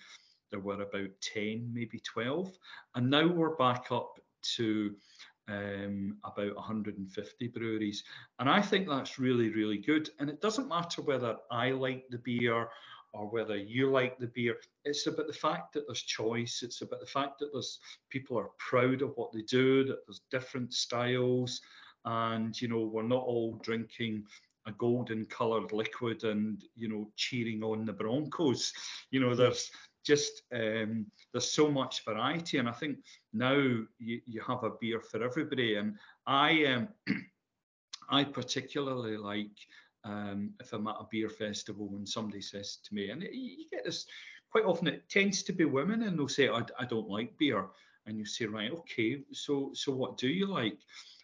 there 0.52 0.60
were 0.60 0.82
about 0.82 1.10
10, 1.22 1.70
maybe 1.74 2.00
12. 2.00 2.58
And 2.96 3.10
now 3.10 3.28
we're 3.28 3.56
back 3.56 3.92
up 3.92 4.20
to 4.56 4.96
um, 5.48 6.18
about 6.24 6.56
150 6.56 7.48
breweries. 7.48 8.04
And 8.40 8.50
I 8.50 8.62
think 8.62 8.88
that's 8.88 9.20
really, 9.20 9.50
really 9.50 9.78
good. 9.78 10.10
And 10.20 10.30
it 10.30 10.42
doesn't 10.42 10.68
matter 10.68 11.02
whether 11.02 11.38
I 11.52 11.72
like 11.72 12.06
the 12.10 12.20
beer 12.20 12.68
or 13.14 13.28
whether 13.30 13.58
you 13.58 13.90
like 13.90 14.18
the 14.18 14.28
beer. 14.28 14.58
It's 14.86 15.08
about 15.08 15.28
the 15.28 15.34
fact 15.34 15.74
that 15.74 15.86
there's 15.88 16.02
choice. 16.02 16.62
It's 16.64 16.82
about 16.82 17.00
the 17.00 17.06
fact 17.06 17.40
that 17.40 17.50
there's 17.52 17.80
people 18.10 18.38
are 18.38 18.52
proud 18.58 19.02
of 19.02 19.14
what 19.16 19.32
they 19.32 19.42
do, 19.42 19.84
that 19.86 20.06
there's 20.06 20.22
different 20.32 20.74
styles. 20.74 21.62
And, 22.06 22.60
you 22.62 22.68
know, 22.68 22.82
we're 22.82 23.04
not 23.04 23.24
all 23.24 23.60
drinking 23.62 24.26
a 24.66 24.72
golden 24.74 25.26
coloured 25.26 25.72
liquid 25.72 26.24
and, 26.24 26.64
you 26.76 26.88
know, 26.88 27.12
cheering 27.16 27.64
on 27.64 27.86
the 27.86 27.94
Broncos. 27.94 28.74
You 29.12 29.20
know, 29.20 29.36
there's 29.36 29.72
just 30.06 30.44
um, 30.54 31.06
there's 31.32 31.52
so 31.52 31.70
much 31.70 32.06
variety, 32.06 32.58
and 32.58 32.70
I 32.70 32.72
think 32.72 32.98
now 33.34 33.54
you, 33.54 34.22
you 34.26 34.42
have 34.48 34.64
a 34.64 34.72
beer 34.82 35.02
for 35.02 35.24
everybody. 35.24 35.76
And 35.76 35.96
I 36.26 36.66
um, 36.66 36.88
I 38.10 38.24
particularly 38.24 39.18
like 39.18 39.58
um, 40.04 40.52
if 40.60 40.74
I'm 40.74 40.88
at 40.88 40.96
a 41.00 41.08
beer 41.12 41.30
festival 41.30 41.92
and 41.96 42.08
somebody 42.08 42.42
says 42.42 42.78
to 42.86 42.94
me, 42.94 43.10
and 43.10 43.24
you 43.32 43.66
get 43.72 43.86
this 43.86 44.06
quite 44.52 44.66
often, 44.66 44.88
it 44.88 45.10
tends 45.10 45.44
to 45.44 45.54
be 45.54 45.66
women, 45.66 46.04
and 46.04 46.18
they'll 46.18 46.28
say, 46.28 46.50
I, 46.50 46.64
I 46.80 46.86
don't 46.86 47.10
like 47.10 47.38
beer. 47.38 47.68
And 48.06 48.18
you 48.18 48.26
say, 48.26 48.46
right, 48.46 48.72
okay, 48.72 49.22
so 49.32 49.72
so 49.74 49.94
what 49.94 50.18
do 50.18 50.28
you 50.28 50.48
like? 50.48 50.78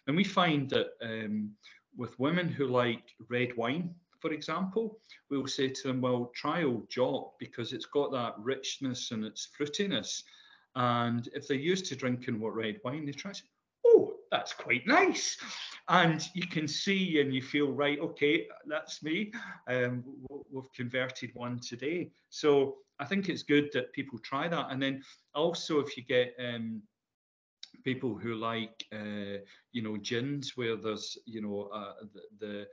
And 0.06 0.16
we 0.16 0.24
find 0.24 0.70
that 0.70 0.88
um, 1.02 1.50
with 1.96 2.18
women 2.20 2.48
who 2.48 2.66
like 2.66 3.14
red 3.28 3.56
wine, 3.56 3.94
for 4.20 4.32
example, 4.32 4.98
we'll 5.30 5.46
say 5.46 5.68
to 5.68 5.88
them, 5.88 6.00
well, 6.00 6.30
try 6.34 6.62
Old 6.62 6.88
Jock 6.88 7.38
because 7.38 7.72
it's 7.72 7.86
got 7.86 8.12
that 8.12 8.34
richness 8.38 9.10
and 9.10 9.24
its 9.24 9.48
fruitiness. 9.58 10.22
And 10.74 11.28
if 11.34 11.48
they're 11.48 11.56
used 11.56 11.86
to 11.86 11.96
drinking 11.96 12.38
what 12.38 12.54
red 12.54 12.80
wine, 12.84 13.06
they 13.06 13.12
try 13.12 13.32
to 13.32 13.42
that's 14.30 14.52
quite 14.52 14.86
nice. 14.86 15.36
And 15.88 16.26
you 16.34 16.46
can 16.46 16.66
see 16.66 17.20
and 17.20 17.34
you 17.34 17.42
feel, 17.42 17.72
right, 17.72 17.98
okay, 18.00 18.46
that's 18.66 19.02
me. 19.02 19.32
Um, 19.68 20.04
we've 20.50 20.72
converted 20.74 21.30
one 21.34 21.60
today. 21.60 22.10
So 22.28 22.76
I 22.98 23.04
think 23.04 23.28
it's 23.28 23.42
good 23.42 23.70
that 23.72 23.92
people 23.92 24.18
try 24.18 24.48
that. 24.48 24.66
And 24.70 24.82
then 24.82 25.02
also, 25.34 25.80
if 25.80 25.96
you 25.96 26.02
get 26.02 26.34
um, 26.38 26.82
people 27.84 28.16
who 28.16 28.34
like, 28.34 28.84
uh, 28.92 29.38
you 29.72 29.82
know, 29.82 29.96
gins 29.96 30.56
where 30.56 30.76
there's, 30.76 31.18
you 31.26 31.40
know, 31.42 31.70
uh, 31.72 31.92
the, 32.14 32.46
the 32.46 32.66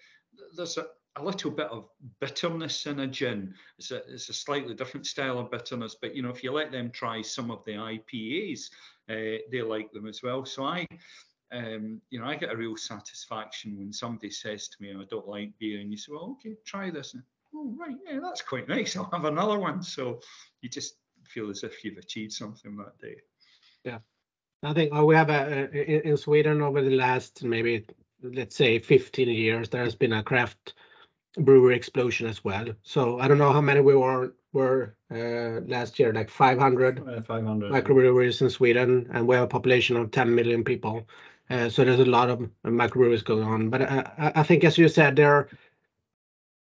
there's 0.56 0.78
a, 0.78 0.88
a 1.16 1.24
little 1.24 1.52
bit 1.52 1.68
of 1.68 1.90
bitterness 2.20 2.88
in 2.88 3.02
a 3.02 3.08
gin. 3.08 3.54
It's 3.78 3.92
a, 3.92 3.98
it's 4.12 4.30
a 4.30 4.34
slightly 4.34 4.74
different 4.74 5.06
style 5.06 5.38
of 5.38 5.52
bitterness, 5.52 5.96
but 6.02 6.16
you 6.16 6.24
know, 6.24 6.30
if 6.30 6.44
you 6.44 6.52
let 6.52 6.72
them 6.72 6.90
try 6.90 7.22
some 7.22 7.52
of 7.52 7.64
the 7.66 7.74
IPAs, 7.74 8.72
uh, 9.10 9.40
they 9.52 9.62
like 9.62 9.92
them 9.92 10.08
as 10.08 10.24
well. 10.24 10.46
So 10.46 10.64
I, 10.64 10.88
um, 11.54 12.02
you 12.10 12.20
know, 12.20 12.26
I 12.26 12.36
get 12.36 12.52
a 12.52 12.58
real 12.58 12.76
satisfaction 12.76 13.78
when 13.78 13.94
somebody 13.94 14.30
says 14.30 14.68
to 14.70 14.82
me, 14.82 14.94
"I 14.94 15.04
don't 15.06 15.28
like 15.28 15.58
beer," 15.60 15.80
and 15.80 15.92
you 15.92 15.98
say, 15.98 16.12
"Well, 16.12 16.38
okay, 16.40 16.56
try 16.66 16.90
this." 16.90 17.14
And, 17.14 17.24
oh, 17.56 17.76
right, 17.78 17.96
yeah, 18.06 18.20
that's 18.22 18.42
quite 18.42 18.68
nice. 18.68 18.96
I'll 18.98 19.10
have 19.12 19.26
another 19.26 19.60
one. 19.60 19.84
So 19.84 20.20
you 20.62 20.70
just 20.70 20.96
feel 21.26 21.50
as 21.50 21.64
if 21.64 21.84
you've 21.84 21.98
achieved 21.98 22.34
something 22.34 22.76
that 22.78 22.98
day. 23.00 23.18
Yeah, 23.84 24.00
I 24.64 24.74
think 24.74 24.92
oh, 24.94 25.06
we 25.06 25.16
have 25.16 25.30
a, 25.30 25.70
in, 25.72 26.12
in 26.12 26.18
Sweden 26.18 26.62
over 26.62 26.82
the 26.82 26.96
last 26.96 27.44
maybe 27.44 27.86
let's 28.22 28.56
say 28.56 28.80
15 28.80 29.28
years 29.30 29.70
there 29.70 29.84
has 29.84 29.96
been 29.96 30.14
a 30.14 30.24
craft 30.24 30.74
brewery 31.38 31.76
explosion 31.76 32.28
as 32.28 32.44
well. 32.44 32.68
So 32.84 33.20
I 33.20 33.28
don't 33.28 33.38
know 33.38 33.52
how 33.52 33.62
many 33.62 33.82
we 33.82 33.96
were 33.96 34.34
were 34.54 34.96
uh, 35.12 35.62
last 35.66 35.98
year, 35.98 36.14
like 36.14 36.30
500, 36.30 37.00
Uh, 37.00 37.22
500. 37.22 37.72
microbreweries 37.72 38.42
in 38.42 38.50
Sweden, 38.50 39.10
and 39.12 39.28
we 39.28 39.36
have 39.36 39.46
a 39.46 39.48
population 39.48 39.98
of 39.98 40.12
10 40.12 40.34
million 40.34 40.64
people. 40.64 41.08
Uh, 41.54 41.70
so 41.70 41.86
there's 41.86 42.00
a 42.00 42.06
lot 42.06 42.32
of 42.32 42.40
microbreweries 42.66 43.24
going 43.24 43.44
on. 43.44 43.70
But 43.70 43.84
I, 43.84 44.42
think, 44.42 44.64
as 44.64 44.76
you 44.76 44.88
said, 44.88 45.16
there 45.16 45.50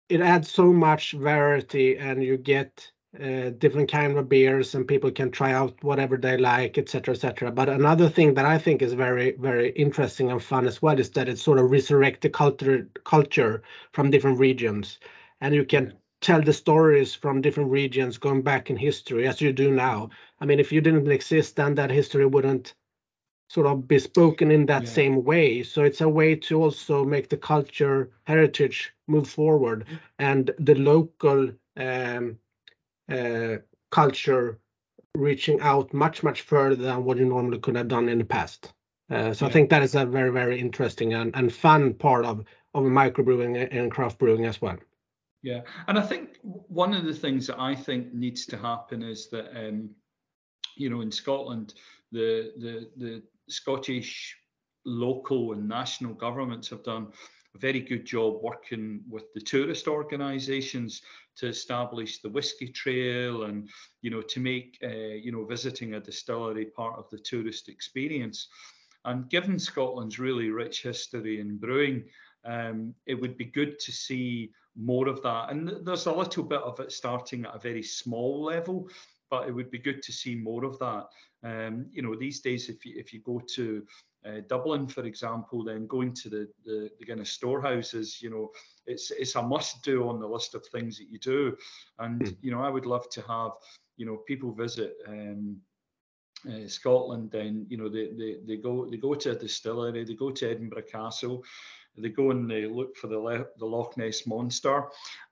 it 0.09 0.23
adds 0.23 0.51
so 0.51 0.73
much 0.73 1.13
variety, 1.13 1.99
and 1.99 2.25
you 2.25 2.39
get 2.39 2.91
uh, 3.23 3.51
different 3.59 3.93
kind 3.93 4.17
of 4.17 4.31
beers, 4.31 4.75
and 4.75 4.89
people 4.89 5.11
can 5.11 5.31
try 5.31 5.53
out 5.53 5.85
whatever 5.85 6.17
they 6.17 6.39
like, 6.39 6.79
etc., 6.79 7.13
etc. 7.13 7.53
But 7.53 7.69
another 7.69 8.09
thing 8.09 8.33
that 8.35 8.47
I 8.47 8.57
think 8.57 8.81
is 8.81 8.95
very, 8.95 9.33
very 9.33 9.73
interesting 9.73 10.31
and 10.31 10.43
fun 10.43 10.67
as 10.67 10.81
well 10.81 10.99
is 10.99 11.11
that 11.11 11.29
it 11.29 11.39
sort 11.39 11.59
of 11.59 11.71
resurrect 11.71 12.23
the 12.23 12.31
culture 12.31 12.89
culture 13.05 13.63
from 13.93 14.11
different 14.11 14.39
regions, 14.39 14.99
and 15.43 15.55
you 15.55 15.67
can 15.67 15.93
tell 16.23 16.41
the 16.41 16.55
stories 16.55 17.15
from 17.15 17.43
different 17.43 17.71
regions 17.71 18.17
going 18.17 18.41
back 18.41 18.71
in 18.71 18.79
history 18.79 19.27
as 19.29 19.43
you 19.43 19.53
do 19.53 19.71
now. 19.71 20.09
I 20.41 20.47
mean, 20.47 20.59
if 20.59 20.73
you 20.73 20.81
didn't 20.81 21.11
exist, 21.11 21.57
then 21.57 21.75
that 21.75 21.91
history 21.91 22.25
wouldn't 22.25 22.75
sort 23.51 23.67
of 23.67 23.89
be 23.89 23.99
spoken 23.99 24.51
in 24.53 24.67
that 24.67 24.85
Yeah. 24.85 24.89
same 25.01 25.25
way. 25.25 25.63
So 25.65 25.83
it's 25.83 26.01
a 26.01 26.09
way 26.09 26.37
to 26.37 26.63
also 26.63 27.05
make 27.05 27.29
the 27.29 27.37
culture 27.37 28.11
heritage 28.25 28.95
move 29.09 29.29
forward 29.29 29.87
and 30.19 30.51
the 30.59 30.77
local 30.77 31.51
um, 31.77 32.39
uh, 33.09 33.57
culture 33.91 34.61
reaching 35.17 35.61
out 35.61 35.93
much, 35.93 36.23
much 36.23 36.43
further 36.43 36.77
than 36.77 37.05
what 37.05 37.19
you 37.19 37.27
normally 37.27 37.59
could 37.59 37.77
have 37.77 37.89
done 37.89 38.09
in 38.09 38.19
the 38.19 38.25
past. 38.25 38.73
Uh, 39.11 39.35
so 39.35 39.47
I 39.47 39.51
think 39.51 39.71
that 39.71 39.83
is 39.83 39.97
a 39.97 40.07
very, 40.07 40.31
very 40.31 40.61
interesting 40.61 41.15
and, 41.15 41.35
and 41.35 41.53
fun 41.53 41.95
part 41.95 42.25
of, 42.25 42.45
of 42.75 42.85
microbrewing 42.85 43.69
and 43.73 43.91
craft 43.91 44.19
brewing 44.19 44.47
as 44.47 44.63
well. 44.63 44.79
Yeah, 45.43 45.63
and 45.89 45.99
I 45.99 46.03
think 46.03 46.39
one 46.43 46.95
of 46.95 47.05
the 47.05 47.15
things 47.15 47.47
that 47.49 47.59
I 47.59 47.75
think 47.75 48.15
needs 48.15 48.47
to 48.47 48.57
happen 48.57 49.03
is 49.03 49.29
that 49.31 49.47
um, 49.57 49.91
you 50.77 50.91
know 50.91 51.01
in 51.01 51.11
Scotland 51.11 51.75
the 52.13 52.53
the 52.59 52.91
the 52.97 53.23
Scottish 53.53 54.37
local 54.85 55.53
and 55.53 55.69
national 55.69 56.15
governments 56.15 56.69
have 56.69 56.83
done 56.83 57.09
a 57.55 57.59
very 57.59 57.81
good 57.81 58.07
job 58.07 58.39
working 58.43 59.03
with 59.09 59.25
the 59.35 59.41
tourist 59.41 59.89
organisations 59.89 61.03
to 61.37 61.49
establish 61.49 62.21
the 62.21 62.29
whiskey 62.29 62.69
trail 62.69 63.45
and 63.45 63.69
you 64.03 64.11
know 64.11 64.23
to 64.23 64.41
make 64.41 64.79
uh, 64.85 64.89
you 64.89 65.33
know 65.33 65.45
visiting 65.45 65.95
a 65.95 66.01
distillery 66.01 66.67
part 66.67 66.99
of 66.99 67.09
the 67.11 67.19
tourist 67.19 67.69
experience. 67.69 68.49
And 69.05 69.31
given 69.31 69.59
Scotland's 69.59 70.19
really 70.19 70.51
rich 70.51 70.83
history 70.83 71.41
in 71.41 71.57
brewing, 71.57 72.05
um, 72.45 72.95
it 73.07 73.15
would 73.15 73.37
be 73.37 73.47
good 73.47 73.79
to 73.81 73.93
see 73.93 74.51
more 74.77 75.09
of 75.09 75.23
that. 75.23 75.51
And 75.51 75.87
there's 75.87 76.07
a 76.07 76.13
little 76.13 76.45
bit 76.45 76.61
of 76.61 76.79
it 76.81 76.93
starting 76.93 77.47
at 77.47 77.55
a 77.55 77.59
very 77.59 77.83
small 77.83 78.43
level, 78.43 78.89
but 79.31 79.49
it 79.49 79.53
would 79.53 79.71
be 79.71 79.79
good 79.79 80.03
to 80.03 80.13
see 80.13 80.35
more 80.35 80.65
of 80.65 80.79
that. 80.81 81.07
Um, 81.43 81.87
you 81.93 82.03
know, 82.03 82.15
these 82.17 82.41
days, 82.41 82.69
if 82.69 82.85
you 82.85 82.95
if 82.99 83.13
you 83.13 83.21
go 83.21 83.41
to 83.55 83.87
uh, 84.27 84.41
Dublin, 84.49 84.87
for 84.87 85.05
example, 85.05 85.65
then 85.65 85.87
going 85.87 86.13
to 86.15 86.29
the, 86.29 86.49
the 86.65 86.91
the 86.99 87.07
Guinness 87.07 87.33
storehouses, 87.33 88.21
you 88.23 88.31
know, 88.31 88.51
it's 88.87 89.11
it's 89.11 89.37
a 89.37 89.43
must 89.43 89.83
do 89.83 90.09
on 90.09 90.21
the 90.21 90.29
list 90.29 90.55
of 90.55 90.67
things 90.67 90.99
that 90.99 91.09
you 91.11 91.19
do. 91.19 91.57
And 91.99 92.21
Mm. 92.23 92.37
you 92.43 92.51
know, 92.51 92.63
I 92.63 92.69
would 92.69 92.87
love 92.87 93.09
to 93.11 93.23
have 93.23 93.53
you 93.97 94.07
know 94.07 94.17
people 94.27 94.53
visit. 94.53 94.97
Um, 95.07 95.61
uh, 96.49 96.67
Scotland, 96.67 97.31
then 97.31 97.67
you 97.69 97.77
know 97.77 97.89
they, 97.89 98.09
they 98.17 98.37
they 98.47 98.57
go 98.57 98.89
they 98.89 98.97
go 98.97 99.15
to 99.15 99.33
a 99.33 99.35
distillery, 99.35 100.05
they 100.05 100.15
go 100.15 100.31
to 100.31 100.51
Edinburgh 100.51 100.85
Castle, 100.91 101.45
they 101.99 102.09
go 102.09 102.31
and 102.31 102.51
they 102.51 102.67
look 102.67 102.97
for 102.97 103.09
the 103.09 103.19
Le 103.19 103.45
the 103.59 103.67
Loch 103.67 103.97
Ness 103.99 104.27
monster, 104.27 104.85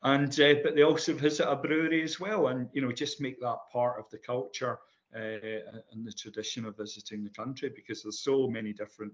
and 0.03 0.39
uh, 0.41 0.55
but 0.63 0.75
they 0.75 0.83
also 0.83 1.15
visit 1.15 1.49
a 1.49 1.57
brewery 1.57 2.03
as 2.03 2.21
well, 2.21 2.49
and 2.49 2.69
you 2.75 2.83
know 2.83 2.93
just 2.93 3.21
make 3.21 3.41
that 3.41 3.59
part 3.73 3.99
of 3.99 4.09
the 4.11 4.19
culture 4.19 4.79
and 5.13 6.07
the 6.07 6.13
tradition 6.13 6.65
of 6.65 6.77
visiting 6.77 7.25
the 7.25 7.31
country 7.31 7.71
because 7.75 8.03
there's 8.03 8.21
so 8.21 8.49
many 8.49 8.73
different. 8.73 9.13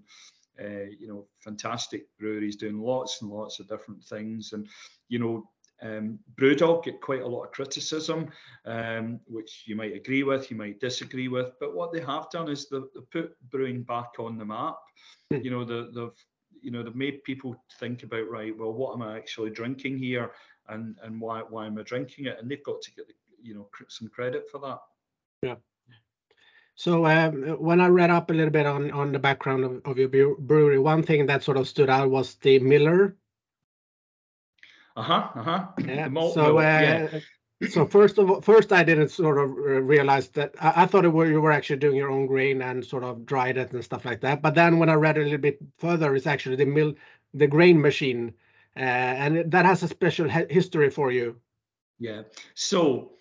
Uh, 0.57 0.87
you 0.97 1.05
know, 1.05 1.27
fantastic 1.39 2.05
breweries 2.17 2.55
doing 2.55 2.79
lots 2.79 3.21
and 3.21 3.29
lots 3.29 3.59
of 3.59 3.67
different 3.67 4.01
things, 4.01 4.53
and 4.53 4.65
you 5.09 5.19
know, 5.19 5.49
um, 5.81 6.19
Brewdog 6.35 6.83
get 6.83 7.01
quite 7.01 7.21
a 7.21 7.27
lot 7.27 7.43
of 7.43 7.51
criticism, 7.51 8.29
um, 8.65 9.19
which 9.27 9.63
you 9.65 9.75
might 9.75 9.93
agree 9.93 10.23
with, 10.23 10.49
you 10.49 10.57
might 10.57 10.79
disagree 10.79 11.27
with. 11.27 11.51
But 11.59 11.75
what 11.75 11.91
they 11.91 11.99
have 12.01 12.29
done 12.31 12.49
is 12.49 12.69
they've, 12.69 12.83
they've 12.93 13.11
put 13.11 13.35
brewing 13.49 13.83
back 13.83 14.11
on 14.19 14.37
the 14.37 14.45
map. 14.45 14.77
Hmm. 15.31 15.41
You 15.43 15.51
know, 15.51 15.65
the, 15.65 15.91
they've 15.93 16.25
you 16.61 16.71
know 16.71 16.81
they've 16.81 16.95
made 16.95 17.23
people 17.23 17.55
think 17.79 18.03
about 18.03 18.29
right. 18.29 18.57
Well, 18.57 18.73
what 18.73 18.93
am 18.93 19.01
I 19.01 19.17
actually 19.17 19.51
drinking 19.51 19.97
here, 19.97 20.31
and 20.69 20.97
and 21.03 21.19
why 21.19 21.41
why 21.41 21.67
am 21.67 21.77
I 21.77 21.83
drinking 21.83 22.25
it? 22.25 22.37
And 22.39 22.49
they've 22.49 22.63
got 22.63 22.81
to 22.81 22.91
get 22.91 23.07
the, 23.07 23.13
you 23.41 23.53
know 23.53 23.67
cr- 23.71 23.83
some 23.89 24.07
credit 24.07 24.45
for 24.49 24.59
that. 24.61 24.79
Yeah. 25.43 25.55
So 26.75 27.05
um, 27.05 27.43
when 27.59 27.79
I 27.79 27.87
read 27.87 28.09
up 28.09 28.29
a 28.29 28.33
little 28.33 28.51
bit 28.51 28.65
on 28.65 28.91
on 28.91 29.11
the 29.11 29.19
background 29.19 29.63
of, 29.63 29.81
of 29.85 29.97
your 29.97 30.35
brewery, 30.35 30.77
one 30.77 31.03
thing 31.03 31.25
that 31.25 31.43
sort 31.43 31.57
of 31.57 31.67
stood 31.67 31.89
out 31.89 32.09
was 32.09 32.35
the 32.35 32.59
Miller. 32.59 33.15
Uh 34.95 35.01
huh. 35.01 35.29
Uh 35.35 35.43
huh. 35.43 35.67
Yeah. 35.85 36.07
Malt 36.09 36.33
so 36.33 36.57
uh, 36.57 36.61
yeah. 36.61 37.19
so 37.69 37.85
first 37.85 38.17
of 38.17 38.29
all, 38.29 38.41
first 38.41 38.73
I 38.73 38.83
didn't 38.83 39.09
sort 39.09 39.37
of 39.37 39.51
realize 39.87 40.27
that 40.29 40.53
I, 40.59 40.83
I 40.83 40.85
thought 40.85 41.05
it 41.05 41.09
were, 41.09 41.25
you 41.27 41.41
were 41.41 41.51
actually 41.51 41.79
doing 41.79 41.95
your 41.95 42.11
own 42.11 42.27
grain 42.27 42.61
and 42.61 42.83
sort 42.83 43.03
of 43.03 43.25
dried 43.25 43.57
it 43.57 43.71
and 43.71 43.83
stuff 43.83 44.03
like 44.03 44.19
that. 44.21 44.41
But 44.41 44.55
then 44.55 44.77
when 44.77 44.89
I 44.89 44.95
read 44.95 45.17
a 45.17 45.23
little 45.23 45.37
bit 45.37 45.59
further, 45.77 46.13
it's 46.15 46.27
actually 46.27 46.57
the 46.57 46.65
mill, 46.65 46.93
the 47.33 47.47
grain 47.47 47.81
machine, 47.81 48.33
uh, 48.75 48.79
and 48.79 49.49
that 49.51 49.65
has 49.65 49.81
a 49.83 49.87
special 49.87 50.27
history 50.29 50.89
for 50.89 51.11
you. 51.11 51.39
Yeah. 51.99 52.23
So 52.53 53.13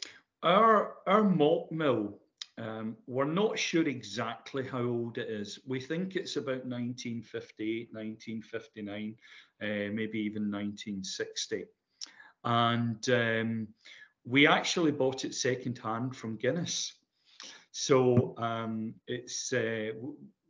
our 0.42 0.94
our 1.06 1.22
malt 1.22 1.70
mill, 1.70 2.18
um, 2.56 2.96
we're 3.06 3.24
not 3.24 3.58
sure 3.58 3.86
exactly 3.86 4.66
how 4.66 4.82
old 4.82 5.18
it 5.18 5.28
is. 5.28 5.58
We 5.66 5.80
think 5.80 6.14
it's 6.14 6.36
about 6.36 6.64
1958, 6.64 7.88
1959, 7.92 9.16
uh, 9.60 9.92
maybe 9.92 10.18
even 10.20 10.50
1960. 10.50 11.64
And 12.44 13.08
um, 13.08 13.68
we 14.24 14.46
actually 14.46 14.92
bought 14.92 15.24
it 15.24 15.34
secondhand 15.34 16.14
from 16.16 16.36
Guinness. 16.36 16.92
So 17.72 18.34
um, 18.38 18.94
it's 19.08 19.52
uh, 19.52 19.90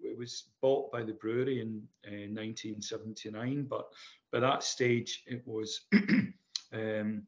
it 0.01 0.19
was 0.19 0.45
bought 0.61 0.93
by 0.93 1.03
the 1.03 1.15
brewery 1.15 1.61
in 1.63 1.83
uh, 2.07 2.29
1979, 2.29 3.67
but 3.69 3.87
by 4.31 4.41
that 4.41 4.63
stage 4.63 5.23
it 5.27 5.43
was 5.47 5.87
um, 6.75 7.23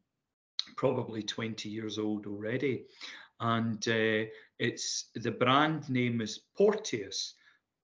probably 0.77 1.22
20 1.22 1.68
years 1.68 1.99
old 1.99 2.27
already. 2.27 2.85
And 3.41 3.87
uh, 3.89 4.30
it's 4.59 5.11
the 5.14 5.30
brand 5.30 5.89
name 5.91 6.20
is 6.20 6.41
Porteus, 6.57 7.34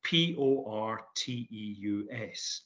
P 0.03 0.35
O 0.39 0.65
R 0.67 1.05
T 1.15 1.47
E 1.51 1.77
U 1.81 2.09
S. 2.11 2.63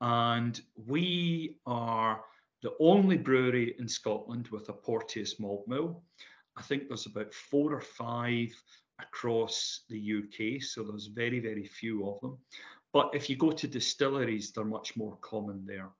And 0.00 0.60
we 0.86 1.56
are 1.66 2.22
the 2.62 2.72
only 2.80 3.16
brewery 3.16 3.74
in 3.78 3.88
Scotland 3.88 4.48
with 4.48 4.68
a 4.68 4.72
Porteus 4.72 5.38
malt 5.38 5.64
mill. 5.66 6.02
I 6.56 6.62
think 6.62 6.88
there's 6.88 7.06
about 7.06 7.32
four 7.32 7.72
or 7.72 7.80
five 7.80 8.50
across 9.00 9.80
the 9.88 10.18
UK, 10.18 10.62
so 10.62 10.82
there's 10.82 11.06
very, 11.06 11.40
very 11.40 11.66
few 11.66 12.08
of 12.08 12.20
them. 12.20 12.38
But 12.92 13.10
if 13.14 13.30
you 13.30 13.36
go 13.36 13.50
to 13.50 13.66
distilleries, 13.66 14.52
they're 14.52 14.64
much 14.64 14.96
more 14.96 15.16
common 15.20 15.64
there. 15.66 15.90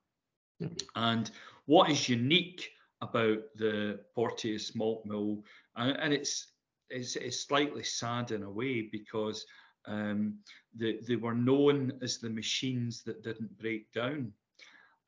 And 0.95 1.29
what 1.65 1.89
is 1.89 2.07
unique 2.07 2.69
about 3.01 3.39
the 3.55 3.99
Porteus 4.15 4.75
malt 4.75 5.05
mill, 5.05 5.43
and, 5.75 5.97
and 5.97 6.13
it's, 6.13 6.47
it's 6.89 7.15
it's 7.15 7.45
slightly 7.47 7.83
sad 7.83 8.31
in 8.31 8.43
a 8.43 8.49
way 8.49 8.89
because 8.91 9.45
um, 9.85 10.35
they, 10.75 10.99
they 11.07 11.15
were 11.15 11.33
known 11.33 11.93
as 12.01 12.17
the 12.17 12.29
machines 12.29 13.03
that 13.03 13.23
didn't 13.23 13.57
break 13.57 13.91
down. 13.91 14.31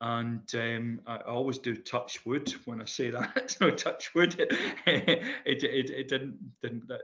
And 0.02 0.42
um, 0.54 1.00
I 1.06 1.18
always 1.18 1.58
do 1.58 1.74
touch 1.74 2.24
wood 2.26 2.52
when 2.66 2.82
I 2.82 2.84
say 2.84 3.10
that. 3.10 3.56
no, 3.60 3.70
touch 3.70 4.14
wood. 4.14 4.36
it, 4.38 4.52
it, 4.86 5.64
it, 5.64 5.90
it 5.90 6.08
didn't 6.08 6.38
didn't 6.60 6.86
that 6.88 7.02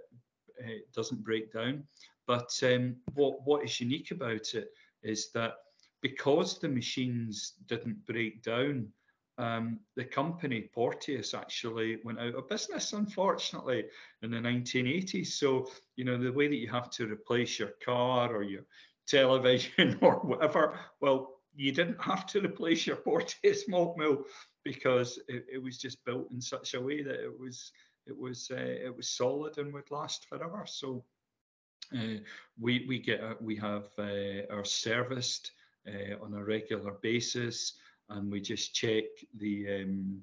it 0.59 0.93
doesn't 0.93 1.25
break 1.25 1.53
down. 1.53 1.85
But 2.27 2.53
um, 2.63 2.97
what 3.15 3.45
what 3.45 3.65
is 3.65 3.81
unique 3.81 4.11
about 4.11 4.55
it 4.55 4.69
is 5.03 5.31
that 5.33 5.55
because 6.03 6.59
the 6.59 6.69
machines 6.69 7.55
didn't 7.67 8.05
break 8.07 8.43
down, 8.43 8.89
um, 9.43 9.81
the 9.97 10.05
company 10.05 10.71
Porteus 10.73 11.35
actually 11.35 11.99
went 12.05 12.21
out 12.21 12.37
of 12.37 12.49
business, 12.49 12.93
unfortunately, 12.93 13.87
in 14.23 14.31
the 14.31 14.37
1980s. 14.37 15.27
So, 15.27 15.69
you 15.97 16.05
know, 16.05 16.17
the 16.17 16.33
way 16.33 16.47
that 16.47 16.57
you 16.57 16.71
have 16.71 16.91
to 16.91 17.11
replace 17.11 17.59
your 17.59 17.73
car 17.85 18.35
or 18.35 18.45
your 18.45 18.63
television 19.09 19.99
or 20.03 20.21
whatever, 20.21 20.79
well, 21.01 21.41
you 21.57 21.73
didn't 21.73 22.01
have 22.01 22.25
to 22.29 22.41
replace 22.41 22.87
your 22.87 22.97
Porteus 22.97 23.69
malt 23.69 23.99
mill 23.99 24.25
because 24.65 25.19
it, 25.29 25.45
it 25.53 25.63
was 25.63 25.77
just 25.77 26.05
built 26.05 26.31
in 26.31 26.41
such 26.41 26.75
a 26.75 26.81
way 26.81 27.03
that 27.03 27.23
it 27.23 27.39
was 27.39 27.73
it 28.07 28.17
was 28.17 28.49
uh, 28.51 28.57
it 28.57 28.97
was 28.97 29.09
solid 29.09 29.59
and 29.59 29.73
would 29.73 29.91
last 29.91 30.27
forever. 30.29 30.65
So 30.67 31.05
uh, 31.95 32.19
we 32.61 32.87
we 32.89 33.01
get 33.01 33.21
we 33.43 33.57
have 33.57 33.89
uh, 33.99 34.47
our 34.51 34.65
serviced 34.65 35.53
uh, 35.87 36.25
on 36.25 36.35
a 36.35 36.45
regular 36.45 36.93
basis, 37.03 37.75
and 38.13 38.31
we 38.31 38.41
just 38.41 38.75
check 38.75 39.05
the. 39.39 39.83
Um, 39.83 40.23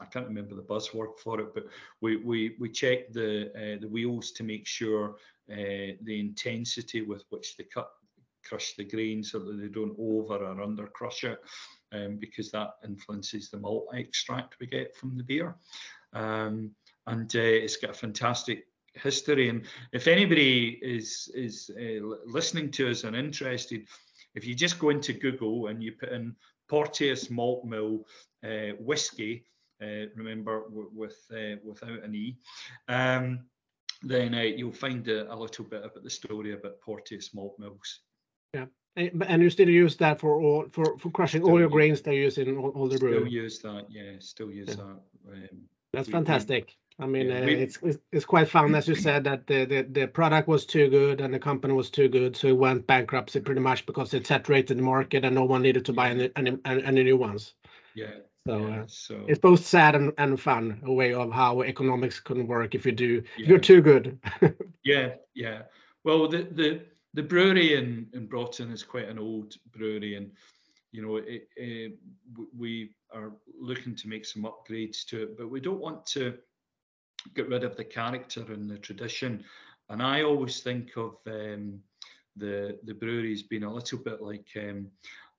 I 0.00 0.06
can't 0.06 0.26
remember 0.26 0.56
the 0.56 0.62
buzzword 0.62 1.18
for 1.22 1.40
it, 1.40 1.54
but 1.54 1.66
we 2.00 2.16
we 2.16 2.56
we 2.58 2.68
check 2.68 3.12
the 3.12 3.50
uh, 3.54 3.80
the 3.80 3.88
wheels 3.88 4.32
to 4.32 4.44
make 4.44 4.66
sure 4.66 5.16
uh, 5.52 5.94
the 6.02 6.20
intensity 6.20 7.02
with 7.02 7.24
which 7.30 7.56
they 7.56 7.64
cut 7.64 7.88
crush 8.44 8.74
the 8.74 8.84
grain 8.84 9.22
so 9.22 9.38
that 9.38 9.58
they 9.60 9.68
don't 9.68 9.96
over 9.98 10.36
or 10.36 10.60
under 10.62 10.86
crush 10.88 11.24
it, 11.24 11.38
um, 11.92 12.16
because 12.16 12.50
that 12.50 12.72
influences 12.84 13.50
the 13.50 13.58
malt 13.58 13.86
extract 13.94 14.56
we 14.60 14.66
get 14.66 14.94
from 14.96 15.16
the 15.16 15.22
beer. 15.22 15.56
Um, 16.12 16.70
and 17.06 17.34
uh, 17.34 17.40
it's 17.40 17.76
got 17.76 17.90
a 17.90 17.94
fantastic 17.94 18.66
history. 18.94 19.48
And 19.48 19.64
if 19.92 20.06
anybody 20.06 20.78
is 20.82 21.30
is 21.34 21.70
uh, 21.78 22.04
listening 22.26 22.70
to 22.72 22.90
us 22.90 23.04
and 23.04 23.16
interested, 23.16 23.86
if 24.34 24.46
you 24.46 24.54
just 24.54 24.78
go 24.78 24.90
into 24.90 25.12
Google 25.12 25.68
and 25.68 25.82
you 25.82 25.92
put 25.92 26.10
in 26.10 26.34
Porteus 26.68 27.30
Malt 27.30 27.64
Mill 27.64 28.04
uh, 28.44 28.72
whiskey, 28.78 29.44
uh, 29.82 30.06
remember 30.16 30.62
w- 30.68 30.90
with 30.94 31.16
uh, 31.32 31.56
without 31.64 32.02
an 32.04 32.14
e, 32.14 32.36
um, 32.88 33.40
then 34.02 34.34
uh, 34.34 34.40
you'll 34.42 34.72
find 34.72 35.06
a, 35.08 35.32
a 35.32 35.36
little 35.36 35.64
bit 35.64 35.84
about 35.84 36.02
the 36.02 36.10
story 36.10 36.52
about 36.52 36.80
Porteus 36.80 37.34
Malt 37.34 37.54
Mills. 37.58 38.00
Yeah, 38.54 38.66
And 38.96 39.42
you 39.42 39.50
still 39.50 39.68
use 39.68 39.96
that 39.96 40.20
for 40.20 40.40
all 40.40 40.66
for, 40.70 40.98
for 40.98 41.10
crushing 41.10 41.42
all 41.42 41.58
your 41.58 41.68
grains 41.68 42.02
they 42.02 42.16
use 42.16 42.38
in 42.38 42.56
all, 42.56 42.70
all 42.70 42.88
the 42.88 42.96
Still 42.96 43.26
use 43.26 43.58
that, 43.60 43.86
yeah. 43.90 44.12
Still 44.20 44.50
use 44.52 44.68
Yeah. 44.68 44.76
that. 44.76 44.82
Um, 45.32 45.68
That's 45.92 46.08
we- 46.08 46.12
we- 46.12 46.18
fantastic. 46.18 46.76
I 46.98 47.06
mean, 47.06 47.28
yeah, 47.28 47.32
uh, 47.32 47.40
we- 47.44 47.54
it's, 47.64 47.78
it's 47.82 47.98
it's 48.12 48.24
quite 48.24 48.48
fun, 48.48 48.74
as 48.74 48.86
you 48.86 48.94
said, 48.94 49.24
that 49.24 49.46
the, 49.48 49.64
the 49.64 49.82
the 49.82 50.06
product 50.06 50.46
was 50.46 50.64
too 50.64 50.88
good 50.88 51.20
and 51.20 51.34
the 51.34 51.40
company 51.40 51.74
was 51.74 51.90
too 51.90 52.08
good, 52.08 52.36
so 52.36 52.48
it 52.48 52.56
went 52.56 52.86
bankruptcy 52.86 53.40
pretty 53.40 53.60
much 53.60 53.84
because 53.86 54.14
it 54.14 54.26
saturated 54.26 54.78
the 54.78 54.82
market 54.82 55.24
and 55.24 55.34
no 55.34 55.44
one 55.44 55.62
needed 55.62 55.84
to 55.86 55.92
buy 55.92 56.10
any 56.10 56.30
any, 56.36 56.56
any 56.64 57.02
new 57.02 57.16
ones. 57.16 57.54
yeah. 57.94 58.10
So 58.46 58.66
yeah, 58.68 58.82
uh, 58.82 58.84
so 58.86 59.26
it's 59.26 59.40
both 59.40 59.64
sad 59.66 59.96
and, 59.96 60.12
and 60.18 60.40
fun 60.40 60.80
a 60.84 60.92
way 60.92 61.14
of 61.14 61.32
how 61.32 61.62
economics 61.62 62.20
can 62.20 62.46
work 62.46 62.74
if 62.74 62.86
you 62.86 62.92
do 62.92 63.22
if 63.42 63.48
you're 63.48 63.58
too 63.58 63.80
good. 63.82 64.20
Yeah, 64.84 65.14
yeah. 65.34 65.62
Well, 66.04 66.28
the 66.28 66.42
the 66.44 66.86
the 67.14 67.22
brewery 67.22 67.74
in 67.74 68.08
in 68.12 68.26
Broughton 68.26 68.70
is 68.70 68.82
quite 68.82 69.08
an 69.08 69.18
old 69.18 69.54
brewery, 69.72 70.16
and 70.16 70.32
you 70.92 71.02
know, 71.02 71.16
it, 71.16 71.48
it, 71.56 71.98
we 72.56 72.90
are 73.12 73.32
looking 73.58 73.96
to 73.96 74.08
make 74.08 74.24
some 74.24 74.42
upgrades 74.44 75.04
to 75.06 75.22
it, 75.22 75.36
but 75.36 75.48
we 75.50 75.60
don't 75.60 75.80
want 75.80 76.06
to 76.06 76.38
get 77.34 77.48
rid 77.48 77.64
of 77.64 77.76
the 77.76 77.84
character 77.84 78.44
and 78.52 78.68
the 78.70 78.78
tradition. 78.78 79.44
And 79.88 80.02
I 80.02 80.22
always 80.22 80.60
think 80.60 80.96
of 80.96 81.16
um, 81.26 81.80
the 82.36 82.78
the 82.84 82.94
brewery 82.94 83.32
as 83.32 83.42
being 83.42 83.64
a 83.64 83.72
little 83.72 83.98
bit 83.98 84.22
like 84.22 84.48
um, 84.56 84.88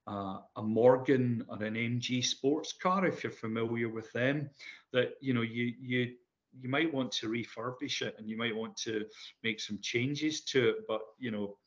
uh, 0.08 0.38
a 0.56 0.62
Morgan 0.62 1.46
or 1.50 1.62
an 1.64 1.76
MG 1.76 2.24
sports 2.24 2.74
car, 2.74 3.06
if 3.06 3.24
you're 3.24 3.32
familiar 3.32 3.90
with 3.90 4.12
them. 4.14 4.50
That 4.94 5.14
you 5.20 5.34
know, 5.34 5.42
you 5.42 5.74
you 5.82 6.14
you 6.62 6.70
might 6.70 6.94
want 6.94 7.12
to 7.12 7.28
refurbish 7.28 8.02
it 8.02 8.16
and 8.18 8.30
you 8.30 8.38
might 8.38 8.56
want 8.56 8.78
to 8.78 9.06
make 9.44 9.60
some 9.60 9.80
changes 9.82 10.42
to 10.42 10.70
it, 10.70 10.76
but 10.88 11.02
you 11.20 11.32
know, 11.32 11.58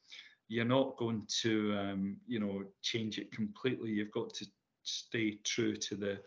you're 0.49 0.65
not 0.65 0.97
going 0.97 1.27
to 1.43 1.77
um, 1.79 2.17
you 2.27 2.41
know 2.41 2.65
change 2.83 3.19
it 3.19 3.33
completely. 3.33 3.91
You've 3.91 4.13
got 4.13 4.33
to 4.35 4.47
stay 4.85 5.39
true 5.45 5.77
to 5.77 5.95
the 5.95 6.19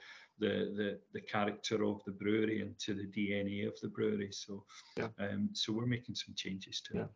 the 0.42 0.56
the, 0.80 0.90
the 1.14 1.22
character 1.22 1.86
of 1.86 2.02
the 2.06 2.12
brewery 2.12 2.62
and 2.62 2.78
to 2.80 2.94
the 2.96 3.06
DNA 3.06 3.68
of 3.68 3.80
the 3.82 3.90
brewery. 3.90 4.32
So 4.32 4.66
Yeah. 4.98 5.10
um, 5.20 5.50
so 5.54 5.74
we're 5.74 5.88
making 5.88 6.16
some 6.16 6.36
changes 6.36 6.82
to 6.88 6.96
Yeah. 6.96 7.06
it. 7.06 7.10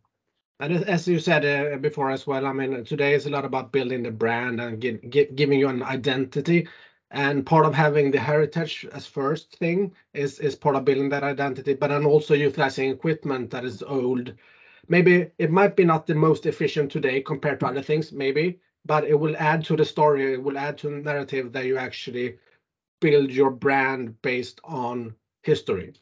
And 0.60 0.74
as 0.86 1.08
you 1.08 1.20
said 1.20 1.46
uh, 1.46 1.78
before 1.78 2.12
as 2.12 2.28
well, 2.28 2.46
I 2.48 2.54
mean, 2.54 2.84
today 2.86 3.14
is 3.14 3.26
a 3.26 3.30
lot 3.32 3.46
about 3.46 3.74
building 3.74 4.04
the 4.04 4.12
brand 4.12 4.62
and 4.62 4.80
give, 4.82 5.02
give, 5.10 5.36
giving 5.36 5.60
you 5.60 5.68
an 5.70 5.84
identity. 5.84 6.68
And 7.12 7.46
part 7.46 7.66
of 7.66 7.76
having 7.76 8.12
the 8.12 8.20
heritage 8.20 8.86
as 8.92 9.06
first 9.08 9.58
thing 9.58 9.94
is 10.14 10.40
is 10.40 10.56
part 10.56 10.76
of 10.76 10.86
building 10.86 11.10
that 11.10 11.24
identity, 11.24 11.74
but 11.74 11.90
then 11.90 12.06
also 12.06 12.34
utilizing 12.34 12.90
equipment 12.90 13.52
that 13.52 13.66
is 13.66 13.84
old. 13.84 14.34
Maybe 14.88 15.32
it 15.38 15.52
might 15.52 15.76
be 15.76 15.84
not 15.86 16.08
the 16.08 16.16
most 16.16 16.46
efficient 16.46 16.92
today 16.92 17.22
compared 17.22 17.60
to 17.62 17.68
other 17.68 17.82
things, 17.82 18.12
maybe, 18.12 18.60
but 18.86 19.06
it 19.06 19.20
will 19.20 19.36
add 19.38 19.64
to 19.66 19.76
the 19.78 19.86
story. 19.86 20.34
It 20.34 20.44
will 20.44 20.58
add 20.58 20.78
to 20.80 20.90
the 20.90 20.98
narrative 21.00 21.52
that 21.54 21.66
you 21.66 21.78
actually 21.78 22.38
build 23.02 23.32
your 23.32 23.52
brand 23.52 24.22
based 24.22 24.60
on 24.64 25.16
history. 25.44 25.94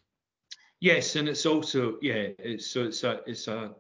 Yes, 0.82 1.16
and 1.16 1.30
it's 1.30 1.46
also 1.46 1.98
yeah, 2.02 2.28
it's 2.40 2.68
so 2.72 2.84
it's 2.84 3.04
a 3.04 3.22
it's 3.26 3.48
a 3.48 3.72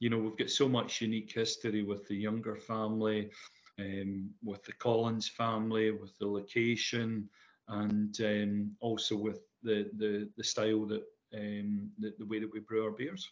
you 0.00 0.08
know 0.10 0.18
we've 0.18 0.36
got 0.36 0.50
so 0.50 0.68
much 0.68 1.00
unique 1.00 1.32
history 1.32 1.82
with 1.82 2.06
the 2.08 2.16
younger 2.16 2.56
family 2.56 3.30
um, 3.78 4.30
with 4.42 4.62
the 4.64 4.72
Collins 4.72 5.28
family, 5.28 5.90
with 5.90 6.16
the 6.18 6.26
location, 6.26 7.28
and 7.68 8.16
um, 8.20 8.70
also 8.80 9.16
with 9.16 9.40
the, 9.62 9.90
the 9.98 10.28
the 10.36 10.44
style 10.44 10.86
that 10.86 11.02
um, 11.34 11.90
the, 11.98 12.12
the 12.18 12.26
way 12.26 12.38
that 12.40 12.52
we 12.52 12.60
brew 12.60 12.84
our 12.84 12.90
beers. 12.92 13.30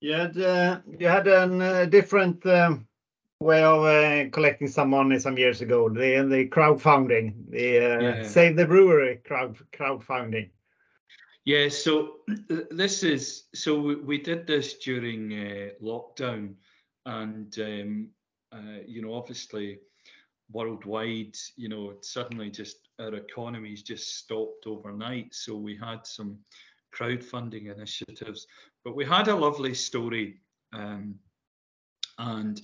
You 0.00 0.12
had 0.12 0.38
uh, 0.38 0.80
you 0.98 1.08
had 1.08 1.26
a 1.26 1.42
uh, 1.42 1.84
different 1.86 2.44
um, 2.46 2.86
way 3.40 3.62
of 3.62 3.84
uh, 3.84 4.30
collecting 4.30 4.68
some 4.68 4.90
money 4.90 5.18
some 5.18 5.38
years 5.38 5.60
ago. 5.60 5.88
The 5.88 6.26
the 6.28 6.48
crowdfunding, 6.48 7.50
the 7.50 7.78
uh, 7.78 8.00
yeah. 8.00 8.22
Save 8.22 8.56
the 8.56 8.66
Brewery 8.66 9.20
crowd 9.24 9.56
crowdfunding. 9.72 10.50
Yeah, 11.44 11.68
so 11.68 12.16
this 12.70 13.02
is 13.02 13.44
so 13.54 13.80
we, 13.80 13.94
we 13.96 14.18
did 14.18 14.46
this 14.46 14.74
during 14.78 15.32
uh, 15.32 15.68
lockdown, 15.82 16.54
and 17.04 17.56
um, 17.58 18.08
uh, 18.52 18.80
you 18.86 19.02
know, 19.02 19.14
obviously 19.14 19.78
worldwide, 20.52 21.36
you 21.56 21.68
know, 21.68 21.94
suddenly 22.02 22.50
just 22.50 22.88
our 23.00 23.14
economies 23.14 23.82
just 23.82 24.16
stopped 24.18 24.66
overnight. 24.66 25.34
So 25.34 25.56
we 25.56 25.76
had 25.76 26.06
some 26.06 26.38
crowdfunding 26.96 27.72
initiatives, 27.74 28.46
but 28.84 28.96
we 28.96 29.04
had 29.04 29.28
a 29.28 29.34
lovely 29.34 29.74
story. 29.74 30.40
Um, 30.72 31.16
and 32.18 32.60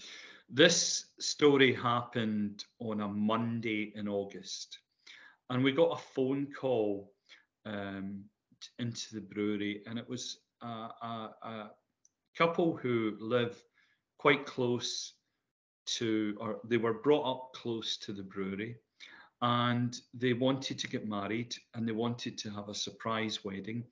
this 0.52 1.06
story 1.18 1.74
happened 1.74 2.64
on 2.78 3.00
a 3.00 3.08
Monday 3.08 3.92
in 3.96 4.06
August. 4.06 4.78
And 5.50 5.64
we 5.64 5.72
got 5.72 5.98
a 5.98 6.02
phone 6.14 6.46
call 6.58 7.12
um, 7.64 8.24
into 8.78 9.14
the 9.14 9.20
brewery, 9.20 9.82
and 9.86 9.98
it 9.98 10.08
was 10.08 10.38
a, 10.62 10.66
a, 10.66 11.30
a 11.42 11.70
couple 12.36 12.76
who 12.76 13.16
live 13.18 13.62
quite 14.18 14.46
close 14.46 15.14
to, 15.84 16.36
or 16.38 16.60
they 16.68 16.76
were 16.76 16.94
brought 16.94 17.28
up 17.28 17.52
close 17.54 17.96
to 17.98 18.12
the 18.12 18.22
brewery 18.22 18.76
and 19.42 20.00
they 20.14 20.32
wanted 20.32 20.78
to 20.78 20.86
get 20.86 21.08
married 21.08 21.54
and 21.74 21.86
they 21.86 21.92
wanted 21.92 22.38
to 22.38 22.50
have 22.50 22.68
a 22.68 22.74
surprise 22.74 23.44
wedding. 23.44 23.82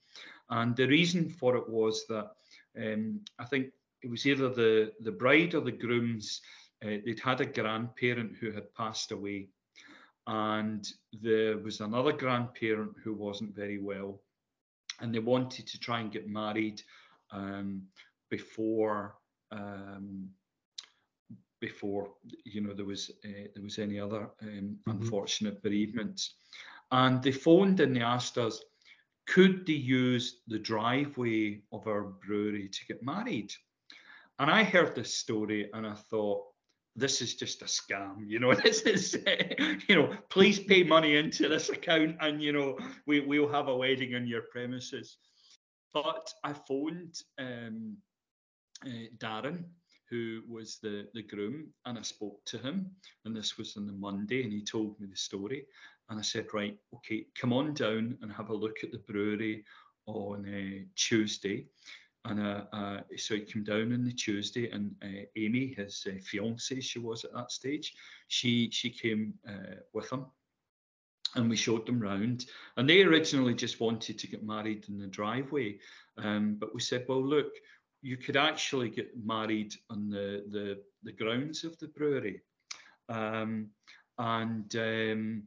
And 0.49 0.77
the 0.77 0.87
reason 0.87 1.29
for 1.29 1.57
it 1.57 1.69
was 1.69 2.07
that 2.09 2.31
um, 2.81 3.21
I 3.41 3.45
think 3.45 3.73
it 4.03 4.11
was 4.11 4.27
either 4.27 4.49
the, 4.49 4.93
the 5.01 5.13
bride 5.13 5.55
or 5.55 5.61
the 5.61 5.73
groom's, 5.73 6.41
uh, 6.85 6.97
they'd 7.05 7.21
had 7.21 7.41
a 7.41 7.47
grandparent 7.47 8.37
who 8.41 8.51
had 8.51 8.75
passed 8.75 9.13
away. 9.13 9.49
And 10.27 10.87
there 11.13 11.59
was 11.59 11.81
another 11.81 12.13
grandparent 12.13 12.93
who 13.03 13.15
wasn't 13.15 13.55
very 13.55 13.79
well. 13.79 14.21
And 15.01 15.15
they 15.15 15.19
wanted 15.19 15.67
to 15.67 15.81
try 15.81 16.01
and 16.01 16.13
get 16.13 16.29
married 16.29 16.83
um, 17.33 17.83
before 18.31 19.17
um, 19.53 20.29
before 21.61 22.13
you 22.45 22.61
know 22.61 22.73
there 22.73 22.87
was 22.87 23.11
uh, 23.25 23.49
there 23.55 23.63
was 23.63 23.79
any 23.79 24.01
other 24.01 24.31
um, 24.43 24.49
mm-hmm. 24.49 24.91
unfortunate 24.91 25.63
bereavements 25.63 26.35
and 26.93 27.23
they 27.23 27.33
phoned 27.33 27.81
and 27.81 27.95
they 27.95 28.01
asked 28.01 28.39
us 28.39 28.63
could 29.27 29.67
they 29.67 29.75
use 29.75 30.41
the 30.49 30.59
driveway 30.59 31.61
of 31.73 31.87
our 31.87 32.05
brewery 32.27 32.69
to 32.69 32.87
get 32.87 33.03
married 33.03 33.53
and 34.41 34.51
i 34.51 34.65
heard 34.65 34.95
this 34.95 35.15
story 35.15 35.71
and 35.73 35.87
i 35.87 35.95
thought 36.11 36.43
this 36.97 37.23
is 37.23 37.37
just 37.37 37.63
a 37.63 37.67
scam 37.67 38.17
you 38.27 38.41
know 38.41 38.53
this 38.55 38.83
is 38.83 39.17
you 39.89 39.95
know 39.95 40.13
please 40.29 40.59
pay 40.59 40.83
money 40.83 41.17
into 41.17 41.49
this 41.49 41.69
account 41.69 42.17
and 42.21 42.43
you 42.43 42.53
know 42.53 42.77
we, 43.07 43.21
we'll 43.21 43.49
have 43.49 43.69
a 43.69 43.77
wedding 43.77 44.15
on 44.17 44.27
your 44.27 44.43
premises 44.51 45.19
but 45.95 46.33
i 46.43 46.53
phoned 46.53 47.15
um, 47.39 47.97
uh, 48.85 49.07
darren 49.19 49.65
who 50.11 50.43
was 50.49 50.79
the, 50.83 51.07
the 51.15 51.23
groom, 51.23 51.69
and 51.87 51.97
I 51.97 52.03
spoke 52.03 52.45
to 52.47 52.59
him, 52.59 52.91
and 53.25 53.35
this 53.35 53.57
was 53.57 53.77
on 53.77 53.87
the 53.87 53.93
Monday, 53.93 54.43
and 54.43 54.53
he 54.53 54.63
told 54.63 54.99
me 54.99 55.07
the 55.07 55.17
story. 55.17 55.65
And 56.09 56.19
I 56.19 56.23
said, 56.23 56.47
right, 56.53 56.77
okay, 56.97 57.27
come 57.41 57.53
on 57.53 57.73
down 57.75 58.19
and 58.21 58.33
have 58.33 58.51
a 58.51 58.55
look 58.55 58.79
at 58.83 58.91
the 58.91 58.99
brewery 58.99 59.65
on 60.07 60.45
uh, 60.45 60.85
Tuesday. 60.97 61.67
And 62.25 62.41
uh, 62.41 62.65
uh, 62.73 63.01
so 63.17 63.35
he 63.35 63.41
came 63.41 63.65
down 63.65 63.93
on 63.93 64.05
the 64.05 64.13
Tuesday, 64.13 64.71
and 64.71 64.95
uh, 65.03 65.25
Amy, 65.37 65.75
his 65.77 66.07
uh, 66.07 66.19
fiance, 66.23 66.81
she 66.81 66.99
was 66.99 67.25
at 67.25 67.33
that 67.33 67.51
stage, 67.51 67.95
she 68.29 68.71
she 68.71 68.91
came 68.91 69.35
uh, 69.49 69.77
with 69.95 70.13
him, 70.13 70.27
and 71.35 71.49
we 71.49 71.57
showed 71.57 71.87
them 71.87 71.99
round. 71.99 72.45
And 72.77 72.89
they 72.89 73.03
originally 73.03 73.55
just 73.55 73.81
wanted 73.81 74.19
to 74.19 74.27
get 74.27 74.45
married 74.45 74.85
in 74.89 74.99
the 74.99 75.07
driveway, 75.07 75.79
um, 76.19 76.57
but 76.61 76.75
we 76.75 76.81
said, 76.81 77.07
well, 77.09 77.25
look, 77.25 77.53
you 78.03 78.19
could 78.19 78.37
actually 78.37 78.91
get 78.91 79.13
married 79.25 79.75
on 79.89 80.11
the 80.11 80.45
the, 80.51 80.79
the 81.03 81.13
grounds 81.13 81.65
of 81.65 81.79
the 81.79 81.89
brewery, 81.89 82.43
um, 83.09 83.69
and 84.19 84.77
um, 84.77 85.43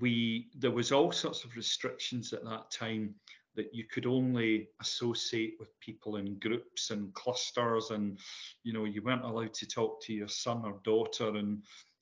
we 0.00 0.48
there 0.56 0.70
was 0.70 0.90
all 0.90 1.12
sorts 1.12 1.44
of 1.44 1.54
restrictions 1.54 2.32
at 2.32 2.44
that 2.44 2.70
time 2.70 3.14
that 3.56 3.74
you 3.74 3.84
could 3.84 4.06
only 4.06 4.68
associate 4.80 5.54
with 5.60 5.68
people 5.80 6.16
in 6.16 6.38
groups 6.38 6.90
and 6.90 7.12
clusters 7.14 7.90
and 7.90 8.18
you 8.62 8.72
know 8.72 8.84
you 8.84 9.02
weren't 9.02 9.24
allowed 9.24 9.54
to 9.54 9.66
talk 9.66 10.02
to 10.02 10.12
your 10.12 10.28
son 10.28 10.62
or 10.64 10.80
daughter 10.84 11.32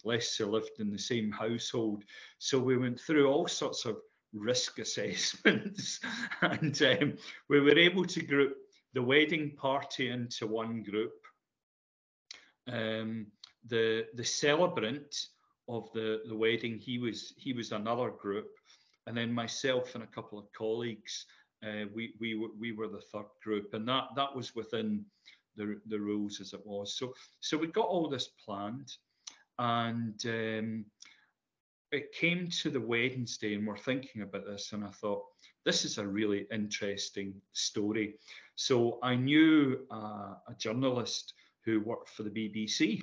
unless 0.05 0.39
you 0.39 0.47
lived 0.47 0.79
in 0.79 0.91
the 0.91 0.99
same 0.99 1.31
household 1.33 2.05
so 2.39 2.59
we 2.59 2.77
went 2.77 3.01
through 3.01 3.29
all 3.29 3.49
sorts 3.49 3.85
of 3.85 3.97
risk 4.33 4.79
assessments 4.79 6.01
and 6.43 6.81
um, 6.83 7.15
we 7.49 7.61
were 7.61 7.79
able 7.79 8.05
to 8.05 8.23
group 8.23 8.57
the 8.93 9.03
wedding 9.03 9.53
party 9.57 10.11
into 10.11 10.47
one 10.47 10.83
group. 10.83 11.13
Um, 12.69 13.27
the 13.67 14.07
the 14.15 14.25
celebrant 14.25 15.15
of 15.69 15.93
the 15.93 16.23
the 16.27 16.37
wedding 16.37 16.79
he 16.79 16.99
was 16.99 17.35
he 17.37 17.53
was 17.53 17.73
another 17.73 18.11
group, 18.11 18.51
and 19.07 19.17
then 19.17 19.33
myself 19.33 19.95
and 19.95 20.05
a 20.05 20.09
couple 20.09 20.39
of 20.39 20.53
colleagues 20.53 21.27
uh, 21.65 21.85
we 21.95 22.15
we 22.21 22.35
were 22.35 22.49
we 22.59 22.73
were 22.73 22.89
the 22.89 23.03
third 23.13 23.27
group, 23.43 23.75
and 23.75 23.87
that 23.89 24.05
that 24.17 24.35
was 24.35 24.55
within 24.55 25.05
the 25.57 25.81
the 25.87 25.99
rules 25.99 26.41
as 26.41 26.53
it 26.53 26.65
was. 26.65 26.97
So 26.97 27.15
so 27.41 27.59
we 27.59 27.67
got 27.67 27.87
all 27.87 28.09
this 28.09 28.31
planned, 28.45 28.93
and 29.59 30.21
um, 30.25 30.85
it 31.93 32.13
came 32.13 32.49
to 32.49 32.71
the 32.71 32.81
Wednesday, 32.81 33.55
and 33.55 33.67
we're 33.67 33.77
thinking 33.77 34.23
about 34.23 34.47
this, 34.47 34.73
and 34.73 34.85
I 34.85 34.91
thought 34.91 35.25
this 35.65 35.85
is 35.85 35.99
a 35.99 36.07
really 36.07 36.47
interesting 36.51 37.35
story. 37.53 38.15
So 38.57 38.99
I 39.03 39.15
knew 39.15 39.87
uh, 39.91 40.35
a 40.49 40.55
journalist 40.59 41.35
who 41.65 41.81
worked 41.81 42.09
for 42.09 42.23
the 42.23 42.31
BBC, 42.31 43.03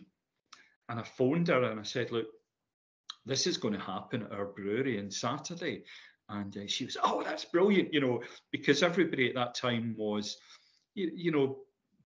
and 0.89 0.99
I 0.99 1.03
phoned 1.03 1.49
her 1.49 1.63
and 1.63 1.79
I 1.79 1.83
said, 1.83 2.11
"Look, 2.11 2.27
this 3.25 3.45
is 3.45 3.57
going 3.57 3.75
to 3.75 3.79
happen 3.79 4.23
at 4.23 4.31
our 4.31 4.45
brewery 4.45 4.99
on 4.99 5.11
Saturday." 5.11 5.83
And 6.29 6.55
uh, 6.57 6.67
she 6.67 6.85
was, 6.85 6.97
"Oh, 7.01 7.23
that's 7.23 7.45
brilliant!" 7.45 7.93
You 7.93 8.01
know, 8.01 8.23
because 8.51 8.83
everybody 8.83 9.29
at 9.29 9.35
that 9.35 9.55
time 9.55 9.95
was, 9.97 10.37
you, 10.93 11.11
you 11.15 11.31
know, 11.31 11.59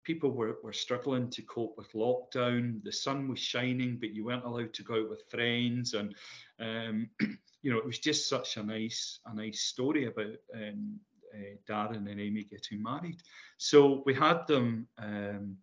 people 0.04 0.30
were, 0.30 0.58
were 0.62 0.72
struggling 0.72 1.30
to 1.30 1.42
cope 1.42 1.74
with 1.76 1.92
lockdown. 1.92 2.82
The 2.82 2.92
sun 2.92 3.28
was 3.28 3.38
shining, 3.38 3.98
but 3.98 4.14
you 4.14 4.24
weren't 4.24 4.44
allowed 4.44 4.74
to 4.74 4.82
go 4.82 5.00
out 5.00 5.10
with 5.10 5.30
friends, 5.30 5.94
and 5.94 6.14
um, 6.60 7.08
you 7.62 7.70
know, 7.70 7.78
it 7.78 7.86
was 7.86 7.98
just 7.98 8.28
such 8.28 8.56
a 8.56 8.62
nice 8.62 9.20
a 9.26 9.34
nice 9.34 9.62
story 9.62 10.06
about 10.06 10.36
um, 10.54 10.98
uh, 11.34 11.56
Darren 11.68 12.10
and 12.10 12.20
Amy 12.20 12.44
getting 12.44 12.82
married. 12.82 13.22
So 13.58 14.02
we 14.06 14.14
had 14.14 14.46
them. 14.46 14.86
Um, 14.98 15.56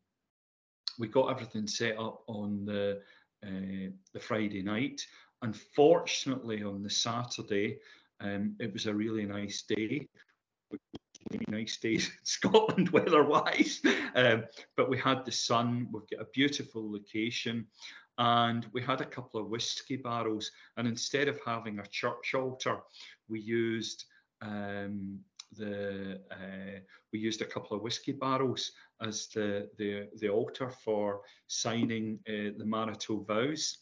we 1.00 1.08
got 1.08 1.30
everything 1.30 1.68
set 1.68 1.98
up 2.00 2.24
on 2.28 2.66
the 2.66 3.02
uh, 3.46 3.92
the 4.14 4.20
Friday 4.20 4.64
night. 4.64 5.02
Unfortunately, 5.42 6.64
on 6.64 6.82
the 6.82 6.90
Saturday, 6.90 7.78
um, 8.22 8.56
it 8.60 8.74
was 8.74 8.86
a 8.86 8.94
really 8.94 9.26
nice 9.26 9.64
day. 9.64 10.08
Really 11.32 11.46
nice 11.50 11.78
days 11.78 12.08
in 12.20 12.26
Scotland 12.26 12.90
weather-wise, 12.94 13.82
um, 14.16 14.46
but 14.76 14.90
we 14.90 14.98
had 14.98 15.26
the 15.26 15.32
sun. 15.32 15.88
We've 15.92 16.10
got 16.10 16.26
a 16.26 16.30
beautiful 16.34 16.92
location, 16.92 17.68
and 18.18 18.66
we 18.74 18.82
had 18.82 19.02
a 19.02 19.06
couple 19.06 19.40
of 19.40 19.48
whiskey 19.48 19.98
barrels. 19.98 20.52
And 20.78 20.88
instead 20.88 21.28
of 21.28 21.40
having 21.46 21.80
a 21.80 21.88
church 21.88 22.34
altar, 22.34 22.80
we 23.28 23.40
used 23.40 24.06
um, 24.42 25.20
the 25.56 26.22
uh, 26.32 26.80
we 27.14 27.20
used 27.20 27.42
a 27.42 27.46
couple 27.46 27.76
of 27.76 27.84
whiskey 27.84 28.12
barrels 28.12 28.72
as 29.02 29.28
the 29.28 29.70
the, 29.78 30.08
the 30.20 30.30
altar 30.30 30.70
for 30.70 31.22
signing 31.48 32.20
uh, 32.28 32.52
the 32.58 32.66
marital 32.66 33.24
vows, 33.24 33.78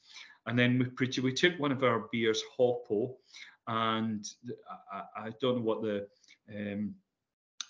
and 0.46 0.58
then 0.58 0.92
we 1.00 1.22
we 1.22 1.34
took 1.34 1.58
one 1.60 1.72
of 1.72 1.84
our 1.84 2.08
beers, 2.12 2.44
Hoppo, 2.58 3.16
and 3.68 4.26
I, 4.92 5.26
I 5.26 5.30
don't 5.42 5.58
know 5.58 5.64
what 5.64 5.82
the 5.82 6.08
um, 6.50 6.96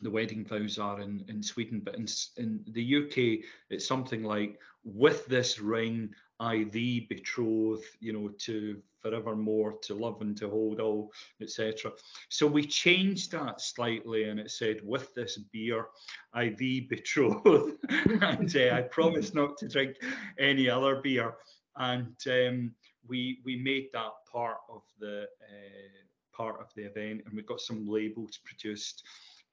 the 0.01 0.09
wedding 0.09 0.45
vows 0.45 0.77
are 0.77 1.01
in, 1.01 1.23
in 1.27 1.41
Sweden, 1.41 1.81
but 1.83 1.95
in, 1.95 2.05
in 2.37 2.63
the 2.67 2.95
UK, 2.97 3.45
it's 3.69 3.87
something 3.87 4.23
like, 4.23 4.59
with 4.83 5.25
this 5.25 5.59
ring, 5.59 6.13
I 6.39 6.65
thee 6.65 7.07
betroth, 7.09 7.85
you 7.99 8.13
know, 8.13 8.29
to 8.39 8.81
forevermore, 9.01 9.73
to 9.83 9.93
love 9.93 10.21
and 10.21 10.35
to 10.37 10.49
hold 10.49 10.79
all, 10.79 11.11
etc. 11.41 11.91
So 12.29 12.45
we 12.45 12.65
changed 12.65 13.31
that 13.31 13.61
slightly 13.61 14.25
and 14.25 14.39
it 14.39 14.51
said, 14.51 14.79
with 14.83 15.13
this 15.15 15.37
beer, 15.37 15.87
I 16.33 16.49
thee 16.49 16.81
betroth. 16.81 17.71
and 17.89 18.55
uh, 18.55 18.75
I 18.75 18.81
promise 18.81 19.33
not 19.33 19.57
to 19.57 19.67
drink 19.67 19.95
any 20.37 20.69
other 20.69 20.97
beer. 20.97 21.35
And 21.77 22.15
um, 22.27 22.71
we 23.07 23.39
we 23.45 23.57
made 23.57 23.89
that 23.93 24.11
part 24.31 24.57
of 24.69 24.81
the 24.99 25.23
uh, 25.23 26.35
part 26.35 26.59
of 26.59 26.67
the 26.75 26.83
event 26.83 27.21
and 27.25 27.35
we 27.35 27.41
got 27.43 27.61
some 27.61 27.87
labels 27.87 28.39
produced 28.43 29.03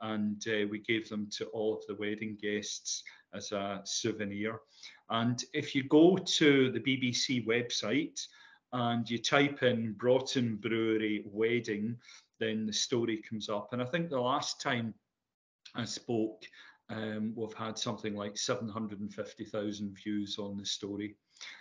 and 0.01 0.45
uh, 0.49 0.67
we 0.69 0.81
gave 0.81 1.09
them 1.09 1.29
to 1.31 1.47
all 1.47 1.77
of 1.77 1.87
the 1.87 1.95
wedding 1.95 2.37
guests 2.41 3.05
as 3.35 3.53
a 3.53 3.81
souvenir. 3.85 4.59
And 5.11 5.43
if 5.53 5.75
you 5.75 5.85
go 5.85 6.17
to 6.17 6.71
the 6.73 6.81
BBC 6.81 7.47
website 7.47 8.21
and 8.73 9.09
you 9.09 9.19
type 9.19 9.63
in 9.63 9.93
Broughton 9.93 10.57
Brewery 10.57 11.23
wedding, 11.27 11.97
then 12.41 12.67
the 12.67 12.73
story 12.73 13.23
comes 13.29 13.49
up. 13.49 13.73
And 13.73 13.81
I 13.81 13.85
think 13.85 14.11
the 14.11 14.21
last 14.21 14.61
time 14.61 14.93
I 15.77 15.85
spoke, 15.85 16.43
um, 16.91 17.33
we've 17.37 17.55
had 17.55 17.79
something 17.79 18.15
like 18.15 18.37
750,000 18.37 19.97
views 20.05 20.37
on 20.39 20.57
the 20.57 20.67
story. 20.67 21.15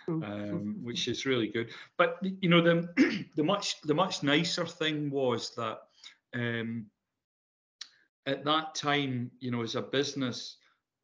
Um, 0.08 0.76
which 0.82 1.08
is 1.08 1.26
really 1.26 1.48
good. 1.48 1.70
But 1.96 2.18
you 2.40 2.48
know 2.48 2.60
the 2.60 3.26
the 3.36 3.44
much 3.44 3.80
the 3.82 3.94
much 3.94 4.22
nicer 4.22 4.66
thing 4.66 5.10
was 5.10 5.54
that 5.56 5.80
um, 6.34 6.86
at 8.26 8.44
that 8.44 8.74
time, 8.74 9.30
you 9.40 9.50
know, 9.50 9.62
as 9.62 9.74
a 9.74 9.82
business, 9.82 10.56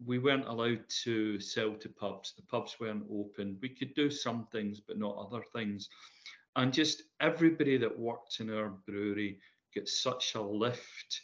we 0.05 0.19
weren't 0.19 0.47
allowed 0.47 0.85
to 1.05 1.41
sell 1.41 1.75
to 1.75 1.89
pubs. 1.89 2.35
The 2.37 2.43
pubs 2.43 2.77
weren't 2.79 3.07
open. 3.11 3.59
We 3.61 3.71
could 3.71 3.95
do 3.95 4.11
some 4.11 4.47
things, 4.53 4.81
but 4.81 4.99
not 4.99 5.17
other 5.17 5.43
things. 5.53 5.89
And 6.57 6.73
just 6.73 7.03
everybody 7.21 7.77
that 7.79 7.99
worked 7.99 8.41
in 8.41 8.53
our 8.55 8.69
brewery 8.87 9.41
gets 9.75 10.01
such 10.01 10.35
a 10.35 10.41
lift 10.41 11.23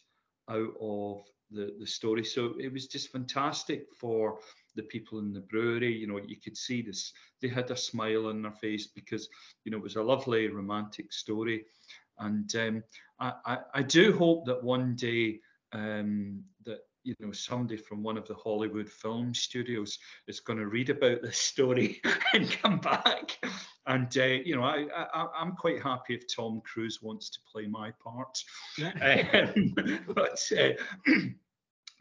out 0.50 0.74
of 0.80 1.24
the, 1.50 1.74
the 1.78 1.86
story. 1.86 2.24
So 2.24 2.54
it 2.58 2.72
was 2.72 2.88
just 2.88 3.12
fantastic 3.12 3.86
for 3.94 4.38
the 4.74 4.82
people 4.84 5.18
in 5.18 5.32
the 5.32 5.40
brewery. 5.40 5.92
You 5.92 6.06
know, 6.06 6.20
you 6.26 6.36
could 6.42 6.56
see 6.56 6.82
this, 6.82 7.12
they 7.40 7.48
had 7.48 7.70
a 7.70 7.76
smile 7.76 8.26
on 8.26 8.42
their 8.42 8.52
face 8.52 8.88
because, 8.88 9.28
you 9.64 9.72
know, 9.72 9.78
it 9.78 9.82
was 9.82 9.96
a 9.96 10.02
lovely 10.02 10.48
romantic 10.48 11.12
story. 11.12 11.64
And 12.18 12.54
um, 12.56 12.82
I, 13.18 13.32
I, 13.44 13.58
I 13.74 13.82
do 13.82 14.16
hope 14.16 14.46
that 14.46 14.62
one 14.62 14.94
day 14.94 15.40
um, 15.72 16.42
that 16.64 16.78
you 17.04 17.14
know 17.20 17.32
somebody 17.32 17.76
from 17.76 18.02
one 18.02 18.16
of 18.16 18.26
the 18.26 18.34
Hollywood 18.34 18.88
film 18.88 19.34
studios 19.34 19.98
is 20.26 20.40
going 20.40 20.58
to 20.58 20.66
read 20.66 20.90
about 20.90 21.22
this 21.22 21.38
story 21.38 22.00
and 22.34 22.50
come 22.50 22.78
back. 22.78 23.38
And 23.86 24.16
uh, 24.16 24.24
you 24.24 24.56
know, 24.56 24.62
I, 24.62 24.86
I 24.96 25.26
I'm 25.38 25.52
quite 25.52 25.82
happy 25.82 26.14
if 26.14 26.34
Tom 26.34 26.62
Cruise 26.64 27.00
wants 27.02 27.30
to 27.30 27.38
play 27.50 27.66
my 27.66 27.92
part. 28.02 28.38
Yeah. 28.78 28.92
Um, 29.56 29.74
but 30.14 30.40
uh, 30.58 30.70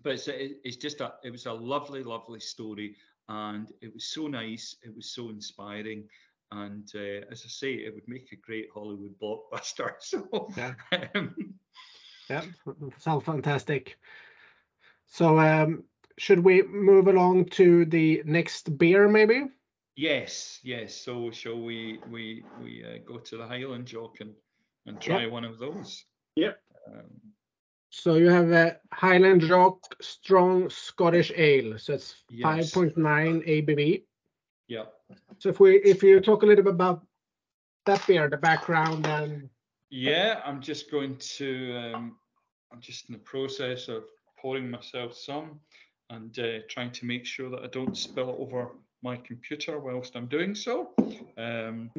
but 0.04 0.14
it's, 0.14 0.28
it's 0.28 0.78
just 0.78 1.01
a 1.01 1.14
it 1.24 1.32
was 1.32 1.45
a 1.45 1.54
lovely 1.54 2.04
lovely 2.04 2.39
story, 2.39 2.95
and 3.30 3.72
it 3.82 3.93
was 3.93 4.06
so 4.06 4.28
nice. 4.28 4.76
It 4.84 4.95
was 4.95 5.10
so 5.10 5.30
inspiring. 5.30 6.06
And 6.51 6.88
uh, 6.93 7.26
as 7.32 7.43
I 7.45 7.49
say, 7.49 7.74
it 7.74 7.95
would 7.95 8.08
make 8.08 8.32
a 8.32 8.36
great 8.36 8.70
Hollywood 8.74 9.16
blockbuster. 9.20 9.93
So 9.99 10.51
yeah. 10.56 10.74
um, 11.16 11.56
yeah, 12.30 12.43
sounds 12.97 13.24
fantastic. 13.24 13.97
So, 15.08 15.39
um, 15.39 15.84
should 16.18 16.39
we 16.39 16.62
move 16.64 17.08
along 17.08 17.45
to 17.51 17.86
the 17.86 18.22
next 18.26 18.78
beer, 18.78 19.08
maybe? 19.08 19.45
Yes, 19.95 20.60
yes. 20.64 20.95
So, 20.95 21.32
shall 21.32 21.60
we 21.60 21.99
we 22.10 22.43
we 22.62 22.84
uh, 22.84 22.97
go 23.06 23.18
to 23.18 23.38
the 23.38 23.47
Highland 23.47 23.86
Jock 23.86 24.22
and 24.22 24.34
and 24.86 24.99
try 24.99 25.24
yep. 25.24 25.32
one 25.32 25.45
of 25.45 25.60
those? 25.60 26.06
Yep. 26.36 26.60
Um, 26.88 27.10
so 27.94 28.16
you 28.16 28.30
have 28.30 28.52
a 28.52 28.78
Highland 28.91 29.41
Jock 29.41 29.78
Strong 30.02 30.72
Scottish 30.72 31.32
Ale. 31.36 31.78
So 31.78 31.94
it's 31.94 32.24
yes. 32.30 32.74
5.9 32.74 32.96
ABV. 32.98 34.04
Yeah. 34.68 34.86
So 35.38 35.50
if 35.50 35.60
we 35.60 35.76
if 35.78 36.02
you 36.02 36.20
talk 36.20 36.41
a 36.41 36.46
little 36.46 36.64
bit 36.64 36.74
about 36.74 37.06
that 37.86 38.06
beer, 38.08 38.30
the 38.30 38.38
background 38.38 39.06
and 39.06 39.50
yeah, 39.91 40.41
I'm 40.44 40.60
just 40.60 40.89
going 40.89 41.18
to, 41.38 41.78
um, 41.78 42.16
I'm 42.72 42.82
just 42.82 43.10
in 43.10 43.14
the 43.14 43.20
process 43.20 43.89
of 43.89 44.06
pouring 44.39 44.72
myself 44.72 45.16
some 45.16 45.60
and 46.10 46.38
uh, 46.39 46.66
trying 46.68 46.89
to 46.94 47.06
make 47.06 47.28
sure 47.28 47.52
that 47.52 47.62
I 47.62 47.68
don't 47.68 47.96
spill 47.96 48.30
it 48.32 48.36
over 48.39 48.72
my 49.04 49.18
computer 49.18 49.78
whilst 49.78 50.16
I'm 50.16 50.26
doing 50.26 50.56
so. 50.56 50.89
Um, 51.38 51.91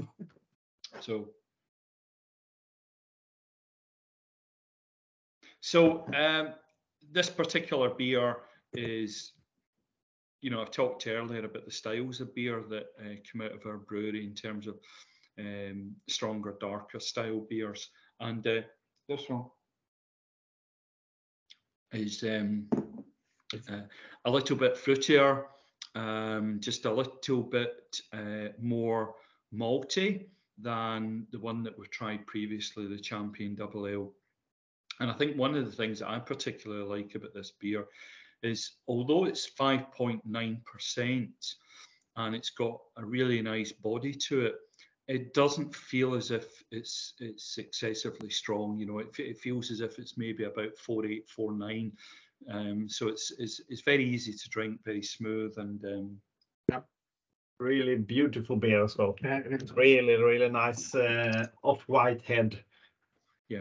so, 1.00 1.28
so 5.64 6.04
um, 6.14 6.52
this 7.10 7.30
particular 7.30 7.88
beer 7.88 8.36
is, 8.74 9.32
you 10.42 10.50
know, 10.50 10.60
I've 10.60 10.70
talked 10.70 11.06
earlier 11.06 11.42
about 11.42 11.64
the 11.64 11.70
styles 11.70 12.20
of 12.20 12.34
beer 12.34 12.62
that 12.68 12.84
uh, 13.00 13.14
come 13.32 13.40
out 13.40 13.54
of 13.54 13.64
our 13.64 13.78
brewery 13.78 14.26
in 14.26 14.34
terms 14.34 14.66
of 14.66 14.74
um, 15.38 15.92
stronger, 16.06 16.54
darker 16.60 17.00
style 17.00 17.46
beers. 17.48 17.88
And 18.20 18.46
uh, 18.46 18.60
this 19.08 19.26
one 19.26 19.46
is 21.94 22.22
um, 22.24 22.66
uh, 22.74 23.80
a 24.26 24.30
little 24.30 24.56
bit 24.56 24.74
fruitier, 24.74 25.44
um, 25.94 26.58
just 26.60 26.84
a 26.84 26.92
little 26.92 27.42
bit 27.42 28.02
uh, 28.12 28.48
more 28.60 29.14
malty 29.54 30.26
than 30.58 31.26
the 31.32 31.40
one 31.40 31.62
that 31.62 31.78
we've 31.78 31.90
tried 31.90 32.26
previously, 32.26 32.86
the 32.86 32.98
Champion 32.98 33.54
Double 33.54 33.86
Ale. 33.86 34.12
And 35.00 35.10
I 35.10 35.14
think 35.14 35.36
one 35.36 35.54
of 35.54 35.64
the 35.64 35.72
things 35.72 35.98
that 36.00 36.08
I 36.08 36.18
particularly 36.18 36.84
like 36.84 37.14
about 37.14 37.34
this 37.34 37.52
beer 37.60 37.86
is 38.42 38.72
although 38.86 39.24
it's 39.24 39.50
5.9% 39.58 41.28
and 42.16 42.34
it's 42.34 42.50
got 42.50 42.80
a 42.96 43.04
really 43.04 43.42
nice 43.42 43.72
body 43.72 44.12
to 44.12 44.46
it, 44.46 44.54
it 45.08 45.34
doesn't 45.34 45.74
feel 45.74 46.14
as 46.14 46.30
if 46.30 46.62
it's 46.70 47.14
it's 47.20 47.58
excessively 47.58 48.30
strong. 48.30 48.78
You 48.78 48.86
know, 48.86 48.98
it, 49.00 49.08
it 49.18 49.38
feels 49.38 49.70
as 49.70 49.80
if 49.80 49.98
it's 49.98 50.16
maybe 50.16 50.44
about 50.44 50.78
four 50.78 51.04
eight, 51.04 51.28
four 51.28 51.52
nine. 51.52 51.92
Um, 52.50 52.88
so 52.88 53.08
it's, 53.08 53.32
it's 53.38 53.60
it's 53.68 53.82
very 53.82 54.04
easy 54.04 54.32
to 54.32 54.48
drink, 54.48 54.80
very 54.84 55.02
smooth, 55.02 55.54
and 55.58 55.84
um, 55.84 56.20
yeah, 56.70 56.80
really 57.58 57.96
beautiful 57.96 58.56
beer 58.56 58.82
as 58.82 58.96
well. 58.96 59.14
Yeah, 59.22 59.40
it's 59.44 59.72
really 59.72 60.14
really 60.14 60.48
nice 60.48 60.94
uh, 60.94 61.46
off 61.62 61.82
white 61.82 62.22
head. 62.22 62.58
Yeah. 63.48 63.60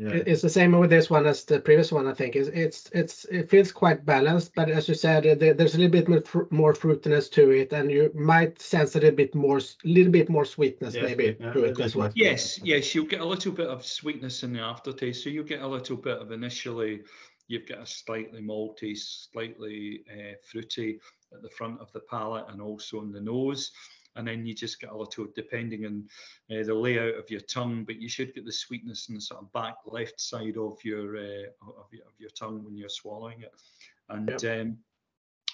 Yeah. 0.00 0.22
It's 0.26 0.40
the 0.40 0.48
same 0.48 0.72
with 0.72 0.88
this 0.88 1.10
one 1.10 1.26
as 1.26 1.44
the 1.44 1.60
previous 1.60 1.92
one. 1.92 2.06
I 2.06 2.14
think 2.14 2.34
it's 2.34 2.48
it's 2.48 2.88
it's 2.94 3.26
it 3.26 3.50
feels 3.50 3.70
quite 3.70 4.06
balanced, 4.06 4.54
but 4.54 4.70
as 4.70 4.88
you 4.88 4.94
said, 4.94 5.24
there's 5.38 5.74
a 5.74 5.78
little 5.78 5.90
bit 5.90 6.08
more, 6.08 6.22
fr 6.22 6.40
more 6.48 6.72
fruitiness 6.72 7.30
to 7.32 7.50
it, 7.50 7.74
and 7.74 7.90
you 7.90 8.10
might 8.14 8.62
sense 8.62 8.94
a 8.94 8.98
little 8.98 9.14
bit 9.14 9.34
more, 9.34 9.60
little 9.84 10.10
bit 10.10 10.30
more 10.30 10.46
sweetness 10.46 10.94
yes, 10.94 11.04
maybe 11.04 11.36
yeah, 11.38 11.52
to 11.52 11.64
it 11.64 11.78
as 11.80 11.94
well. 11.94 12.10
Yes, 12.14 12.58
yes, 12.64 12.94
you'll 12.94 13.04
get 13.04 13.20
a 13.20 13.26
little 13.26 13.52
bit 13.52 13.68
of 13.68 13.84
sweetness 13.84 14.42
in 14.42 14.54
the 14.54 14.60
aftertaste. 14.60 15.22
So 15.22 15.28
you 15.28 15.44
get 15.44 15.60
a 15.60 15.68
little 15.68 15.98
bit 15.98 16.16
of 16.16 16.32
initially, 16.32 17.02
you've 17.48 17.68
got 17.68 17.80
a 17.80 17.86
slightly 17.86 18.40
malty, 18.40 18.96
slightly 18.96 20.02
uh, 20.10 20.32
fruity 20.50 20.98
at 21.34 21.42
the 21.42 21.50
front 21.50 21.78
of 21.78 21.92
the 21.92 22.00
palate, 22.08 22.46
and 22.48 22.62
also 22.62 23.02
in 23.02 23.12
the 23.12 23.20
nose 23.20 23.70
and 24.16 24.26
then 24.26 24.44
you 24.46 24.54
just 24.54 24.80
get 24.80 24.90
a 24.90 24.96
little 24.96 25.26
depending 25.34 25.86
on 25.86 26.04
uh, 26.50 26.64
the 26.64 26.74
layout 26.74 27.14
of 27.14 27.30
your 27.30 27.40
tongue 27.40 27.84
but 27.84 28.00
you 28.00 28.08
should 28.08 28.34
get 28.34 28.44
the 28.44 28.52
sweetness 28.52 29.08
in 29.08 29.14
the 29.14 29.20
sort 29.20 29.40
of 29.40 29.52
back 29.52 29.76
left 29.86 30.20
side 30.20 30.56
of 30.56 30.78
your 30.84 31.16
uh, 31.16 31.46
of, 31.62 31.86
your, 31.92 32.04
of 32.06 32.14
your 32.18 32.30
tongue 32.30 32.64
when 32.64 32.76
you're 32.76 32.88
swallowing 32.88 33.42
it. 33.42 33.52
And 34.08 34.42
yep. 34.42 34.60
um, 34.60 34.78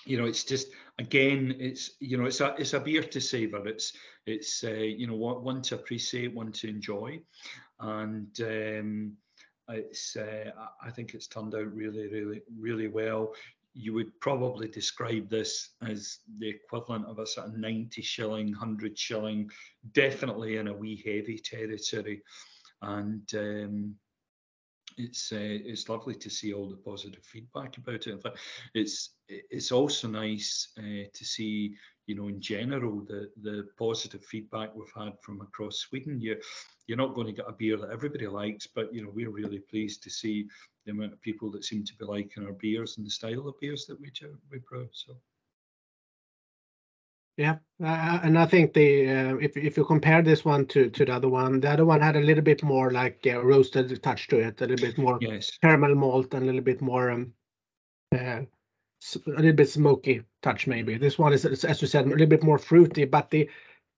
you 0.04 0.16
know 0.16 0.24
it's 0.24 0.44
just 0.44 0.68
again 0.98 1.57
it's 1.59 1.92
you 2.00 2.16
know 2.16 2.26
it's 2.26 2.40
a 2.40 2.54
it's 2.59 2.74
a 2.74 2.80
beer 2.80 3.02
to 3.02 3.20
savor. 3.20 3.66
It's 3.66 3.92
it's 4.26 4.64
uh, 4.64 4.70
you 4.70 5.07
know 5.07 5.14
one 5.14 5.62
to 5.62 5.74
appreciate 5.74 6.34
one 6.34 6.52
to 6.52 6.68
enjoy. 6.68 7.20
And 7.80 8.40
um, 8.40 9.12
it's 9.68 10.16
uh, 10.16 10.50
I 10.82 10.90
think 10.90 11.14
it's 11.14 11.26
turned 11.26 11.54
out 11.54 11.74
really 11.74 12.09
really 12.09 12.42
really 12.59 12.88
well 12.88 13.34
you 13.76 13.92
would 13.92 14.18
probably 14.20 14.68
describe 14.68 15.28
this 15.28 15.74
as 15.86 16.20
the 16.38 16.48
equivalent 16.48 17.04
of 17.06 17.18
a 17.18 17.26
sort 17.26 17.48
of 17.48 17.58
90 17.58 18.00
shilling, 18.00 18.46
100 18.46 18.98
shilling, 18.98 19.50
definitely 19.92 20.56
in 20.56 20.68
a 20.68 20.72
wee 20.72 21.02
heavy 21.04 21.38
territory. 21.38 22.22
And 22.80 23.28
um, 23.34 23.94
it's 24.96 25.30
uh, 25.30 25.36
it's 25.40 25.90
lovely 25.90 26.14
to 26.14 26.30
see 26.30 26.54
all 26.54 26.70
the 26.70 26.76
positive 26.76 27.24
feedback 27.24 27.76
about 27.76 28.06
it. 28.06 28.08
In 28.08 28.20
it's 28.74 29.10
it's 29.28 29.72
also 29.72 30.08
nice 30.08 30.72
uh, 30.78 31.08
to 31.12 31.24
see 31.24 31.74
you 32.07 32.14
know 32.14 32.28
in 32.28 32.40
general 32.40 33.00
the 33.00 33.30
the 33.42 33.66
positive 33.78 34.24
feedback 34.24 34.74
we've 34.74 34.92
had 34.96 35.14
from 35.20 35.40
across 35.40 35.78
Sweden. 35.78 36.20
You 36.20 36.36
you're 36.86 36.98
not 36.98 37.14
going 37.14 37.26
to 37.26 37.32
get 37.32 37.48
a 37.48 37.52
beer 37.52 37.76
that 37.76 37.90
everybody 37.90 38.26
likes, 38.26 38.66
but 38.66 38.92
you 38.94 39.02
know 39.02 39.11
we're 39.12 39.30
really 39.30 39.59
pleased 39.59 40.02
to 40.04 40.11
see 40.11 40.46
the 40.84 40.92
amount 40.92 41.12
of 41.12 41.20
people 41.20 41.50
that 41.50 41.64
seem 41.64 41.84
to 41.84 41.96
be 41.96 42.04
liking 42.04 42.46
our 42.46 42.52
beers 42.52 42.96
and 42.96 43.07
the 43.07 43.11
style 43.11 43.48
of 43.48 43.61
beers 43.61 43.86
that 43.86 44.00
we 44.00 44.11
we 44.50 44.59
brew. 44.68 44.88
So. 44.92 45.16
Yeah, 47.36 47.57
uh, 47.84 48.20
and 48.22 48.38
I 48.38 48.46
think 48.46 48.72
the 48.72 49.11
uh, 49.11 49.36
if 49.36 49.59
if 49.59 49.76
you 49.76 49.84
compare 49.84 50.22
this 50.22 50.44
one 50.44 50.64
to 50.68 50.88
to 50.88 51.04
the 51.04 51.12
other 51.12 51.28
one, 51.28 51.61
the 51.61 51.70
other 51.70 51.84
one 51.84 52.00
had 52.00 52.16
a 52.16 52.20
little 52.20 52.42
bit 52.42 52.62
more 52.62 52.90
like 52.90 53.26
uh, 53.26 53.44
roasted 53.44 54.02
touch 54.02 54.28
to 54.28 54.38
it, 54.38 54.62
a 54.62 54.66
little 54.66 54.86
bit 54.86 54.96
more 54.96 55.18
yes. 55.20 55.59
caramel 55.61 55.94
malt, 55.94 56.32
and 56.32 56.44
a 56.44 56.46
little 56.46 56.62
bit 56.62 56.80
more 56.80 57.11
um, 57.11 57.34
uh, 58.18 58.40
a 59.26 59.30
little 59.30 59.53
bit 59.53 59.68
smoky 59.68 60.22
touch 60.42 60.66
maybe. 60.66 60.99
This 60.99 61.18
one 61.18 61.32
is, 61.32 61.44
as 61.44 61.82
you 61.82 61.88
said, 61.88 62.07
a 62.07 62.09
little 62.09 62.26
bit 62.26 62.42
more 62.42 62.59
fruity, 62.59 63.05
but 63.05 63.30
the 63.30 63.49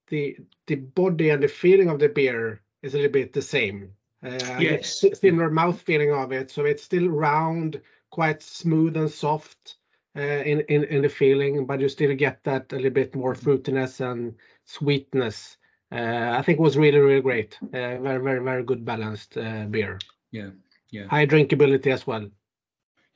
the 0.09 0.36
the 0.66 0.76
body 0.76 1.30
and 1.30 1.42
the 1.42 1.49
feeling 1.49 1.88
of 1.88 1.99
the 1.99 2.09
beer 2.09 2.61
is 2.82 2.94
a 2.94 2.96
little 2.96 3.12
bit 3.12 3.32
the 3.32 3.42
same. 3.42 3.92
Uh, 4.22 4.59
yes, 4.59 5.05
similar 5.14 5.51
mouth 5.51 5.80
feeling 5.80 6.12
of 6.12 6.32
it, 6.32 6.51
so 6.51 6.64
it's 6.64 6.82
still 6.82 7.09
round, 7.09 7.80
quite 8.11 8.42
smooth 8.42 8.96
and 8.96 9.11
soft 9.11 9.76
uh, 10.16 10.20
in, 10.20 10.61
in 10.62 10.84
in 10.84 11.03
the 11.03 11.09
feeling, 11.09 11.66
but 11.66 11.80
you 11.80 11.88
still 11.88 12.14
get 12.14 12.42
that 12.44 12.72
a 12.72 12.76
little 12.76 12.90
bit 12.90 13.14
more 13.14 13.34
fruitiness 13.34 14.01
and 14.01 14.34
sweetness. 14.64 15.57
Uh, 15.92 16.34
I 16.36 16.42
think 16.42 16.59
it 16.59 16.62
was 16.62 16.76
really 16.76 16.99
really 16.99 17.22
great. 17.22 17.57
Uh, 17.62 17.99
very 17.99 18.22
very 18.22 18.42
very 18.42 18.64
good 18.64 18.84
balanced 18.84 19.34
beer. 19.70 19.99
Yeah, 20.32 20.51
yeah. 20.90 21.07
High 21.07 21.26
drinkability 21.26 21.92
as 21.92 22.07
well. 22.07 22.28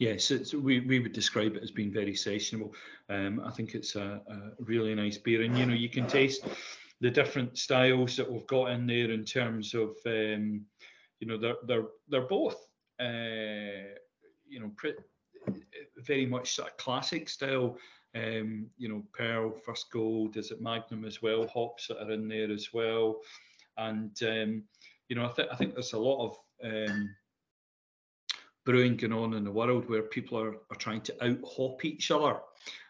Yes, 0.02 0.32
we 0.52 0.80
we 0.80 0.98
would 0.98 1.12
describe 1.12 1.54
it 1.54 1.62
as 1.62 1.70
being 1.70 1.92
very 1.92 2.14
sessionable. 2.14 2.72
Um, 3.08 3.40
I 3.46 3.52
think 3.52 3.76
it's 3.76 3.94
a, 3.94 4.20
a 4.26 4.36
really 4.58 4.96
nice 4.96 5.16
beer, 5.16 5.42
and 5.42 5.56
you 5.56 5.64
know 5.64 5.74
you 5.74 5.88
can 5.88 6.08
taste 6.08 6.44
the 7.00 7.08
different 7.08 7.56
styles 7.56 8.16
that 8.16 8.28
we've 8.28 8.46
got 8.48 8.72
in 8.72 8.84
there 8.88 9.12
in 9.12 9.24
terms 9.24 9.74
of 9.74 9.90
um, 10.06 10.66
you 11.20 11.28
know 11.28 11.38
they're 11.38 11.54
they're 11.68 11.86
they're 12.08 12.26
both 12.26 12.56
uh, 12.98 13.94
you 14.48 14.58
know 14.58 14.72
pretty 14.76 14.98
very 15.98 16.26
much 16.26 16.54
sort 16.54 16.70
of 16.70 16.76
classic 16.78 17.28
style. 17.28 17.78
Um, 18.16 18.66
you 18.78 18.88
know, 18.88 19.04
Pearl, 19.16 19.52
First 19.52 19.92
Gold, 19.92 20.36
is 20.36 20.50
it 20.50 20.60
Magnum 20.60 21.04
as 21.04 21.22
well? 21.22 21.46
Hops 21.46 21.86
that 21.86 22.02
are 22.02 22.10
in 22.10 22.26
there 22.26 22.50
as 22.50 22.70
well, 22.72 23.20
and 23.76 24.20
um, 24.24 24.64
you 25.08 25.14
know, 25.14 25.26
I 25.26 25.28
think 25.28 25.48
I 25.52 25.54
think 25.54 25.74
there's 25.74 25.92
a 25.92 25.98
lot 25.98 26.26
of 26.26 26.36
um, 26.64 27.14
brewing 28.64 28.96
going 28.96 29.12
on 29.12 29.34
in 29.34 29.44
the 29.44 29.50
world 29.50 29.88
where 29.88 30.02
people 30.02 30.38
are, 30.38 30.56
are 30.70 30.76
trying 30.78 31.00
to 31.02 31.24
out 31.24 31.38
hop 31.44 31.84
each 31.84 32.10
other. 32.10 32.38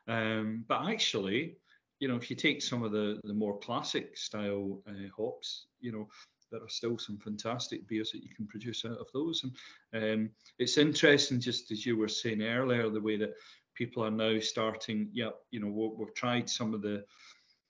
Um, 0.09 0.65
but 0.69 0.89
actually, 0.89 1.57
you 2.01 2.09
know, 2.09 2.17
if 2.17 2.29
you 2.31 2.37
take 2.37 2.63
some 2.63 2.83
of 2.83 2.93
the 2.93 3.21
the 3.25 3.35
more 3.35 3.59
classic 3.59 4.17
style 4.17 4.83
uh, 4.89 5.09
hops, 5.17 5.67
you 5.81 5.93
know, 5.93 6.09
there 6.51 6.63
are 6.63 6.69
still 6.69 6.99
some 6.99 7.19
fantastic 7.19 7.89
beers 7.89 8.13
that 8.13 8.23
you 8.23 8.29
can 8.35 8.47
produce 8.47 8.85
out 8.85 8.99
of 8.99 9.07
those. 9.15 9.45
And 9.93 10.13
um, 10.13 10.31
it's 10.59 10.79
interesting, 10.79 11.41
just 11.41 11.71
as 11.71 11.87
you 11.87 11.97
were 11.97 12.09
saying 12.09 12.43
earlier, 12.43 12.91
the 12.91 13.01
way 13.01 13.17
that 13.17 13.35
people 13.75 14.05
are 14.05 14.11
now 14.11 14.39
starting. 14.41 15.09
Yeah, 15.13 15.31
you 15.51 15.61
know, 15.61 15.69
we've, 15.69 15.99
we've 15.99 16.15
tried 16.15 16.51
some 16.51 16.75
of 16.75 16.83
the, 16.83 17.05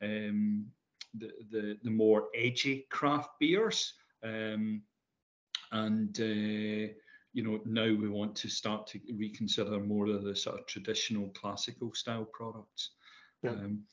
um, 0.03 0.67
the 1.15 1.31
the 1.51 1.79
the 1.83 1.91
more 1.91 2.29
edgy 2.35 2.87
craft 2.91 3.31
beers, 3.39 3.95
um, 4.25 4.83
and 5.71 6.19
uh, 6.21 6.93
you 7.33 7.43
know 7.43 7.61
now 7.65 7.85
we 7.87 8.09
want 8.09 8.37
to 8.37 8.49
start 8.49 8.87
to 8.89 9.01
reconsider 9.17 9.81
more 9.81 10.07
of 10.07 10.23
the 10.23 10.37
sort 10.37 10.61
of 10.61 10.67
traditional 10.67 11.29
classical 11.31 11.93
style 11.95 12.27
products. 12.33 12.91
Yeah. 13.43 13.51
Um, 13.51 13.85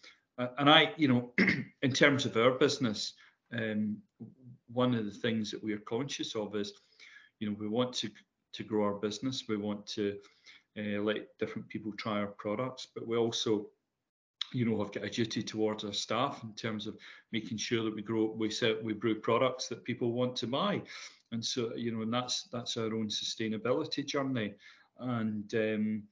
and 0.57 0.69
I, 0.69 0.93
you 0.95 1.07
know, 1.07 1.33
in 1.81 1.91
terms 1.91 2.25
of 2.25 2.37
our 2.37 2.51
business, 2.51 3.13
um, 3.53 3.97
one 4.71 4.95
of 4.95 5.05
the 5.05 5.11
things 5.11 5.51
that 5.51 5.63
we 5.63 5.73
are 5.73 5.79
conscious 5.79 6.35
of 6.35 6.55
is, 6.55 6.73
you 7.39 7.49
know, 7.49 7.55
we 7.59 7.67
want 7.67 7.93
to 7.95 8.09
to 8.53 8.63
grow 8.63 8.85
our 8.85 8.93
business. 8.93 9.45
We 9.47 9.57
want 9.57 9.85
to 9.87 10.17
uh, 10.77 11.01
let 11.01 11.37
different 11.39 11.67
people 11.69 11.91
try 11.97 12.19
our 12.19 12.27
products, 12.27 12.87
but 12.93 13.07
we 13.07 13.17
also, 13.17 13.67
you 14.53 14.65
know, 14.65 14.79
have 14.79 14.91
got 14.91 15.03
a 15.03 15.09
duty 15.09 15.43
towards 15.43 15.83
our 15.83 15.93
staff 15.93 16.43
in 16.43 16.53
terms 16.53 16.87
of 16.87 16.97
making 17.31 17.57
sure 17.57 17.83
that 17.83 17.95
we 17.95 18.01
grow, 18.01 18.33
we 18.37 18.49
set, 18.49 18.83
we 18.83 18.93
brew 18.93 19.15
products 19.15 19.67
that 19.67 19.83
people 19.83 20.13
want 20.13 20.35
to 20.37 20.47
buy, 20.47 20.81
and 21.31 21.43
so 21.43 21.71
you 21.75 21.91
know, 21.91 22.01
and 22.01 22.13
that's 22.13 22.43
that's 22.51 22.77
our 22.77 22.93
own 22.93 23.07
sustainability 23.07 24.05
journey, 24.05 24.53
and 24.99 25.53
um, 25.53 26.03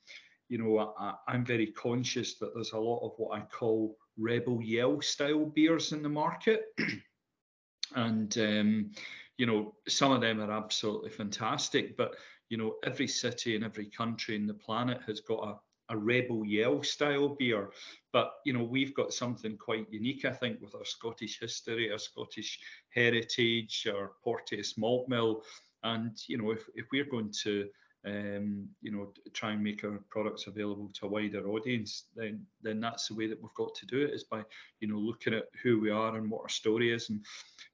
you 0.49 0.57
know, 0.57 0.93
I, 0.97 1.13
I'm 1.27 1.45
very 1.45 1.67
conscious 1.67 2.35
that 2.35 2.53
there's 2.53 2.71
a 2.71 2.79
lot 2.79 3.05
of 3.05 3.13
what 3.17 3.37
I 3.37 3.43
call 3.45 3.97
rebel 4.17 4.61
yell 4.61 5.01
style 5.01 5.45
beers 5.45 5.91
in 5.91 6.01
the 6.01 6.09
market. 6.09 6.65
and 7.95 8.37
um, 8.37 8.91
you 9.37 9.45
know 9.45 9.75
some 9.87 10.11
of 10.11 10.21
them 10.21 10.41
are 10.41 10.51
absolutely 10.51 11.09
fantastic 11.09 11.95
but 11.95 12.15
you 12.49 12.57
know 12.57 12.75
every 12.83 13.07
city 13.07 13.55
and 13.55 13.63
every 13.63 13.85
country 13.85 14.35
in 14.35 14.47
the 14.47 14.53
planet 14.53 14.99
has 15.05 15.19
got 15.21 15.61
a, 15.89 15.97
rebel 15.97 16.45
yell 16.45 16.83
style 16.83 17.29
beer 17.29 17.69
but 18.13 18.33
you 18.45 18.53
know 18.53 18.63
we've 18.63 18.93
got 18.93 19.13
something 19.13 19.57
quite 19.57 19.87
unique 19.91 20.25
i 20.25 20.31
think 20.31 20.59
with 20.61 20.75
our 20.75 20.85
scottish 20.85 21.39
history 21.39 21.91
our 21.91 21.97
scottish 21.97 22.59
heritage 22.89 23.87
our 23.91 24.11
porteus 24.23 24.77
malt 24.77 25.07
mill 25.07 25.43
and 25.83 26.17
you 26.27 26.37
know 26.37 26.51
if, 26.51 26.63
if 26.75 26.85
we're 26.91 27.05
going 27.05 27.31
to 27.43 27.67
um, 28.07 28.67
you 28.81 28.91
know, 28.91 29.11
try 29.33 29.51
and 29.51 29.63
make 29.63 29.83
our 29.83 29.99
products 30.09 30.47
available 30.47 30.89
to 30.93 31.05
a 31.05 31.09
wider 31.09 31.49
audience, 31.49 32.05
then 32.15 32.45
then 32.61 32.79
that's 32.79 33.07
the 33.07 33.15
way 33.15 33.27
that 33.27 33.41
we've 33.41 33.53
got 33.55 33.75
to 33.75 33.85
do 33.85 34.01
it 34.01 34.13
is 34.13 34.23
by, 34.23 34.43
you 34.79 34.87
know, 34.87 34.97
looking 34.97 35.33
at 35.33 35.45
who 35.61 35.79
we 35.79 35.89
are 35.89 36.15
and 36.15 36.29
what 36.29 36.41
our 36.41 36.49
story 36.49 36.93
is 36.93 37.09
and 37.09 37.23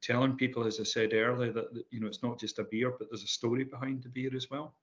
telling 0.02 0.36
people, 0.36 0.66
as 0.66 0.80
I 0.80 0.84
said 0.84 1.14
earlier, 1.14 1.52
that, 1.52 1.74
that 1.74 1.84
you 1.92 2.00
know 2.00 2.08
it's 2.08 2.24
not 2.24 2.40
just 2.40 2.60
a 2.60 2.64
beer, 2.64 2.94
but 2.98 3.10
there's 3.10 3.24
a 3.24 3.28
story 3.28 3.64
behind 3.64 4.04
the 4.04 4.10
beer 4.10 4.36
as 4.36 4.50
well. 4.50 4.76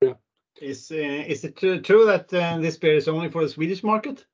Yeah. 0.00 0.14
Is 0.60 0.90
uh, 0.90 0.94
is 0.94 1.44
it 1.44 1.56
true, 1.56 1.80
true 1.80 2.06
that 2.06 2.32
uh, 2.32 2.58
this 2.58 2.78
beer 2.78 2.96
is 2.96 3.08
only 3.08 3.28
for 3.28 3.42
the 3.42 3.48
Swedish 3.48 3.82
market? 3.82 4.24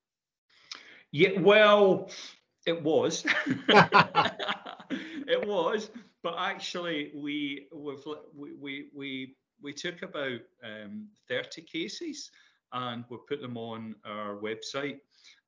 Yeah, 1.11 1.41
well, 1.41 2.11
it 2.67 2.83
was. 2.83 3.25
it 3.69 5.47
was, 5.47 5.91
but 6.23 6.35
actually, 6.39 7.13
we 7.15 7.67
we 7.73 7.97
we 8.61 8.89
we 8.95 9.37
we 9.63 9.73
took 9.73 10.03
about 10.03 10.41
um, 10.65 11.09
30 11.29 11.63
cases 11.63 12.31
and 12.73 13.05
we 13.09 13.17
put 13.29 13.41
them 13.41 13.57
on 13.57 13.95
our 14.05 14.37
website 14.37 14.99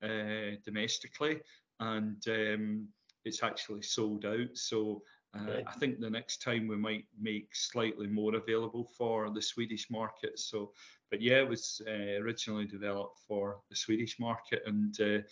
uh, 0.03 0.57
domestically 0.65 1.41
and 1.81 2.23
um, 2.29 2.89
it's 3.25 3.43
actually 3.43 3.83
sold 3.83 4.25
out. 4.25 4.49
So 4.55 5.03
uh, 5.35 5.61
I 5.67 5.73
think 5.79 6.01
the 6.01 6.11
next 6.11 6.43
time 6.43 6.69
we 6.69 6.77
might 6.77 7.05
make 7.21 7.55
slightly 7.55 8.07
more 8.07 8.35
available 8.37 8.85
for 8.97 9.31
the 9.31 9.43
Swedish 9.43 9.91
market. 9.91 10.39
So, 10.39 10.73
but 11.11 11.21
yeah, 11.21 11.39
it 11.39 11.49
was 11.49 11.83
uh, 11.87 12.21
originally 12.23 12.67
developed 12.67 13.21
for 13.27 13.59
the 13.71 13.77
Swedish 13.77 14.19
market 14.21 14.63
and 14.67 15.01
uh, 15.01 15.23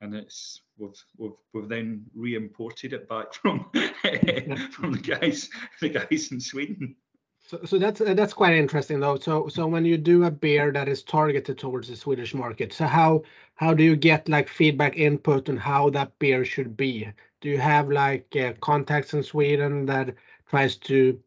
and 0.00 0.14
it's 0.14 0.62
we've 0.76 0.90
we've 1.16 1.32
we've 1.52 1.68
then 1.68 2.04
re-imported 2.14 2.92
it 2.92 3.08
back 3.08 3.34
from 3.42 3.70
from 4.70 4.92
the 4.92 5.02
guys 5.02 5.48
the 5.80 5.88
guys 5.88 6.28
in 6.30 6.40
Sweden. 6.40 6.94
So, 7.46 7.60
so 7.64 7.78
that's 7.78 8.00
uh, 8.02 8.12
that's 8.12 8.34
quite 8.34 8.56
interesting 8.56 9.00
though. 9.00 9.16
So, 9.16 9.48
so 9.48 9.66
when 9.66 9.84
you 9.84 9.96
do 9.96 10.24
a 10.24 10.30
beer 10.30 10.70
that 10.72 10.86
is 10.86 11.02
targeted 11.02 11.56
towards 11.56 11.88
the 11.88 11.96
Swedish 11.96 12.34
market, 12.34 12.72
so 12.74 12.86
how 12.86 13.22
how 13.54 13.72
do 13.72 13.82
you 13.82 13.96
get 13.96 14.28
like 14.28 14.48
feedback 14.48 14.96
input 14.98 15.48
on 15.48 15.56
how 15.56 15.88
that 15.90 16.18
beer 16.18 16.44
should 16.44 16.76
be? 16.76 17.08
Do 17.40 17.48
you 17.48 17.58
have 17.58 17.88
like 17.88 18.34
uh, 18.36 18.52
contacts 18.60 19.14
in 19.14 19.22
Sweden 19.22 19.86
that 19.86 20.14
tries 20.48 20.76
to 20.76 21.20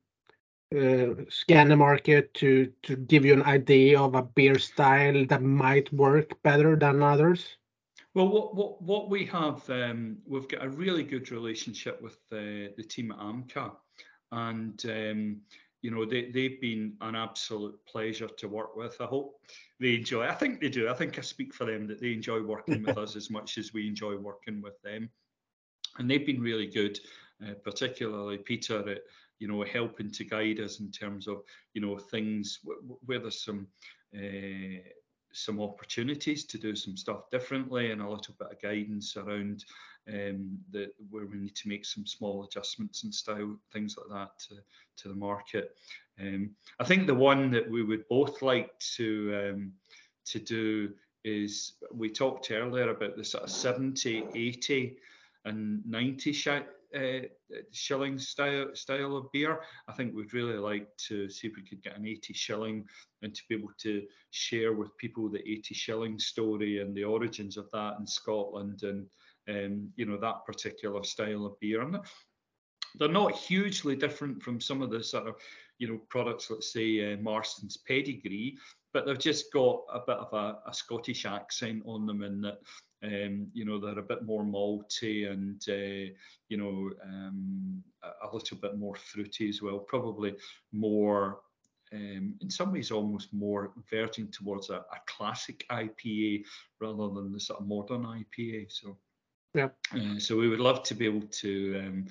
uh, 0.76 1.24
scan 1.30 1.70
the 1.70 1.76
market 1.76 2.34
to 2.36 2.72
to 2.84 2.95
give 2.95 3.26
you 3.26 3.34
an 3.34 3.43
idea 3.43 3.99
of 3.99 4.16
a 4.16 4.24
beer 4.24 4.57
style 4.59 5.26
that 5.26 5.41
might 5.41 5.91
work 5.93 6.41
better 6.43 6.76
than 6.76 7.01
others? 7.01 7.57
Well, 8.14 8.28
what 8.28 8.55
what 8.55 8.82
what 8.82 9.09
we 9.09 9.26
have, 9.26 9.70
um, 9.70 10.18
we've 10.26 10.47
got 10.47 10.64
a 10.64 10.70
really 10.70 11.03
good 11.03 11.32
relationship 11.32 12.01
with 12.01 12.18
the 12.30 12.74
the 12.78 12.84
team 12.84 13.12
at 13.12 13.20
Amka, 13.20 13.72
and 14.32 14.86
um, 14.86 15.41
you 15.82 15.89
know, 15.89 16.05
they, 16.05 16.30
they've 16.30 16.62
been 16.62 16.93
an 17.01 17.16
absolute 17.16 17.78
pleasure 17.86 18.28
to 18.28 18.47
work 18.47 18.76
with. 18.76 18.95
I 18.99 19.05
hope 19.05 19.39
they 19.80 19.95
enjoy. 19.95 20.28
I 20.28 20.34
think 20.34 20.62
they 20.62 20.70
do. 20.70 20.88
I 20.88 20.93
think 20.93 21.18
I 21.18 21.22
speak 21.22 21.53
for 21.53 21.66
them 21.66 21.88
that 21.88 21.99
they 21.99 22.14
enjoy 22.14 22.41
working 22.41 22.84
with 22.84 22.97
us 22.97 23.16
as 23.16 23.30
much 23.30 23.57
as 23.57 23.74
we 23.74 23.88
enjoy 23.88 24.16
working 24.16 24.62
with 24.62 24.80
them. 24.84 25.09
And 25.97 26.09
they've 26.09 26.25
been 26.25 26.41
really 26.41 26.67
good, 26.67 26.99
uh, 27.45 27.53
particularly 27.63 28.37
Peter 28.37 28.87
at, 28.89 29.01
you 29.39 29.47
know, 29.47 29.63
helping 29.63 30.11
to 30.11 30.23
guide 30.23 30.59
us 30.59 30.79
in 30.79 30.91
terms 30.91 31.27
of, 31.27 31.43
you 31.73 31.81
know, 31.81 31.97
things 31.97 32.59
where 33.05 33.19
there's 33.19 33.43
some 33.43 33.67
uh, 34.15 34.79
some 35.33 35.61
opportunities 35.61 36.45
to 36.45 36.57
do 36.57 36.75
some 36.75 36.97
stuff 36.97 37.29
differently 37.31 37.91
and 37.91 38.01
a 38.01 38.09
little 38.09 38.35
bit 38.37 38.51
of 38.51 38.61
guidance 38.61 39.15
around 39.15 39.63
um, 40.09 40.57
the, 40.71 40.91
where 41.09 41.25
we 41.25 41.37
need 41.37 41.55
to 41.55 41.69
make 41.69 41.85
some 41.85 42.05
small 42.05 42.43
adjustments 42.43 43.03
and 43.03 43.13
style, 43.13 43.55
things 43.71 43.95
like 43.97 44.09
that 44.09 44.39
to, 44.39 44.55
to 44.97 45.07
the 45.07 45.15
market. 45.15 45.75
Um, 46.19 46.51
I 46.79 46.83
think 46.83 47.07
the 47.07 47.15
one 47.15 47.51
that 47.51 47.69
we 47.69 47.83
would 47.83 48.07
both 48.09 48.41
like 48.41 48.77
to 48.95 49.51
um, 49.53 49.71
to 50.25 50.39
do 50.39 50.91
is 51.23 51.73
we 51.93 52.09
talked 52.09 52.51
earlier 52.51 52.89
about 52.89 53.15
the 53.15 53.23
sort 53.23 53.43
of 53.43 53.51
70, 53.51 54.25
80 54.33 54.97
and 55.45 55.85
90 55.85 56.33
sh 56.33 56.47
uh, 56.93 57.21
shilling 57.71 58.19
style 58.19 58.67
style 58.73 59.15
of 59.15 59.31
beer. 59.31 59.61
I 59.87 59.93
think 59.93 60.13
we'd 60.13 60.33
really 60.33 60.57
like 60.57 60.89
to 61.07 61.29
see 61.29 61.47
if 61.47 61.55
we 61.55 61.63
could 61.63 61.81
get 61.81 61.97
an 61.97 62.05
80 62.05 62.33
shilling 62.33 62.85
and 63.21 63.33
to 63.33 63.41
be 63.47 63.55
able 63.55 63.71
to 63.79 64.03
share 64.31 64.73
with 64.73 64.97
people 64.97 65.29
the 65.29 65.39
80 65.39 65.73
shilling 65.73 66.19
story 66.19 66.79
and 66.79 66.93
the 66.95 67.05
origins 67.05 67.57
of 67.57 67.69
that 67.71 67.95
in 67.99 68.05
Scotland 68.05 68.83
and 68.83 69.07
um, 69.49 69.89
you 69.95 70.05
know 70.05 70.17
that 70.17 70.45
particular 70.45 71.03
style 71.03 71.45
of 71.45 71.59
beer. 71.59 71.81
And 71.81 71.99
they're 72.95 73.07
not 73.07 73.35
hugely 73.35 73.95
different 73.95 74.43
from 74.43 74.59
some 74.59 74.81
of 74.81 74.89
the 74.89 75.03
sort 75.03 75.27
of 75.27 75.35
you 75.79 75.87
know 75.87 75.99
products, 76.09 76.49
let's 76.49 76.73
say 76.73 77.13
uh, 77.13 77.17
Marston's 77.17 77.77
Pedigree, 77.77 78.57
but 78.93 79.05
they've 79.05 79.17
just 79.17 79.51
got 79.53 79.81
a 79.93 79.99
bit 80.05 80.17
of 80.17 80.33
a, 80.33 80.59
a 80.69 80.73
Scottish 80.73 81.25
accent 81.25 81.83
on 81.85 82.05
them 82.05 82.23
in 82.23 82.41
that 82.41 82.59
um, 83.03 83.47
you 83.53 83.65
know 83.65 83.79
they're 83.79 83.99
a 83.99 84.03
bit 84.03 84.23
more 84.23 84.43
malty 84.43 85.31
and 85.31 85.63
uh, 85.69 86.13
you 86.49 86.57
know 86.57 86.91
um, 87.03 87.83
a, 88.03 88.27
a, 88.27 88.33
little 88.33 88.57
bit 88.57 88.77
more 88.77 88.95
fruity 88.95 89.49
as 89.49 89.61
well 89.61 89.79
probably 89.79 90.35
more 90.71 91.39
um, 91.93 92.35
in 92.41 92.49
some 92.49 92.71
ways 92.71 92.91
almost 92.91 93.33
more 93.33 93.71
verging 93.89 94.27
towards 94.27 94.69
a, 94.69 94.75
a, 94.75 95.01
classic 95.07 95.65
IPA 95.71 96.43
rather 96.79 97.09
than 97.09 97.33
the 97.33 97.39
sort 97.39 97.59
of 97.59 97.67
modern 97.67 98.03
IPA 98.03 98.71
so 98.71 98.97
yeah 99.53 99.69
uh, 99.95 100.19
so 100.19 100.37
we 100.37 100.47
would 100.47 100.59
love 100.59 100.83
to 100.83 100.95
be 100.95 101.05
able 101.05 101.27
to 101.27 101.79
um, 101.79 102.05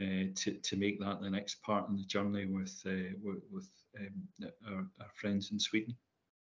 uh, 0.00 0.24
to, 0.34 0.52
to 0.62 0.76
make 0.76 0.98
that 0.98 1.20
the 1.20 1.28
next 1.28 1.62
part 1.62 1.88
in 1.90 1.96
the 1.96 2.04
journey 2.04 2.46
with 2.46 2.80
uh, 2.86 3.12
with, 3.22 3.42
with 3.52 3.68
um, 3.98 4.50
our, 4.66 4.86
our 5.00 5.10
friends 5.14 5.52
in 5.52 5.60
Sweden. 5.60 5.94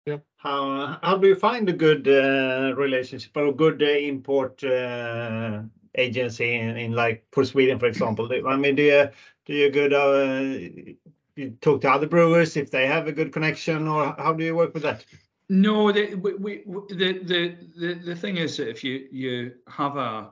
Yeah. 0.08 0.20
How 0.38 0.98
how 1.04 1.18
do 1.18 1.28
you 1.28 1.36
find 1.36 1.68
a 1.68 1.74
good 1.74 2.08
uh, 2.08 2.74
relationship 2.78 3.36
or 3.36 3.48
a 3.48 3.52
good 3.52 3.84
uh, 3.84 3.86
import 3.86 4.64
uh, 4.64 5.64
agency 5.96 6.54
in, 6.54 6.78
in, 6.78 6.94
like 6.94 7.26
for 7.34 7.44
Sweden, 7.44 7.78
for 7.78 7.88
example? 7.88 8.32
I 8.48 8.56
mean, 8.56 8.76
do 8.76 8.84
you 8.84 9.10
do 9.46 9.54
you 9.54 9.70
good 9.70 9.92
uh, 9.92 11.04
you 11.36 11.58
talk 11.60 11.82
to 11.82 11.92
other 11.92 12.08
brewers 12.08 12.56
if 12.56 12.72
they 12.72 12.88
have 12.88 13.08
a 13.08 13.12
good 13.12 13.34
connection, 13.34 13.86
or 13.86 14.16
how 14.18 14.32
do 14.32 14.46
you 14.46 14.56
work 14.56 14.74
with 14.74 14.84
that? 14.84 15.04
No, 15.50 15.92
the 15.92 16.16
we, 16.16 16.36
we, 16.36 16.64
the, 16.88 17.20
the 17.24 17.58
the 17.76 17.94
the 18.06 18.16
thing 18.16 18.38
is 18.38 18.56
that 18.56 18.70
if 18.70 18.86
you 18.86 19.10
you 19.12 19.56
have 19.68 19.98
a 19.98 20.32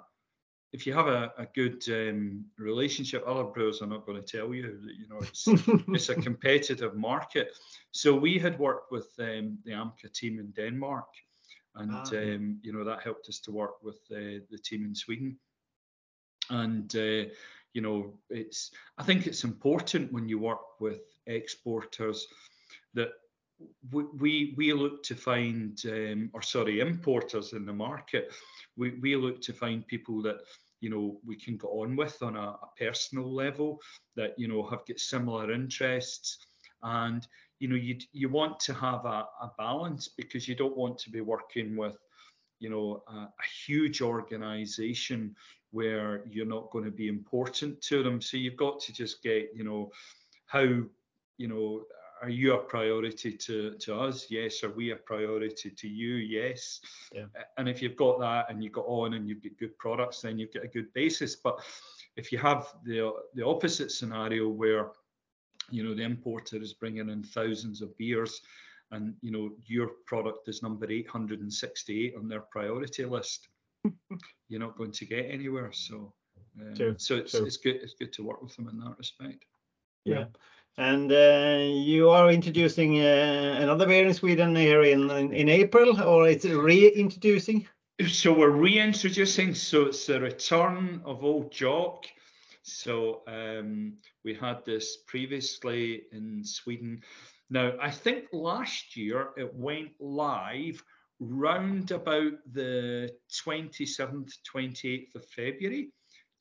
if 0.75 0.85
you 0.85 0.93
have 0.93 1.07
a, 1.07 1.31
a 1.37 1.45
good 1.55 1.81
um, 1.87 2.43
relationship, 2.57 3.23
other 3.25 3.45
brewers 3.45 3.81
are 3.81 3.87
not 3.87 4.05
going 4.05 4.21
to 4.21 4.37
tell 4.37 4.53
you 4.53 4.63
that 4.63 4.95
you 4.99 5.07
know 5.07 5.19
it's 5.21 5.47
it's 5.87 6.09
a 6.09 6.15
competitive 6.15 6.95
market. 6.95 7.53
So 7.91 8.13
we 8.13 8.37
had 8.37 8.59
worked 8.59 8.91
with 8.91 9.07
um, 9.19 9.57
the 9.63 9.71
Amka 9.71 10.11
team 10.13 10.37
in 10.37 10.51
Denmark, 10.51 11.07
and 11.75 11.91
ah, 11.93 12.09
um, 12.11 12.59
you 12.61 12.73
know 12.73 12.83
that 12.83 13.01
helped 13.01 13.29
us 13.29 13.39
to 13.45 13.51
work 13.51 13.81
with 13.81 13.99
uh, 14.11 14.43
the 14.51 14.59
team 14.61 14.83
in 14.83 14.93
Sweden. 14.93 15.37
And 16.49 16.93
uh, 16.93 17.31
you 17.73 17.81
know, 17.81 18.13
it's 18.29 18.71
I 18.97 19.03
think 19.03 19.27
it's 19.27 19.45
important 19.45 20.11
when 20.11 20.27
you 20.27 20.39
work 20.39 20.81
with 20.81 21.03
exporters 21.25 22.27
that 22.95 23.11
we 23.93 24.03
we, 24.19 24.53
we 24.57 24.73
look 24.73 25.03
to 25.03 25.15
find 25.15 25.81
um, 25.85 26.29
or 26.33 26.41
sorry 26.41 26.81
importers 26.81 27.53
in 27.53 27.65
the 27.65 27.73
market. 27.87 28.33
We 28.75 28.99
we 29.01 29.15
look 29.15 29.41
to 29.43 29.53
find 29.53 29.87
people 29.87 30.21
that 30.23 30.39
you 30.85 30.91
know 30.91 31.17
we 31.25 31.35
can 31.35 31.57
get 31.57 31.71
on 31.81 31.95
with 31.95 32.21
on 32.21 32.35
a, 32.35 32.49
a 32.67 32.69
personal 32.77 33.27
level 33.33 33.81
that 34.15 34.35
you 34.37 34.47
know 34.47 34.61
have 34.69 34.85
got 34.87 34.99
similar 34.99 35.51
interests. 35.51 36.37
And 36.83 37.27
you 37.59 37.67
know 37.67 37.75
you 37.75 37.97
you 38.11 38.29
want 38.29 38.59
to 38.67 38.73
have 38.75 39.03
a, 39.05 39.25
a 39.41 39.51
balance 39.57 40.07
because 40.07 40.47
you 40.47 40.53
don't 40.53 40.77
want 40.77 40.99
to 40.99 41.09
be 41.09 41.21
working 41.21 41.75
with 41.75 41.97
you 42.59 42.69
know 42.69 43.01
a, 43.07 43.15
a 43.15 43.47
huge 43.65 44.03
organization 44.03 45.35
where 45.71 46.23
you're 46.29 46.53
not 46.55 46.69
going 46.69 46.85
to 46.85 46.97
be 47.03 47.07
important 47.07 47.81
to 47.81 48.03
them. 48.03 48.21
So 48.21 48.37
you've 48.37 48.63
got 48.67 48.79
to 48.81 48.93
just 48.93 49.23
get 49.23 49.49
you 49.55 49.63
know 49.63 49.89
how 50.45 50.67
you 51.41 51.47
know 51.47 51.81
are 52.21 52.29
you 52.29 52.53
a 52.53 52.57
priority 52.57 53.31
to 53.31 53.75
to 53.79 53.95
us? 53.95 54.27
Yes. 54.29 54.63
Are 54.63 54.71
we 54.71 54.91
a 54.91 54.95
priority 54.95 55.69
to 55.69 55.87
you? 55.87 56.15
Yes. 56.15 56.79
Yeah. 57.13 57.25
and 57.57 57.67
if 57.67 57.81
you've 57.81 57.95
got 57.95 58.19
that 58.19 58.49
and 58.49 58.63
you 58.63 58.69
got 58.69 58.85
on 58.87 59.13
and 59.13 59.27
you've 59.27 59.43
got 59.43 59.57
good 59.57 59.77
products 59.77 60.21
then 60.21 60.39
you've 60.39 60.53
got 60.53 60.63
a 60.63 60.67
good 60.67 60.91
basis. 60.93 61.35
But 61.35 61.59
if 62.15 62.31
you 62.31 62.37
have 62.39 62.67
the 62.83 63.13
the 63.33 63.45
opposite 63.45 63.91
scenario 63.91 64.47
where 64.47 64.91
you 65.69 65.83
know 65.83 65.93
the 65.93 66.03
importer 66.03 66.57
is 66.57 66.73
bringing 66.73 67.09
in 67.09 67.23
thousands 67.23 67.81
of 67.81 67.97
beers 67.97 68.41
and 68.91 69.15
you 69.21 69.31
know 69.31 69.51
your 69.65 69.89
product 70.05 70.47
is 70.47 70.61
number 70.61 70.89
868 70.89 72.15
on 72.17 72.27
their 72.27 72.41
priority 72.41 73.03
list 73.05 73.47
you're 74.47 74.59
not 74.59 74.77
going 74.77 74.91
to 74.91 75.05
get 75.05 75.25
anywhere. 75.29 75.71
So 75.71 76.13
um, 76.59 76.97
so 76.97 77.15
it's, 77.17 77.33
it's 77.33 77.57
good 77.57 77.75
it's 77.75 77.95
good 77.99 78.13
to 78.13 78.23
work 78.23 78.41
with 78.41 78.55
them 78.55 78.69
in 78.69 78.79
that 78.79 78.97
respect. 78.97 79.45
Yeah. 80.03 80.19
yeah. 80.19 80.25
And 80.77 81.09
uh, 81.09 81.59
you 81.61 82.09
are 82.09 82.29
introducing 82.29 82.99
uh, 82.99 83.59
another 83.61 83.85
beer 83.85 84.05
in 84.05 84.13
Sweden 84.13 84.55
here 84.55 84.83
in, 84.83 85.09
in, 85.09 85.33
in 85.33 85.47
April, 85.47 86.01
or 86.01 86.27
it's 86.27 86.43
reintroducing? 86.43 87.65
So 88.09 88.33
we're 88.33 88.49
reintroducing. 88.49 89.53
So 89.55 89.83
it's 89.83 90.05
the 90.05 90.19
return 90.19 91.01
of 91.05 91.23
Old 91.23 91.49
Jock. 91.49 92.05
So 92.63 93.21
um, 93.27 93.93
we 94.25 94.33
had 94.33 94.65
this 94.65 94.97
previously 95.07 96.03
in 96.11 96.43
Sweden. 96.43 97.01
Now 97.49 97.73
I 97.81 97.89
think 97.89 98.25
last 98.33 98.97
year 98.97 99.29
it 99.37 99.53
went 99.55 99.91
live 100.01 100.83
round 101.21 101.91
about 101.91 102.33
the 102.51 103.11
27th, 103.45 104.33
28th 104.53 105.15
of 105.15 105.25
February, 105.27 105.91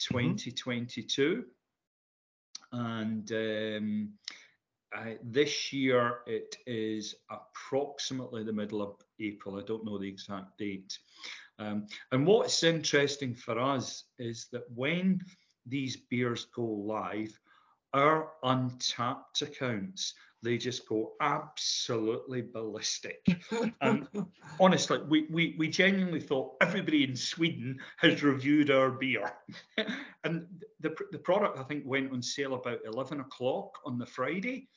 2022. 0.01 1.23
Mm 1.23 1.41
-hmm 1.41 1.54
and 2.75 3.31
um, 3.33 4.13
I, 4.93 5.19
this 5.23 5.73
year 5.73 6.19
it 6.27 6.57
is 6.67 7.15
approximately 7.31 8.45
the 8.45 8.53
middle 8.53 8.83
of 8.83 8.97
April. 9.21 9.59
I 9.59 9.63
don't 9.63 9.85
know 9.85 9.99
the 9.99 10.09
exact 10.09 10.59
date. 10.59 10.99
Um, 11.59 11.87
and 12.11 12.27
what's 12.27 12.65
interesting 12.65 13.35
for 13.35 13.59
us 13.61 14.05
is 14.19 14.49
that 14.53 14.65
when 14.75 15.21
these 15.67 15.97
beers 15.97 16.47
go 16.47 16.65
live, 16.65 17.39
our 17.93 18.33
Untappd 18.43 19.43
accounts 19.43 20.15
they 20.45 20.59
just 20.59 20.87
go 20.89 21.13
absolutely 21.21 22.43
ballistic. 22.43 23.27
and 23.81 24.07
honestly, 24.61 24.99
we, 25.09 25.27
we, 25.31 25.57
we 25.59 25.69
genuinely 25.69 26.21
thought 26.21 26.57
everybody 26.61 27.05
in 27.05 27.17
Sweden 27.17 27.79
has 27.97 28.23
reviewed 28.23 28.71
our 28.71 28.91
beer. 28.91 29.33
and 30.25 30.47
the, 30.81 30.95
the 31.11 31.19
product, 31.19 31.59
I 31.59 31.63
think, 31.63 31.85
went 31.87 32.13
on 32.13 32.23
sale 32.23 32.55
about 32.55 32.81
11 32.85 33.21
o'clock 33.21 33.79
on 33.85 33.99
the 33.99 34.07
Friday. 34.07 34.69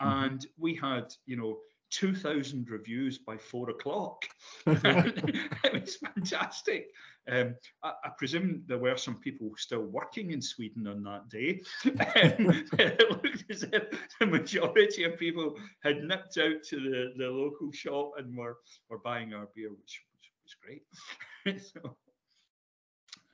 Mm-hmm. 0.00 0.24
And 0.24 0.46
we 0.58 0.74
had, 0.74 1.14
you 1.26 1.36
know, 1.36 1.58
2,000 1.94 2.68
reviews 2.70 3.18
by 3.18 3.36
four 3.36 3.70
o'clock. 3.70 4.24
it 4.66 5.72
was 5.72 5.96
fantastic. 5.96 6.88
Um, 7.30 7.54
I, 7.82 7.92
I, 8.04 8.10
presume 8.18 8.64
there 8.66 8.78
were 8.78 8.96
some 8.96 9.16
people 9.16 9.50
still 9.56 9.84
working 9.84 10.32
in 10.32 10.42
Sweden 10.42 10.86
on 10.86 11.04
that 11.04 11.28
day. 11.30 11.62
It 11.84 13.10
looked 13.10 13.50
as 13.50 13.62
if 13.62 13.84
the 14.20 14.26
majority 14.26 15.04
of 15.04 15.18
people 15.18 15.56
had 15.82 16.02
nipped 16.02 16.36
out 16.36 16.62
to 16.64 16.80
the, 16.80 17.12
the 17.16 17.30
local 17.30 17.72
shop 17.72 18.12
and 18.18 18.36
were, 18.36 18.58
were 18.90 18.98
buying 18.98 19.32
our 19.32 19.48
beer, 19.54 19.70
which, 19.70 20.02
which 20.12 20.32
was 20.42 20.56
great. 20.60 21.62
so, 21.62 21.96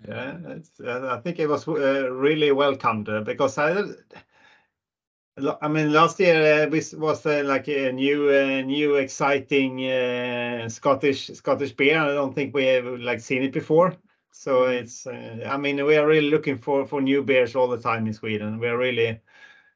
yeah, 0.07 0.37
uh, 0.85 1.17
I 1.17 1.21
think 1.21 1.39
it 1.39 1.49
was 1.49 1.67
uh, 1.67 2.11
really 2.13 2.53
welcomed 2.53 3.09
uh, 3.09 3.23
because 3.23 3.59
I 3.59 3.83
I 5.63 5.69
mean, 5.69 5.93
last 5.93 6.21
year 6.21 6.65
uh, 6.65 6.69
this 6.69 6.93
was 6.93 7.25
uh, 7.25 7.43
like 7.45 7.69
a 7.69 7.93
new, 7.93 8.29
uh, 8.31 8.61
new 8.63 8.97
exciting 8.97 9.87
uh, 9.87 10.69
Scottish 10.69 11.29
Scottish 11.29 11.73
beer. 11.73 11.99
I 11.99 12.15
don't 12.15 12.35
think 12.35 12.55
we 12.55 12.67
have 12.67 12.85
like 12.85 13.21
seen 13.21 13.43
it 13.43 13.53
before. 13.53 13.95
So 14.33 14.63
mm-hmm. 14.63 14.83
it's, 14.83 15.07
uh, 15.07 15.49
I 15.49 15.57
mean, 15.57 15.85
we 15.85 15.97
are 15.97 16.07
really 16.07 16.31
looking 16.31 16.59
for 16.59 16.87
for 16.87 17.01
new 17.01 17.23
beers 17.23 17.55
all 17.57 17.69
the 17.69 17.81
time 17.81 18.07
in 18.07 18.13
Sweden. 18.13 18.59
We 18.59 18.69
are 18.69 18.77
really, 18.77 19.21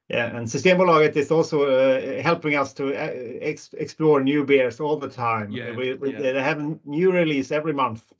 yeah. 0.09 0.37
And 0.37 0.47
Systembolaget 0.47 1.17
is 1.17 1.31
also 1.31 1.65
uh, 1.65 2.23
helping 2.23 2.57
us 2.57 2.73
to 2.75 2.93
ex 2.95 3.71
explore 3.75 4.23
new 4.23 4.45
beers 4.45 4.81
all 4.81 4.99
the 4.99 5.09
time. 5.09 5.51
Yeah, 5.51 5.75
we, 5.75 5.95
we 5.95 6.13
yeah. 6.13 6.33
they 6.33 6.43
have 6.43 6.61
a 6.61 6.79
new 6.85 7.13
release 7.13 7.53
every 7.53 7.73
month. 7.73 8.13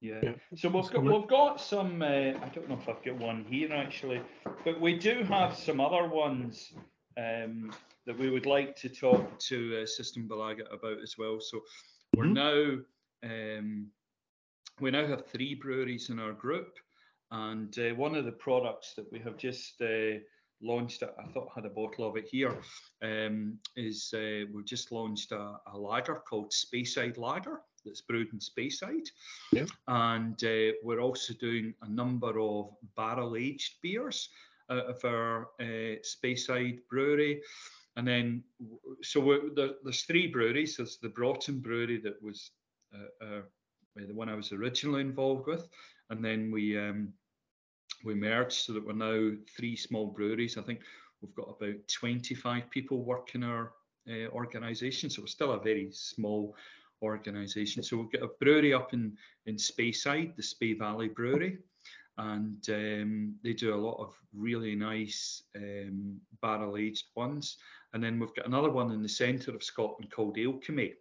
Yeah. 0.00 0.20
yeah. 0.22 0.32
So 0.56 0.68
we've 0.70 0.90
got 0.90 1.04
we've 1.04 1.28
got 1.28 1.60
some. 1.60 2.02
Uh, 2.02 2.32
I 2.40 2.50
don't 2.54 2.68
know 2.68 2.78
if 2.80 2.88
I've 2.88 3.04
got 3.04 3.18
one 3.18 3.44
here 3.48 3.72
actually, 3.72 4.22
but 4.64 4.80
we 4.80 4.98
do 4.98 5.22
have 5.24 5.56
some 5.56 5.80
other 5.80 6.08
ones 6.08 6.72
um, 7.18 7.70
that 8.06 8.18
we 8.18 8.30
would 8.30 8.46
like 8.46 8.76
to 8.76 8.88
talk 8.88 9.38
to 9.40 9.82
uh, 9.82 9.84
Systembolaget 9.84 10.72
about 10.72 11.02
as 11.02 11.16
well. 11.18 11.38
So 11.40 11.60
We're 12.16 12.26
now 12.26 12.78
um, 13.22 13.88
we 14.80 14.90
now 14.90 15.06
have 15.06 15.26
three 15.26 15.54
breweries 15.54 16.08
in 16.08 16.18
our 16.18 16.32
group, 16.32 16.78
and 17.30 17.76
uh, 17.78 17.94
one 17.94 18.14
of 18.14 18.24
the 18.24 18.32
products 18.32 18.94
that 18.94 19.10
we 19.12 19.18
have 19.20 19.36
just 19.36 19.82
uh, 19.82 20.18
launched, 20.62 21.02
I 21.02 21.26
thought 21.32 21.48
I 21.50 21.60
had 21.60 21.66
a 21.66 21.74
bottle 21.74 22.08
of 22.08 22.16
it 22.16 22.28
here, 22.30 22.56
um, 23.02 23.58
is 23.76 24.14
uh, 24.14 24.46
we've 24.52 24.64
just 24.64 24.92
launched 24.92 25.32
a, 25.32 25.56
a 25.72 25.76
lager 25.76 26.22
called 26.26 26.52
Speyside 26.52 27.18
Lager 27.18 27.60
that's 27.84 28.00
brewed 28.00 28.32
in 28.32 28.38
Speyside. 28.38 29.08
Yeah. 29.52 29.66
And 29.88 30.42
uh, 30.44 30.76
we're 30.82 31.00
also 31.00 31.34
doing 31.34 31.74
a 31.82 31.88
number 31.88 32.40
of 32.40 32.70
barrel 32.96 33.36
aged 33.36 33.76
beers 33.82 34.28
out 34.70 34.86
of 34.86 35.04
our 35.04 35.48
uh, 35.60 35.96
Speyside 36.02 36.80
brewery. 36.88 37.42
And 37.96 38.06
then, 38.06 38.44
so 39.02 39.50
there, 39.54 39.70
there's 39.82 40.02
three 40.02 40.28
breweries. 40.28 40.76
There's 40.76 40.98
the 40.98 41.08
Broughton 41.08 41.58
Brewery 41.58 42.00
that 42.00 42.22
was 42.22 42.52
uh, 42.94 43.24
uh, 43.24 43.40
the 43.96 44.14
one 44.14 44.28
I 44.28 44.34
was 44.34 44.52
originally 44.52 45.00
involved 45.00 45.46
with, 45.46 45.68
and 46.10 46.24
then 46.24 46.50
we 46.50 46.78
um, 46.78 47.12
we 48.04 48.14
merged 48.14 48.52
so 48.52 48.72
that 48.72 48.86
we're 48.86 48.92
now 48.92 49.36
three 49.56 49.76
small 49.76 50.06
breweries. 50.06 50.56
I 50.56 50.62
think 50.62 50.80
we've 51.20 51.34
got 51.34 51.56
about 51.60 51.76
25 51.88 52.70
people 52.70 53.04
working 53.04 53.42
our 53.42 53.72
uh, 54.08 54.28
organisation, 54.28 55.10
so 55.10 55.22
we're 55.22 55.26
still 55.26 55.52
a 55.52 55.60
very 55.60 55.90
small 55.92 56.54
organisation. 57.02 57.82
So 57.82 57.96
we've 57.96 58.12
got 58.12 58.22
a 58.22 58.32
brewery 58.40 58.74
up 58.74 58.92
in 58.92 59.16
in 59.46 59.56
Speyside, 59.56 60.36
the 60.36 60.42
Spey 60.42 60.74
Valley 60.74 61.08
Brewery, 61.08 61.58
and 62.18 62.68
um, 62.68 63.34
they 63.42 63.52
do 63.52 63.74
a 63.74 63.84
lot 63.86 63.98
of 63.98 64.14
really 64.34 64.74
nice 64.74 65.42
um, 65.56 66.20
barrel 66.42 66.76
aged 66.76 67.06
ones. 67.16 67.56
And 67.92 68.02
then 68.02 68.18
we've 68.18 68.34
got 68.34 68.46
another 68.46 68.70
one 68.70 68.92
in 68.92 69.02
the 69.02 69.08
centre 69.08 69.54
of 69.54 69.64
Scotland 69.64 70.12
called 70.12 70.36
Alechemy. 70.36 70.94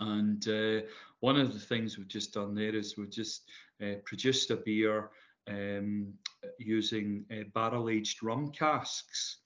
And 0.00 0.48
uh, 0.48 0.86
one 1.20 1.38
of 1.38 1.52
the 1.52 1.60
things 1.60 1.96
we've 1.96 2.08
just 2.08 2.34
done 2.34 2.54
there 2.54 2.74
is 2.74 2.96
we've 2.96 3.10
just 3.10 3.42
uh, 3.82 3.96
produced 4.04 4.50
a 4.50 4.56
beer 4.56 5.10
um, 5.48 6.14
using 6.58 7.24
uh, 7.30 7.44
barrel 7.54 7.88
aged 7.88 8.22
rum 8.22 8.50
casks. 8.50 9.38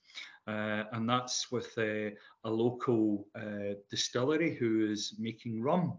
Uh, 0.49 0.83
and 0.93 1.07
that's 1.07 1.51
with 1.51 1.77
uh, 1.77 2.09
a 2.43 2.49
local 2.49 3.27
uh, 3.35 3.75
distillery 3.91 4.55
who 4.55 4.89
is 4.89 5.13
making 5.19 5.61
rum 5.61 5.95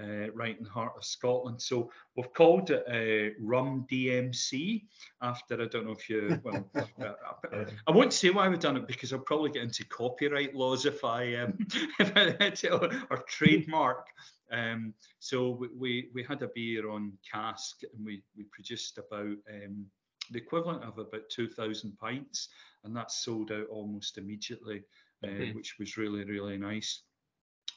uh, 0.00 0.28
right 0.34 0.58
in 0.58 0.64
the 0.64 0.70
heart 0.70 0.94
of 0.96 1.04
Scotland. 1.04 1.62
So 1.62 1.88
we've 2.16 2.32
called 2.32 2.70
it 2.70 2.82
uh, 2.88 3.34
Rum 3.40 3.86
DMC 3.88 4.86
after, 5.20 5.62
I 5.62 5.66
don't 5.66 5.86
know 5.86 5.92
if 5.92 6.10
you, 6.10 6.40
well, 6.42 6.68
uh, 6.74 7.12
I, 7.52 7.64
I 7.86 7.92
won't 7.92 8.12
say 8.12 8.30
why 8.30 8.48
we've 8.48 8.58
done 8.58 8.76
it 8.76 8.88
because 8.88 9.12
I'll 9.12 9.20
probably 9.20 9.50
get 9.50 9.62
into 9.62 9.86
copyright 9.86 10.56
laws 10.56 10.84
if 10.84 11.04
I, 11.04 11.36
um, 11.36 11.56
if 12.00 12.40
I 12.40 12.50
tell, 12.50 12.84
or 13.08 13.18
trademark. 13.28 14.08
Um, 14.50 14.94
so 15.20 15.50
we, 15.50 15.68
we, 15.78 16.08
we 16.12 16.24
had 16.24 16.42
a 16.42 16.50
beer 16.52 16.90
on 16.90 17.12
cask 17.30 17.82
and 17.82 18.04
we, 18.04 18.24
we 18.36 18.44
produced 18.50 18.98
about 18.98 19.36
um, 19.48 19.86
the 20.32 20.38
equivalent 20.38 20.82
of 20.82 20.98
about 20.98 21.28
2,000 21.30 21.96
pints 21.98 22.48
and 22.84 22.96
that 22.96 23.10
sold 23.10 23.52
out 23.52 23.66
almost 23.70 24.18
immediately, 24.18 24.82
uh, 25.24 25.28
mm-hmm. 25.28 25.56
which 25.56 25.76
was 25.78 25.96
really, 25.96 26.24
really 26.24 26.56
nice. 26.56 27.02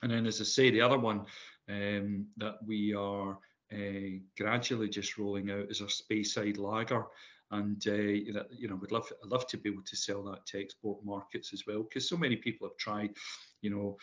And 0.02 0.12
then, 0.12 0.26
as 0.26 0.42
I 0.42 0.44
say, 0.44 0.72
the 0.72 0.82
other 0.82 0.98
one 0.98 1.26
um, 1.70 2.28
that 2.38 2.56
we 2.66 2.94
are 2.94 3.40
uh, 3.74 4.20
gradually 4.38 4.90
just 4.90 5.18
rolling 5.18 5.52
out 5.52 5.70
is 5.70 5.82
our 5.82 5.88
Speyside 5.88 6.58
Lager. 6.58 7.06
And 7.52 7.82
uh, 7.88 7.94
you 7.94 8.68
know, 8.68 8.76
we'd 8.76 8.92
love, 8.92 9.08
I'd 9.24 9.32
love 9.32 9.48
to 9.48 9.58
be 9.58 9.70
able 9.70 9.84
to 9.84 9.96
sell 9.96 10.24
that 10.24 10.46
to 10.48 10.60
export 10.60 11.06
markets 11.06 11.54
as 11.54 11.64
well, 11.68 11.84
because 11.84 12.10
so 12.10 12.18
many 12.18 12.36
people 12.36 12.68
have 12.68 12.78
tried, 12.78 13.12
you 13.62 13.70
know, 13.70 13.98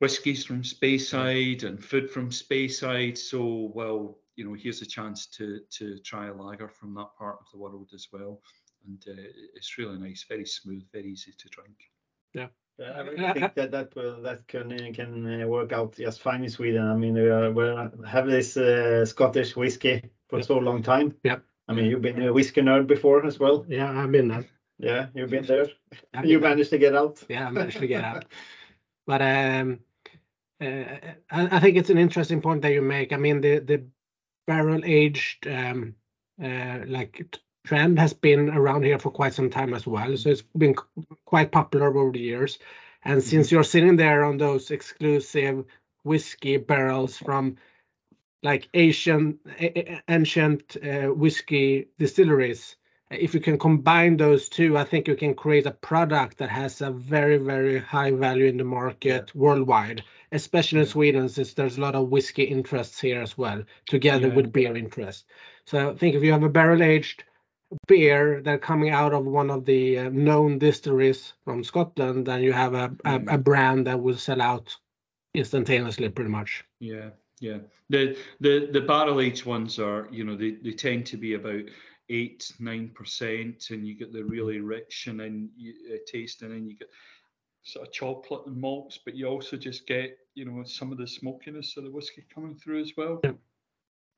whiskies 0.00 0.44
from 0.44 0.62
Speyside 0.62 1.64
and 1.64 1.84
food 1.84 2.10
from 2.10 2.30
Speyside. 2.30 3.18
So, 3.18 3.70
well, 3.74 4.18
you 4.36 4.44
know, 4.44 4.54
here's 4.54 4.82
a 4.82 4.86
chance 4.86 5.26
to 5.26 5.60
to 5.78 5.98
try 5.98 6.28
a 6.28 6.34
lager 6.34 6.68
from 6.68 6.94
that 6.94 7.14
part 7.18 7.36
of 7.38 7.46
the 7.52 7.58
world 7.58 7.90
as 7.94 8.08
well. 8.12 8.40
And 8.86 9.02
uh, 9.08 9.22
it's 9.54 9.78
really 9.78 9.98
nice, 9.98 10.24
very 10.28 10.46
smooth, 10.46 10.84
very 10.92 11.10
easy 11.12 11.32
to 11.38 11.48
drink. 11.48 11.76
Yeah. 12.32 12.48
I 12.80 13.00
really 13.00 13.32
think 13.32 13.54
that 13.54 13.70
that 13.70 13.94
will 13.94 14.20
that 14.22 14.48
can 14.48 14.92
can 14.92 15.42
uh, 15.42 15.46
work 15.46 15.72
out 15.72 15.94
just 15.96 16.20
fine 16.20 16.42
in 16.42 16.50
Sweden. 16.50 16.88
I 16.88 16.94
mean, 16.96 17.14
we, 17.14 17.28
are, 17.28 17.50
we 17.52 18.08
have 18.08 18.26
this 18.26 18.56
uh, 18.56 19.06
Scottish 19.06 19.54
whiskey 19.54 20.02
for 20.28 20.42
so 20.42 20.58
long 20.58 20.82
time. 20.82 21.14
Yeah. 21.22 21.36
I 21.68 21.72
mean, 21.72 21.86
you've 21.86 22.02
been 22.02 22.20
a 22.22 22.32
whiskey 22.32 22.62
nerd 22.62 22.88
before 22.88 23.24
as 23.24 23.38
well. 23.38 23.64
Yeah, 23.68 23.90
I've 23.90 24.10
been 24.10 24.28
there. 24.28 24.44
Yeah, 24.78 25.06
you've 25.14 25.30
been 25.30 25.46
there. 25.46 25.68
you 26.24 26.40
managed 26.40 26.70
to 26.70 26.78
get 26.78 26.96
out. 26.96 27.22
Yeah, 27.28 27.46
I 27.46 27.50
managed 27.50 27.78
to 27.78 27.86
get 27.86 28.04
out. 28.04 28.24
But 29.06 29.22
um, 29.22 29.80
uh, 30.60 30.96
I, 31.30 31.56
I 31.56 31.60
think 31.60 31.76
it's 31.76 31.90
an 31.90 31.98
interesting 31.98 32.40
point 32.42 32.62
that 32.62 32.72
you 32.72 32.82
make. 32.82 33.12
I 33.12 33.16
mean, 33.16 33.40
the 33.40 33.60
the 33.60 33.84
barrel 34.46 34.82
aged 34.84 35.46
um, 35.46 35.94
uh, 36.42 36.80
like 36.86 37.38
trend 37.64 37.98
has 37.98 38.12
been 38.12 38.50
around 38.50 38.84
here 38.84 38.98
for 38.98 39.10
quite 39.10 39.34
some 39.34 39.50
time 39.50 39.74
as 39.74 39.86
well. 39.86 40.16
So 40.16 40.30
it's 40.30 40.44
been 40.56 40.74
quite 41.24 41.50
popular 41.50 41.88
over 41.88 42.12
the 42.12 42.20
years. 42.20 42.58
And 43.04 43.20
mm-hmm. 43.20 43.28
since 43.28 43.50
you're 43.50 43.64
sitting 43.64 43.96
there 43.96 44.24
on 44.24 44.36
those 44.36 44.70
exclusive 44.70 45.64
whiskey 46.04 46.58
barrels 46.58 47.16
from 47.16 47.56
like 48.42 48.68
Asian 48.74 49.38
ancient 50.08 50.76
uh, 50.84 51.06
whiskey 51.14 51.88
distilleries, 51.98 52.76
if 53.10 53.32
you 53.32 53.40
can 53.40 53.58
combine 53.58 54.16
those 54.16 54.48
two, 54.48 54.76
I 54.76 54.84
think 54.84 55.08
you 55.08 55.16
can 55.16 55.34
create 55.34 55.66
a 55.66 55.70
product 55.70 56.38
that 56.38 56.50
has 56.50 56.80
a 56.80 56.90
very, 56.90 57.38
very 57.38 57.78
high 57.78 58.10
value 58.10 58.46
in 58.46 58.56
the 58.58 58.64
market 58.64 59.32
yeah. 59.34 59.40
worldwide, 59.40 60.02
especially 60.32 60.80
in 60.80 60.86
Sweden, 60.86 61.28
since 61.28 61.54
there's 61.54 61.78
a 61.78 61.80
lot 61.80 61.94
of 61.94 62.08
whiskey 62.08 62.44
interests 62.44 63.00
here 63.00 63.22
as 63.22 63.38
well, 63.38 63.62
together 63.86 64.28
yeah. 64.28 64.34
with 64.34 64.52
beer 64.52 64.76
interest. 64.76 65.26
So 65.64 65.90
I 65.90 65.94
think 65.94 66.14
if 66.14 66.22
you 66.22 66.32
have 66.32 66.42
a 66.42 66.48
barrel 66.48 66.82
aged 66.82 67.24
beer 67.86 68.40
that 68.42 68.62
coming 68.62 68.90
out 68.90 69.12
of 69.12 69.24
one 69.24 69.50
of 69.50 69.64
the 69.64 69.98
uh, 69.98 70.08
known 70.10 70.58
distilleries 70.58 71.34
from 71.44 71.64
Scotland, 71.64 72.26
then 72.26 72.42
you 72.42 72.52
have 72.52 72.74
a, 72.74 72.84
a, 73.04 73.18
mm. 73.18 73.32
a, 73.32 73.38
brand 73.38 73.86
that 73.86 74.00
will 74.00 74.16
sell 74.16 74.40
out 74.40 74.76
instantaneously, 75.34 76.08
pretty 76.08 76.30
much. 76.30 76.64
Yeah, 76.80 77.10
yeah. 77.40 77.58
The 77.90 78.16
the 78.40 78.68
the 78.72 78.80
barrel 78.80 79.20
aged 79.20 79.44
ones 79.44 79.78
are, 79.78 80.08
you 80.10 80.24
know, 80.24 80.36
they, 80.36 80.52
they 80.62 80.72
tend 80.72 81.06
to 81.06 81.16
be 81.16 81.34
about 81.34 81.64
eight 82.08 82.52
nine 82.58 82.90
percent, 82.94 83.70
and 83.70 83.86
you 83.86 83.94
get 83.94 84.12
the 84.12 84.24
really 84.24 84.60
rich 84.60 85.06
and 85.06 85.20
then 85.20 85.50
you, 85.56 85.74
uh, 85.92 85.98
taste, 86.06 86.42
and 86.42 86.52
then 86.52 86.66
you 86.68 86.76
get 86.76 86.88
sort 87.64 87.86
of 87.86 87.92
chocolate 87.92 88.46
and 88.46 88.60
malts, 88.60 88.98
but 89.04 89.14
you 89.14 89.26
also 89.26 89.56
just 89.56 89.86
get, 89.86 90.18
you 90.34 90.44
know, 90.44 90.62
some 90.64 90.92
of 90.92 90.98
the 90.98 91.06
smokiness 91.06 91.76
of 91.76 91.84
the 91.84 91.90
whiskey 91.90 92.22
coming 92.32 92.54
through 92.54 92.80
as 92.82 92.92
well. 92.96 93.20
Yeah. 93.24 93.32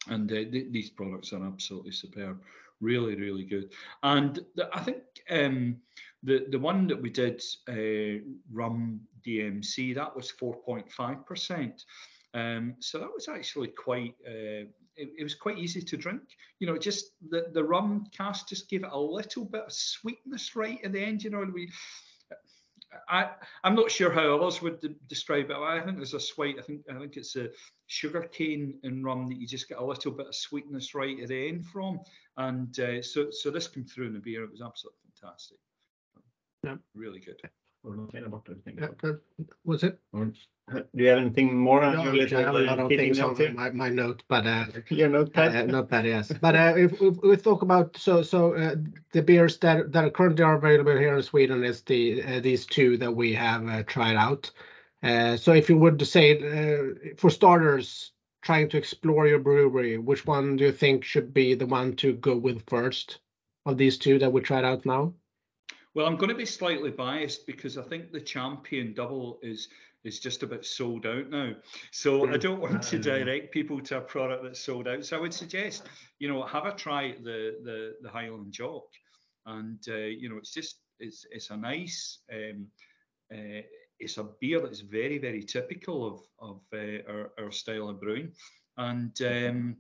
And 0.09 0.31
uh, 0.31 0.51
th- 0.51 0.73
these 0.73 0.91
products 0.91 1.33
are 1.33 1.45
absolutely 1.45 1.93
superb 1.93 2.41
really 2.81 3.17
really 3.17 3.45
good. 3.45 3.73
And 4.03 4.39
the, 4.55 4.69
i 4.73 4.81
think 4.81 5.03
um, 5.31 5.77
the 6.23 6.47
the 6.51 6.59
one 6.59 6.87
that 6.89 7.01
we 7.01 7.11
did 7.11 7.43
uh, 7.69 8.23
rum 8.53 9.01
dmc 9.27 9.95
that 9.95 10.15
was 10.15 10.33
4.5 10.41 11.27
percent. 11.27 11.85
Um, 12.35 12.75
so 12.81 12.99
that 12.99 13.13
was 13.15 13.29
actually 13.29 13.69
quite 13.69 14.15
uh, 14.27 14.69
it, 14.97 15.11
it, 15.19 15.23
was 15.23 15.35
quite 15.35 15.59
easy 15.59 15.81
to 15.81 15.97
drink. 15.97 16.23
You 16.59 16.67
know 16.67 16.77
just 16.77 17.13
the 17.31 17.47
the 17.53 17.65
rum 17.65 18.07
cask 18.17 18.49
just 18.49 18.69
gave 18.69 18.85
it 18.85 18.91
a 18.93 18.99
little 18.99 19.45
bit 19.45 19.65
of 19.65 19.73
sweetness 19.73 20.55
right 20.55 20.79
at 20.85 20.93
the 20.93 21.01
end 21.01 21.25
you 21.25 21.31
know 21.31 21.47
we 21.53 21.71
I, 23.09 23.31
I'm 23.65 23.75
not 23.75 23.91
sure 23.91 24.11
how 24.11 24.37
others 24.37 24.63
would 24.63 24.81
de- 24.81 24.95
describe 25.09 25.51
it. 25.51 25.57
I 25.57 25.81
think 25.81 25.97
there's 25.97 26.15
a 26.15 26.21
sweet. 26.21 26.57
I 26.59 26.63
think 26.63 26.83
I 26.91 26.99
think 26.99 27.17
it's 27.17 27.37
a 27.37 27.49
sugar 27.87 28.23
cane 28.23 28.79
and 28.83 29.05
rum 29.05 29.29
that 29.29 29.39
you 29.39 29.47
just 29.47 29.69
get 29.69 29.79
a 29.79 29.85
little 29.85 30.13
bit 30.13 30.27
of 30.27 30.35
sweetness 30.35 30.95
right 30.95 31.21
at 31.21 31.29
the 31.29 31.49
end 31.49 31.67
from, 31.67 32.01
and 32.37 32.79
uh, 32.81 33.03
so 33.03 33.31
so 33.31 33.51
this 33.51 33.69
came 33.69 33.85
through 33.85 34.07
in 34.07 34.15
the 34.15 34.21
beer. 34.21 34.45
It 34.45 34.51
was 34.51 34.63
absolutely 34.63 35.01
fantastic. 35.21 35.59
Yeah, 36.65 36.77
really 36.95 37.21
good. 37.21 37.41
Yeah, 38.79 39.13
was 39.65 39.85
it? 39.85 39.99
Or, 40.13 40.33
do 40.69 40.85
you 40.95 41.09
have 41.09 41.19
anything 41.19 41.57
more 41.57 41.85
on 41.85 41.97
no, 41.97 42.05
your 42.05 42.15
little, 42.15 42.39
I 42.39 42.43
have 42.43 42.55
a 42.57 42.59
lot 42.59 42.81
of 42.81 42.89
things 42.89 43.21
on 43.21 43.55
my, 43.55 43.71
my 43.71 43.89
note, 43.89 44.25
but 44.27 44.45
uh, 44.47 44.65
your 44.89 45.07
uh, 45.07 45.63
notepad, 45.63 46.05
yes. 46.05 46.33
But 46.41 46.57
uh, 46.57 46.75
if, 46.77 47.01
if, 47.01 47.23
we 47.23 47.37
talk 47.37 47.63
about 47.63 47.97
so 47.97 48.23
so 48.23 48.55
uh, 48.55 48.75
the 49.13 49.23
beers 49.23 49.59
that 49.59 49.93
that 49.93 50.15
currently 50.15 50.45
are 50.45 50.57
available 50.57 50.97
here 50.97 51.17
in 51.17 51.23
Sweden 51.23 51.63
is 51.63 51.83
the 51.83 52.23
uh, 52.23 52.41
these 52.41 52.67
two 52.67 52.97
that 52.97 53.13
we 53.15 53.33
have 53.35 53.69
uh, 53.69 53.85
tried 53.85 54.17
out. 54.17 54.51
Uh, 55.05 55.37
so 55.37 55.53
if 55.53 55.71
you 55.71 55.79
would 55.79 56.05
say 56.05 56.33
uh, 56.33 57.15
for 57.17 57.31
starters, 57.31 58.13
trying 58.43 58.69
to 58.71 58.77
explore 58.77 59.29
your 59.29 59.39
brewery, 59.39 59.99
which 59.99 60.27
one 60.27 60.57
do 60.57 60.65
you 60.65 60.73
think 60.73 61.05
should 61.05 61.33
be 61.33 61.55
the 61.55 61.67
one 61.67 61.95
to 61.97 62.15
go 62.15 62.37
with 62.37 62.69
first 62.69 63.21
of 63.67 63.77
these 63.77 63.99
two 63.99 64.19
that 64.19 64.33
we 64.33 64.41
tried 64.41 64.65
out 64.65 64.85
now? 64.85 65.13
Well, 65.97 66.05
I'm 66.05 66.17
going 66.17 66.29
to 66.29 66.35
be 66.35 66.45
slightly 66.45 66.91
biased 66.91 67.47
because 67.47 67.79
I 67.79 67.83
think 67.83 68.13
the 68.13 68.21
champion 68.21 68.93
double 68.93 69.39
is 69.43 69.69
is 70.05 70.21
just 70.21 70.43
about 70.43 70.67
sold 70.67 71.07
out 71.07 71.31
now. 71.31 71.55
So 71.91 72.29
I 72.29 72.37
don't 72.37 72.61
want 72.61 72.83
to 72.83 72.99
direct 72.99 73.51
people 73.51 73.81
to 73.81 73.97
a 73.97 74.01
product 74.03 74.45
that's 74.45 74.61
sold 74.61 74.89
out. 74.89 75.07
So 75.07 75.17
I 75.17 75.21
would 75.21 75.33
suggest, 75.33 75.85
you 76.19 76.29
know, 76.29 76.43
have 76.43 76.67
a 76.67 76.75
try 76.75 77.09
at 77.09 77.25
the 77.25 77.57
the, 77.65 77.95
the 78.03 78.11
Highland 78.11 78.53
Jock, 78.53 78.85
and 79.47 79.83
uh, 79.89 79.95
you 79.95 80.29
know, 80.29 80.37
it's 80.37 80.53
just 80.53 80.81
it's 81.01 81.25
it's 81.31 81.49
a 81.49 81.57
nice. 81.57 82.19
Um, 82.31 82.67
uh, 83.33 83.63
it's 83.99 84.19
a 84.19 84.29
beer 84.39 84.61
that's 84.61 84.81
very, 84.81 85.17
very 85.17 85.45
typical 85.45 86.07
of 86.07 86.21
of 86.39 86.61
uh, 86.75 87.11
our, 87.11 87.33
our 87.39 87.51
style 87.51 87.89
of 87.89 88.03
brewing, 88.03 88.33
and 88.77 89.19
um, 89.23 89.77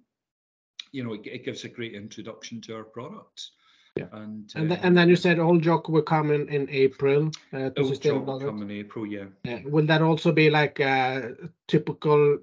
you 0.93 1.05
know 1.05 1.12
it, 1.12 1.26
it, 1.26 1.44
gives 1.44 1.64
a 1.64 1.68
great 1.68 1.93
introduction 1.93 2.62
to 2.62 2.74
our 2.74 2.84
products. 2.84 3.51
Yeah, 3.97 4.06
and 4.12 4.52
and, 4.55 4.73
uh, 4.73 4.77
and 4.82 4.97
then 4.97 5.09
you 5.09 5.16
said 5.16 5.39
Old 5.39 5.62
Jock 5.62 5.89
will 5.89 6.02
come 6.02 6.31
in 6.31 6.48
in 6.48 6.68
April. 6.68 7.31
Uh, 7.52 7.70
Old 7.78 8.02
Jock 8.02 8.27
will 8.27 8.40
come 8.40 8.62
in 8.62 8.70
April, 8.70 9.06
yeah. 9.06 9.24
yeah. 9.44 9.60
Will 9.64 9.86
that 9.86 10.02
also 10.02 10.32
be 10.32 10.51
like 10.51 10.81
a 10.81 11.35
typical 11.66 12.39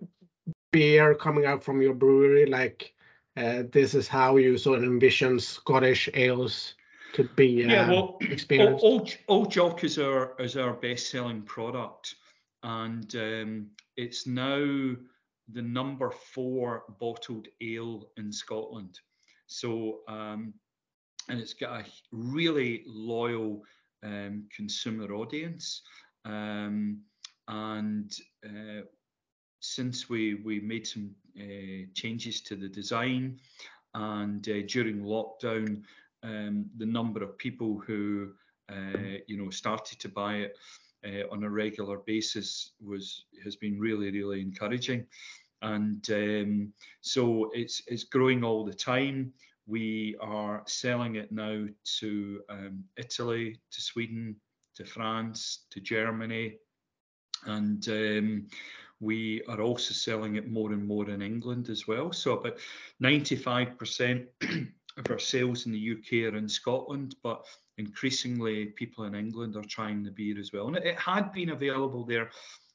beer 0.71 1.13
coming 1.13 1.45
out 1.45 1.63
from 1.63 1.81
your 1.81 1.93
brewery? 1.93 2.47
Like 2.47 2.93
uh, 3.37 3.63
this 3.71 3.93
is 3.93 4.07
how 4.07 4.37
you 4.37 4.57
sort 4.57 4.79
of 4.79 4.83
envision 4.83 5.39
Scottish 5.39 6.09
ales 6.15 6.73
to 7.13 7.23
be 7.35 7.63
uh, 7.63 7.67
yeah, 7.67 7.89
well, 7.89 8.17
experienced. 8.21 8.83
Old, 8.83 9.15
Old 9.27 9.51
Jock 9.51 9.83
is 9.83 9.99
our 9.99 10.35
is 10.39 10.57
our 10.57 10.73
best 10.73 11.09
selling 11.09 11.43
product, 11.43 12.15
and 12.63 13.15
um, 13.15 13.67
it's 13.95 14.25
now 14.25 14.95
the 15.51 15.61
number 15.61 16.09
four 16.09 16.83
bottled 16.99 17.47
ale 17.61 18.09
in 18.17 18.31
Scotland. 18.31 18.99
So 19.45 19.99
um, 20.07 20.53
and 21.29 21.39
it's 21.39 21.53
got 21.53 21.81
a 21.81 21.85
really 22.11 22.83
loyal 22.85 23.63
um, 24.03 24.45
consumer 24.55 25.13
audience. 25.13 25.81
Um, 26.25 27.01
and 27.47 28.11
uh, 28.45 28.81
since 29.59 30.09
we 30.09 30.35
we 30.35 30.59
made 30.59 30.85
some 30.85 31.11
uh, 31.39 31.85
changes 31.93 32.41
to 32.41 32.55
the 32.55 32.69
design, 32.69 33.39
and 33.93 34.47
uh, 34.47 34.61
during 34.67 35.01
lockdown, 35.03 35.81
um, 36.23 36.65
the 36.77 36.85
number 36.85 37.23
of 37.23 37.37
people 37.37 37.81
who 37.85 38.31
uh, 38.69 39.17
you 39.27 39.37
know 39.37 39.49
started 39.49 39.99
to 39.99 40.09
buy 40.09 40.35
it 40.35 40.57
uh, 41.05 41.31
on 41.31 41.43
a 41.43 41.49
regular 41.49 41.97
basis 42.05 42.71
was 42.85 43.25
has 43.43 43.55
been 43.55 43.79
really 43.79 44.11
really 44.11 44.41
encouraging, 44.41 45.05
and 45.61 46.05
um, 46.11 46.73
so 47.01 47.49
it's 47.53 47.81
it's 47.87 48.03
growing 48.05 48.43
all 48.43 48.65
the 48.65 48.73
time. 48.73 49.33
We 49.65 50.15
are 50.19 50.63
selling 50.67 51.15
it 51.15 51.31
now 51.31 51.65
to 51.99 52.41
um, 52.49 52.83
Italy, 52.97 53.59
to 53.71 53.81
Sweden, 53.81 54.35
to 54.75 54.85
France, 54.85 55.65
to 55.71 55.79
Germany, 55.79 56.57
and 57.45 57.87
um, 57.89 58.47
we 58.99 59.41
are 59.49 59.61
also 59.61 59.93
selling 59.93 60.35
it 60.35 60.49
more 60.49 60.71
and 60.71 60.87
more 60.87 61.09
in 61.09 61.21
England 61.21 61.69
as 61.69 61.87
well. 61.87 62.11
So 62.11 62.37
about 62.37 62.57
95% 63.01 64.25
of 64.97 65.11
our 65.11 65.19
sales 65.19 65.65
in 65.65 65.71
the 65.71 65.91
UK 65.91 66.33
are 66.33 66.37
in 66.37 66.47
Scotland, 66.47 67.15
but 67.21 67.45
increasingly 67.77 68.67
people 68.67 69.03
in 69.05 69.15
England 69.15 69.55
are 69.55 69.63
trying 69.63 70.03
the 70.03 70.11
beer 70.11 70.39
as 70.39 70.53
well. 70.53 70.67
And 70.67 70.77
it, 70.77 70.97
had 70.97 71.33
been 71.33 71.49
available 71.49 72.05
there 72.05 72.29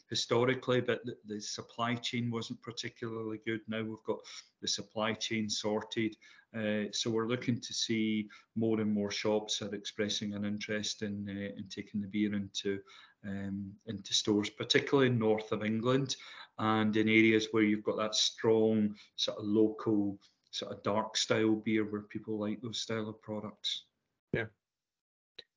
historically, 0.09 0.81
but 0.81 1.05
the, 1.05 1.17
the, 1.27 1.41
supply 1.41 1.95
chain 1.95 2.31
wasn't 2.31 2.63
particularly 2.63 3.41
good. 3.47 3.61
Now 3.69 3.83
we've 3.83 4.05
got 4.07 4.21
the 4.63 4.69
supply 4.69 5.13
chain 5.13 5.49
sorted. 5.49 6.17
Uh, 6.57 6.85
so 6.93 7.11
we're 7.11 7.29
looking 7.29 7.61
to 7.61 7.75
see 7.75 8.29
more 8.57 8.81
and 8.81 8.93
more 8.93 9.11
shops 9.11 9.61
are 9.61 9.75
expressing 9.75 10.35
an 10.35 10.45
interest 10.45 11.03
in 11.03 11.27
uh, 11.29 11.59
in 11.59 11.69
taking 11.69 12.01
the 12.01 12.09
beer 12.09 12.35
into 12.35 12.79
um, 13.27 13.71
into 13.87 14.15
stores, 14.15 14.49
particularly 14.49 15.11
north 15.11 15.53
of 15.53 15.65
England 15.65 16.17
and 16.59 16.97
in 16.97 17.09
areas 17.09 17.49
where 17.51 17.63
you've 17.63 17.85
got 17.85 17.97
that 17.97 18.15
strong 18.15 18.95
sort 19.17 19.39
of 19.39 19.45
local 19.45 20.19
sort 20.51 20.73
of 20.73 20.83
dark 20.83 21.17
style 21.17 21.57
beer 21.57 21.85
where 21.85 22.03
people 22.03 22.39
like 22.39 22.61
those 22.61 22.81
style 22.81 23.09
of 23.09 23.21
products. 23.23 23.85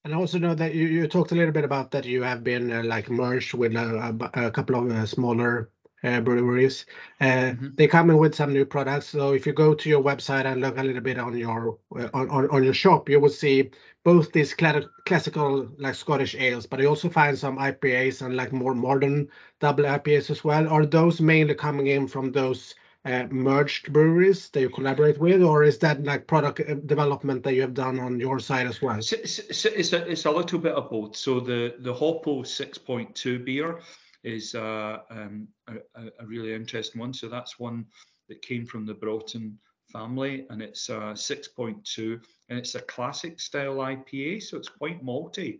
And 0.04 0.14
I 0.14 0.18
also 0.18 0.40
know 0.40 0.56
that 0.56 0.74
you, 0.74 0.88
you 0.88 1.08
talked 1.08 1.32
a 1.32 1.36
little 1.36 1.52
bit 1.52 1.64
about 1.64 1.92
that 1.92 2.06
you 2.06 2.24
have 2.24 2.44
been 2.44 2.72
uh, 2.72 2.84
like 2.84 3.10
merged 3.10 3.54
with 3.54 3.76
a, 3.76 4.18
a, 4.36 4.48
a 4.48 4.52
couple 4.52 4.76
of 4.76 4.92
uh, 4.92 5.06
smaller 5.06 5.70
uh, 6.04 6.20
breweries. 6.22 6.86
Uh, 7.20 7.26
mm-hmm. 7.54 7.68
They 7.76 7.88
come 7.88 8.10
in 8.10 8.18
with 8.18 8.34
some 8.34 8.52
new 8.52 8.66
products. 8.66 9.08
So 9.08 9.34
if 9.34 9.46
you 9.46 9.54
go 9.54 9.76
to 9.76 9.90
your 9.90 10.02
website 10.02 10.46
and 10.46 10.62
look 10.62 10.78
a 10.78 10.84
little 10.84 11.02
bit 11.02 11.20
on 11.20 11.38
your 11.38 11.78
uh, 11.96 12.10
on, 12.14 12.30
on, 12.32 12.50
on 12.50 12.64
your 12.64 12.74
shop, 12.74 13.10
you 13.10 13.20
will 13.20 13.30
see 13.30 13.70
both 14.04 14.32
these 14.32 14.56
cl- 14.58 14.90
classical 15.06 15.70
like 15.78 15.94
Scottish 15.94 16.34
ales, 16.36 16.66
but 16.66 16.80
you 16.80 16.88
also 16.88 17.08
find 17.10 17.38
some 17.38 17.60
IPAs 17.60 18.26
and 18.26 18.36
like 18.36 18.52
more 18.52 18.74
modern 18.74 19.28
double 19.60 19.84
IPAs 19.84 20.32
as 20.32 20.44
well. 20.44 20.68
Are 20.68 20.86
those 20.86 21.22
mainly 21.22 21.54
coming 21.54 21.88
in 21.88 22.08
from 22.08 22.32
those 22.32 22.74
merged 23.06 23.92
breweries 23.92 24.50
that 24.50 24.62
you 24.62 24.70
collaborate 24.70 25.18
with, 25.18 25.42
or 25.42 25.64
is 25.64 25.78
that 25.80 26.04
like 26.04 26.28
product 26.28 26.60
uh, 26.60 26.76
development 26.86 27.44
that 27.44 27.54
you 27.54 27.62
have 27.62 27.74
done 27.74 28.00
on 28.00 28.20
your 28.20 28.40
side 28.40 28.68
as 28.68 28.82
well? 28.82 28.98
It's, 28.98 29.12
it's, 29.14 29.66
it's, 29.66 29.94
a, 29.94 30.08
it's 30.10 30.26
a 30.26 30.32
little 30.32 30.60
bit 30.60 30.74
of 30.74 30.90
both. 30.90 31.16
So 31.16 31.40
the 31.40 31.76
the 31.80 31.94
Hoppo 31.94 32.44
6.2 32.44 33.44
beer 33.44 33.80
is 34.24 34.54
uh, 34.54 35.00
um, 35.10 35.48
a, 35.68 35.76
a, 36.20 36.26
really 36.26 36.54
interesting 36.54 37.02
one. 37.02 37.14
So 37.14 37.28
that's 37.28 37.60
one 37.60 37.86
that 38.30 38.42
came 38.44 38.66
from 38.66 38.86
the 38.86 38.94
Broughton 38.94 39.58
family, 39.92 40.46
and 40.50 40.62
it's 40.62 40.90
a 40.90 41.14
6.2, 41.14 42.22
and 42.50 42.60
it's 42.60 42.76
a 42.76 42.82
classic 42.82 43.40
style 43.40 43.78
IPA, 43.78 44.44
so 44.44 44.58
it's 44.58 44.70
quite 44.70 45.04
malty. 45.04 45.60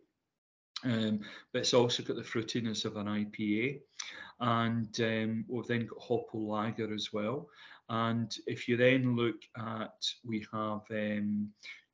Um, 0.84 1.20
but 1.54 1.60
it's 1.60 1.74
also 1.74 2.04
got 2.04 2.16
the 2.16 2.24
fruitiness 2.24 2.86
of 2.86 2.98
an 2.98 3.08
IPA. 3.08 3.82
And 4.42 5.00
um, 5.00 5.46
we've 5.48 5.68
then 5.68 5.86
got 5.86 6.00
Hoppo 6.00 6.40
Lager 6.40 6.94
as 6.94 7.14
well. 7.14 7.48
And 7.90 8.36
if 8.48 8.68
you 8.68 8.76
then 8.78 9.16
look 9.16 9.42
at, 9.58 9.94
we 10.26 10.46
have 10.52 10.82
um, 10.90 11.50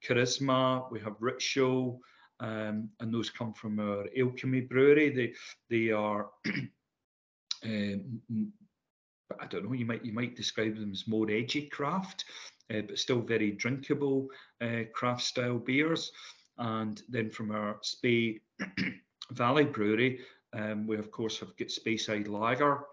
Charisma, 0.05 0.89
we 0.91 0.99
have 1.01 1.15
Ritual, 1.19 1.99
um, 2.39 2.89
and 2.99 3.13
those 3.13 3.29
come 3.29 3.53
from 3.53 3.79
our 3.79 4.05
Alechemy 4.17 4.69
Brewery. 4.69 5.09
They 5.09 5.33
they 5.69 5.91
are, 5.91 6.29
um, 7.65 8.21
I 9.39 9.47
don't 9.49 9.65
know. 9.65 9.73
You 9.73 9.85
might 9.85 10.05
you 10.05 10.13
might 10.13 10.35
describe 10.35 10.75
them 10.75 10.91
as 10.91 11.07
more 11.07 11.29
edgy 11.29 11.67
craft, 11.67 12.25
uh, 12.73 12.81
but 12.87 12.99
still 12.99 13.21
very 13.21 13.51
drinkable 13.51 14.27
uh, 14.61 14.83
craft 14.93 15.23
style 15.23 15.57
beers. 15.57 16.11
And 16.59 17.01
then 17.09 17.29
from 17.29 17.51
our 17.51 17.77
Spey 17.81 18.39
Valley 19.31 19.65
Brewery, 19.65 20.19
um, 20.53 20.87
we 20.87 20.97
of 20.97 21.11
course 21.11 21.39
have 21.39 21.55
got 21.57 21.69
Speyside 21.69 22.27
Lager, 22.27 22.85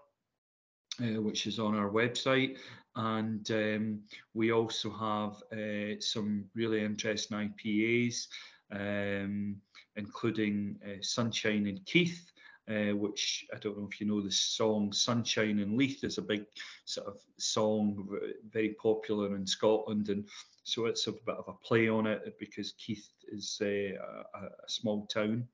uh, 1.01 1.21
which 1.21 1.47
is 1.47 1.59
on 1.59 1.75
our 1.75 1.89
website. 1.89 2.57
And 2.95 3.49
um, 3.51 3.99
we 4.33 4.51
also 4.51 4.89
have 4.89 5.43
uh, 5.51 5.99
some 5.99 6.45
really 6.53 6.83
interesting 6.83 7.53
IPAs 7.53 8.27
um, 8.71 9.57
including 9.95 10.77
uh, 10.85 11.01
Sunshine 11.01 11.67
and 11.67 11.85
Keith, 11.85 12.31
uh, 12.69 12.95
which 12.95 13.45
I 13.53 13.59
don't 13.59 13.77
know 13.77 13.87
if 13.91 14.01
you 14.01 14.07
know 14.07 14.21
the 14.21 14.31
song 14.31 14.91
Sunshine 14.91 15.59
and 15.59 15.77
Leith 15.77 16.03
is 16.03 16.17
a 16.17 16.23
big 16.23 16.45
sort 16.85 17.07
of 17.07 17.17
song, 17.37 18.07
very 18.51 18.75
popular 18.81 19.35
in 19.35 19.45
Scotland. 19.45 20.09
And 20.09 20.25
so 20.63 20.85
it's 20.85 21.07
a 21.07 21.11
bit 21.11 21.35
of 21.37 21.47
a 21.47 21.53
play 21.65 21.87
on 21.87 22.07
it 22.07 22.35
because 22.39 22.73
Keith 22.73 23.07
is 23.31 23.59
uh, 23.61 23.65
a, 23.65 24.45
a, 24.45 24.49
small 24.67 25.05
town. 25.05 25.47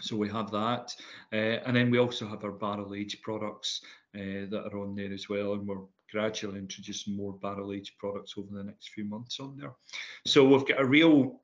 So 0.00 0.16
we 0.16 0.28
have 0.28 0.50
that. 0.52 0.94
Uh, 1.32 1.60
and 1.66 1.76
then 1.76 1.90
we 1.90 1.98
also 1.98 2.26
have 2.26 2.44
our 2.44 2.52
barrel 2.52 2.94
aged 2.94 3.22
products 3.22 3.80
uh, 4.14 4.46
that 4.50 4.70
are 4.72 4.78
on 4.80 4.94
there 4.94 5.12
as 5.12 5.28
well. 5.28 5.54
And 5.54 5.66
we're 5.66 5.84
gradually 6.10 6.58
introducing 6.58 7.16
more 7.16 7.32
barrel 7.34 7.72
aged 7.72 7.98
products 7.98 8.34
over 8.36 8.48
the 8.52 8.64
next 8.64 8.90
few 8.90 9.04
months 9.04 9.40
on 9.40 9.56
there. 9.56 9.72
So 10.26 10.44
we've 10.44 10.66
got 10.66 10.80
a 10.80 10.86
real 10.86 11.40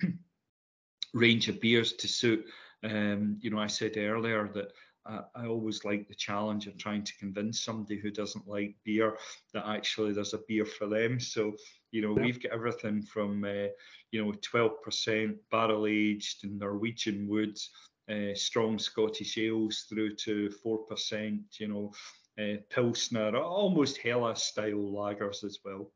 range 1.14 1.48
of 1.48 1.60
beers 1.60 1.92
to 1.94 2.08
suit. 2.08 2.44
Um, 2.82 3.38
you 3.40 3.50
know, 3.50 3.58
I 3.58 3.66
said 3.66 3.96
earlier 3.96 4.48
that 4.54 4.72
I, 5.06 5.46
always 5.46 5.84
like 5.84 6.08
the 6.08 6.14
challenge 6.14 6.66
of 6.66 6.78
trying 6.78 7.04
to 7.04 7.18
convince 7.18 7.60
somebody 7.60 7.98
who 7.98 8.10
doesn't 8.10 8.48
like 8.48 8.74
beer 8.84 9.18
that 9.52 9.66
actually 9.66 10.12
there's 10.12 10.32
a 10.32 10.40
beer 10.48 10.64
for 10.64 10.86
them. 10.86 11.20
So, 11.20 11.54
you 11.90 12.00
know, 12.00 12.16
yeah. 12.16 12.22
we've 12.22 12.42
got 12.42 12.52
everything 12.52 13.02
from, 13.02 13.44
uh, 13.44 13.68
you 14.12 14.24
know, 14.24 14.32
12% 14.32 15.36
barrel 15.50 15.86
aged 15.86 16.44
and 16.44 16.58
Norwegian 16.58 17.28
woods, 17.28 17.70
uh, 18.10 18.34
strong 18.34 18.78
Scottish 18.78 19.38
ales 19.38 19.86
through 19.88 20.14
to 20.16 20.50
4%, 20.64 21.40
you 21.58 21.68
know, 21.68 21.92
uh, 22.38 22.56
Pilsner, 22.70 23.36
almost 23.36 23.98
Helles 23.98 24.42
style 24.42 24.92
lagers 24.92 25.44
as 25.44 25.58
well. 25.64 25.90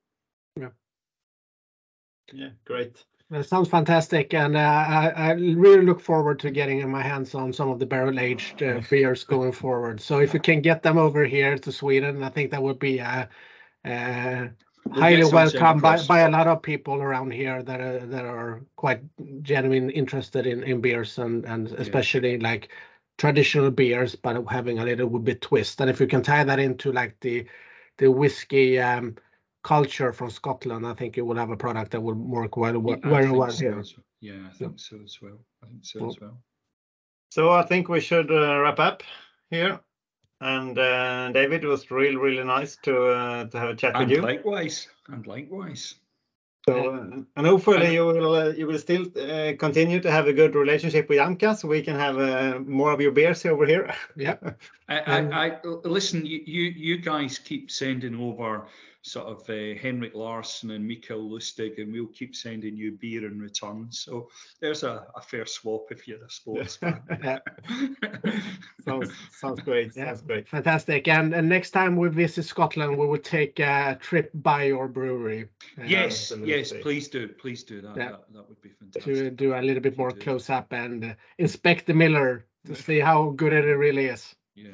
Yeah. 0.57 0.71
Yeah, 2.33 2.51
great. 2.65 3.05
That 3.31 3.47
sounds 3.47 3.69
fantastic, 3.69 4.33
and 4.33 4.57
uh, 4.57 4.61
I, 4.61 5.13
I, 5.15 5.31
really 5.33 5.85
look 5.85 6.01
forward 6.01 6.41
to 6.41 6.51
getting 6.51 6.81
in 6.81 6.89
my 6.91 7.03
hands 7.03 7.35
on 7.35 7.53
some 7.53 7.69
of 7.69 7.79
the 7.79 7.85
barrel 7.85 8.19
aged 8.19 8.63
uh, 8.63 8.81
beers 8.91 9.23
going 9.23 9.53
forward. 9.53 10.01
So 10.01 10.21
if 10.21 10.33
you 10.33 10.41
can 10.41 10.63
get 10.63 10.83
them 10.83 10.97
over 10.97 11.27
here 11.27 11.59
to 11.59 11.73
Sweden, 11.73 12.23
I 12.23 12.31
think 12.31 12.51
that 12.51 12.63
would 12.63 12.79
be 12.79 13.01
uh, 13.01 13.27
uh 13.85 14.49
highly 14.93 15.25
welcome 15.25 15.81
by, 15.81 16.03
by 16.07 16.21
a 16.21 16.31
lot 16.31 16.47
of 16.47 16.63
people 16.63 17.01
around 17.03 17.33
here 17.33 17.63
that 17.63 17.81
are 17.81 18.07
that 18.07 18.25
are 18.25 18.63
quite 18.77 19.03
genuine 19.43 19.91
interested 19.91 20.47
in, 20.47 20.63
in 20.63 20.81
beers 20.81 21.19
and 21.19 21.45
and 21.45 21.69
especially 21.73 22.37
yeah. 22.37 22.49
like 22.49 22.69
traditional 23.17 23.71
beers, 23.71 24.15
but 24.15 24.45
having 24.49 24.79
a 24.79 24.85
little 24.85 25.19
bit 25.19 25.41
twist. 25.41 25.81
And 25.81 25.91
if 25.91 26.01
you 26.01 26.07
can 26.07 26.23
tie 26.23 26.45
that 26.45 26.59
into 26.59 26.93
like 26.93 27.19
the 27.21 27.47
the 27.99 28.11
whiskey. 28.11 28.79
Um, 28.81 29.17
culture 29.65 30.13
from 30.13 30.31
Scotland, 30.31 30.87
I 30.87 30.95
think 30.95 31.17
you 31.17 31.25
will 31.25 31.37
have 31.37 31.51
a 31.51 31.57
product 31.57 31.91
that 31.91 32.01
will 32.01 32.15
work 32.15 32.57
well, 32.57 32.83
yeah, 32.87 32.97
very 33.03 33.31
well 33.31 33.51
so 33.51 33.59
here. 33.59 33.85
Yeah, 34.21 34.49
I 34.49 34.53
think 34.55 34.81
so 34.81 34.99
as 35.05 35.19
well. 35.21 35.39
I 35.63 35.67
think 35.67 35.85
so 35.85 36.01
well, 36.01 36.11
as 36.11 36.21
well. 36.21 36.41
So 37.31 37.51
I 37.51 37.63
think 37.63 37.89
we 37.89 38.01
should 38.01 38.31
uh, 38.31 38.61
wrap 38.61 38.81
up 38.81 39.03
here. 39.51 39.81
And 40.41 40.79
uh, 40.79 41.33
David, 41.33 41.65
it 41.65 41.67
was 41.67 41.91
really, 41.91 42.17
really 42.17 42.45
nice 42.45 42.77
to 42.83 43.07
uh, 43.07 43.45
to 43.47 43.59
have 43.59 43.71
a 43.71 43.75
chat 43.75 43.99
with 43.99 44.11
you. 44.11 44.23
likewise, 44.23 44.89
and 45.09 45.27
likewise. 45.27 45.97
So, 46.69 46.95
uh, 46.95 47.23
and 47.37 47.47
hopefully 47.47 47.95
you 47.95 48.05
will 48.05 48.35
uh, 48.35 48.49
you 48.51 48.67
will 48.67 48.79
still 48.79 49.07
uh, 49.17 49.55
continue 49.59 50.01
to 50.01 50.11
have 50.11 50.29
a 50.29 50.33
good 50.33 50.55
relationship 50.55 51.09
with 51.09 51.19
Amka, 51.19 51.57
so 51.57 51.67
we 51.67 51.83
can 51.83 51.97
have 51.97 52.19
uh, 52.19 52.61
more 52.61 52.93
of 52.93 53.01
your 53.01 53.13
beers 53.13 53.45
over 53.47 53.67
here. 53.67 53.93
Yeah. 54.17 54.37
I, 54.89 54.99
I, 54.99 55.47
I 55.47 55.59
listen. 55.85 56.27
You, 56.27 56.41
you, 56.45 56.63
you 56.63 56.99
guys 56.99 57.39
keep 57.39 57.71
sending 57.71 58.15
over 58.21 58.67
sort 59.09 59.27
of 59.27 59.49
uh, 59.49 59.79
Henrik 59.81 60.15
Larsson 60.15 60.71
and 60.71 60.87
Mikael 60.87 61.29
Lustig, 61.31 61.81
and 61.81 61.93
we'll 61.93 62.07
keep 62.07 62.37
sending 62.37 62.77
you 62.77 62.93
beer 62.93 63.27
in 63.27 63.41
return. 63.41 63.89
So 63.91 64.29
there's 64.61 64.83
a, 64.83 65.07
a 65.17 65.21
fair 65.21 65.47
swap 65.47 65.91
if 65.91 66.07
you're 66.07 66.25
a 66.25 66.31
sports 66.31 66.77
fan. 66.77 67.03
Sounds 68.85 69.13
sounds 69.33 69.61
great. 69.61 69.93
Yeah. 69.97 70.07
Sounds 70.07 70.23
great. 70.23 70.49
Fantastic. 70.49 71.09
And, 71.09 71.35
and 71.35 71.49
next 71.49 71.71
time 71.71 71.97
we 71.97 72.09
visit 72.09 72.45
Scotland, 72.45 72.97
we 72.97 73.07
will 73.07 73.19
take 73.19 73.59
a 73.59 73.99
trip 74.01 74.31
by 74.35 74.65
your 74.65 74.89
brewery. 74.89 75.49
uh, 75.79 75.85
yes, 75.85 76.33
yes, 76.45 76.73
please 76.83 77.09
do, 77.09 77.29
please 77.29 77.65
do 77.65 77.81
that. 77.83 77.97
Yeah. 77.97 78.11
That, 78.11 78.33
that 78.33 78.49
would 78.49 78.63
be 78.63 78.71
fantastic. 78.71 79.15
To 79.15 79.31
do 79.31 79.55
a 79.55 79.63
little 79.63 79.83
bit 79.83 79.99
more 79.99 80.11
close 80.11 80.51
up 80.51 80.73
and 80.73 81.05
uh, 81.05 81.15
inspect 81.39 81.87
the 81.87 81.95
Miller 81.95 82.47
to 82.67 82.75
see 82.75 83.01
how 83.01 83.31
good 83.31 83.53
it 83.53 83.65
really 83.65 84.07
is. 84.07 84.35
Yeah, 84.55 84.71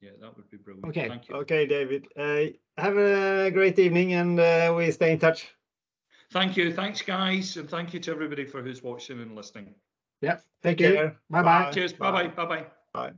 yeah, 0.00 0.10
that 0.20 0.36
would 0.36 0.50
be 0.50 0.56
brilliant. 0.56 0.86
Okay. 0.88 1.08
Thank 1.08 1.28
you. 1.28 1.36
Okay, 1.36 1.66
David. 1.66 2.06
Uh, 2.16 2.46
have 2.76 2.96
a 2.96 3.50
great 3.50 3.78
evening, 3.78 4.14
and 4.14 4.38
uh, 4.38 4.72
we 4.76 4.90
stay 4.90 5.12
in 5.12 5.18
touch. 5.18 5.48
Thank 6.30 6.56
you. 6.56 6.72
Thanks, 6.72 7.02
guys, 7.02 7.56
and 7.56 7.68
thank 7.68 7.94
you 7.94 8.00
to 8.00 8.10
everybody 8.10 8.44
for 8.44 8.62
who's 8.62 8.82
watching 8.82 9.20
and 9.20 9.34
listening. 9.34 9.74
Yeah. 10.20 10.38
Thank 10.62 10.78
Take 10.78 10.80
you. 10.80 10.94
care. 10.94 11.16
Bye 11.30 11.42
bye. 11.42 11.70
Cheers. 11.72 11.92
Bye 11.92 12.10
bye. 12.10 12.28
Bye 12.28 12.46
bye. 12.46 12.66
Bye. 12.92 13.12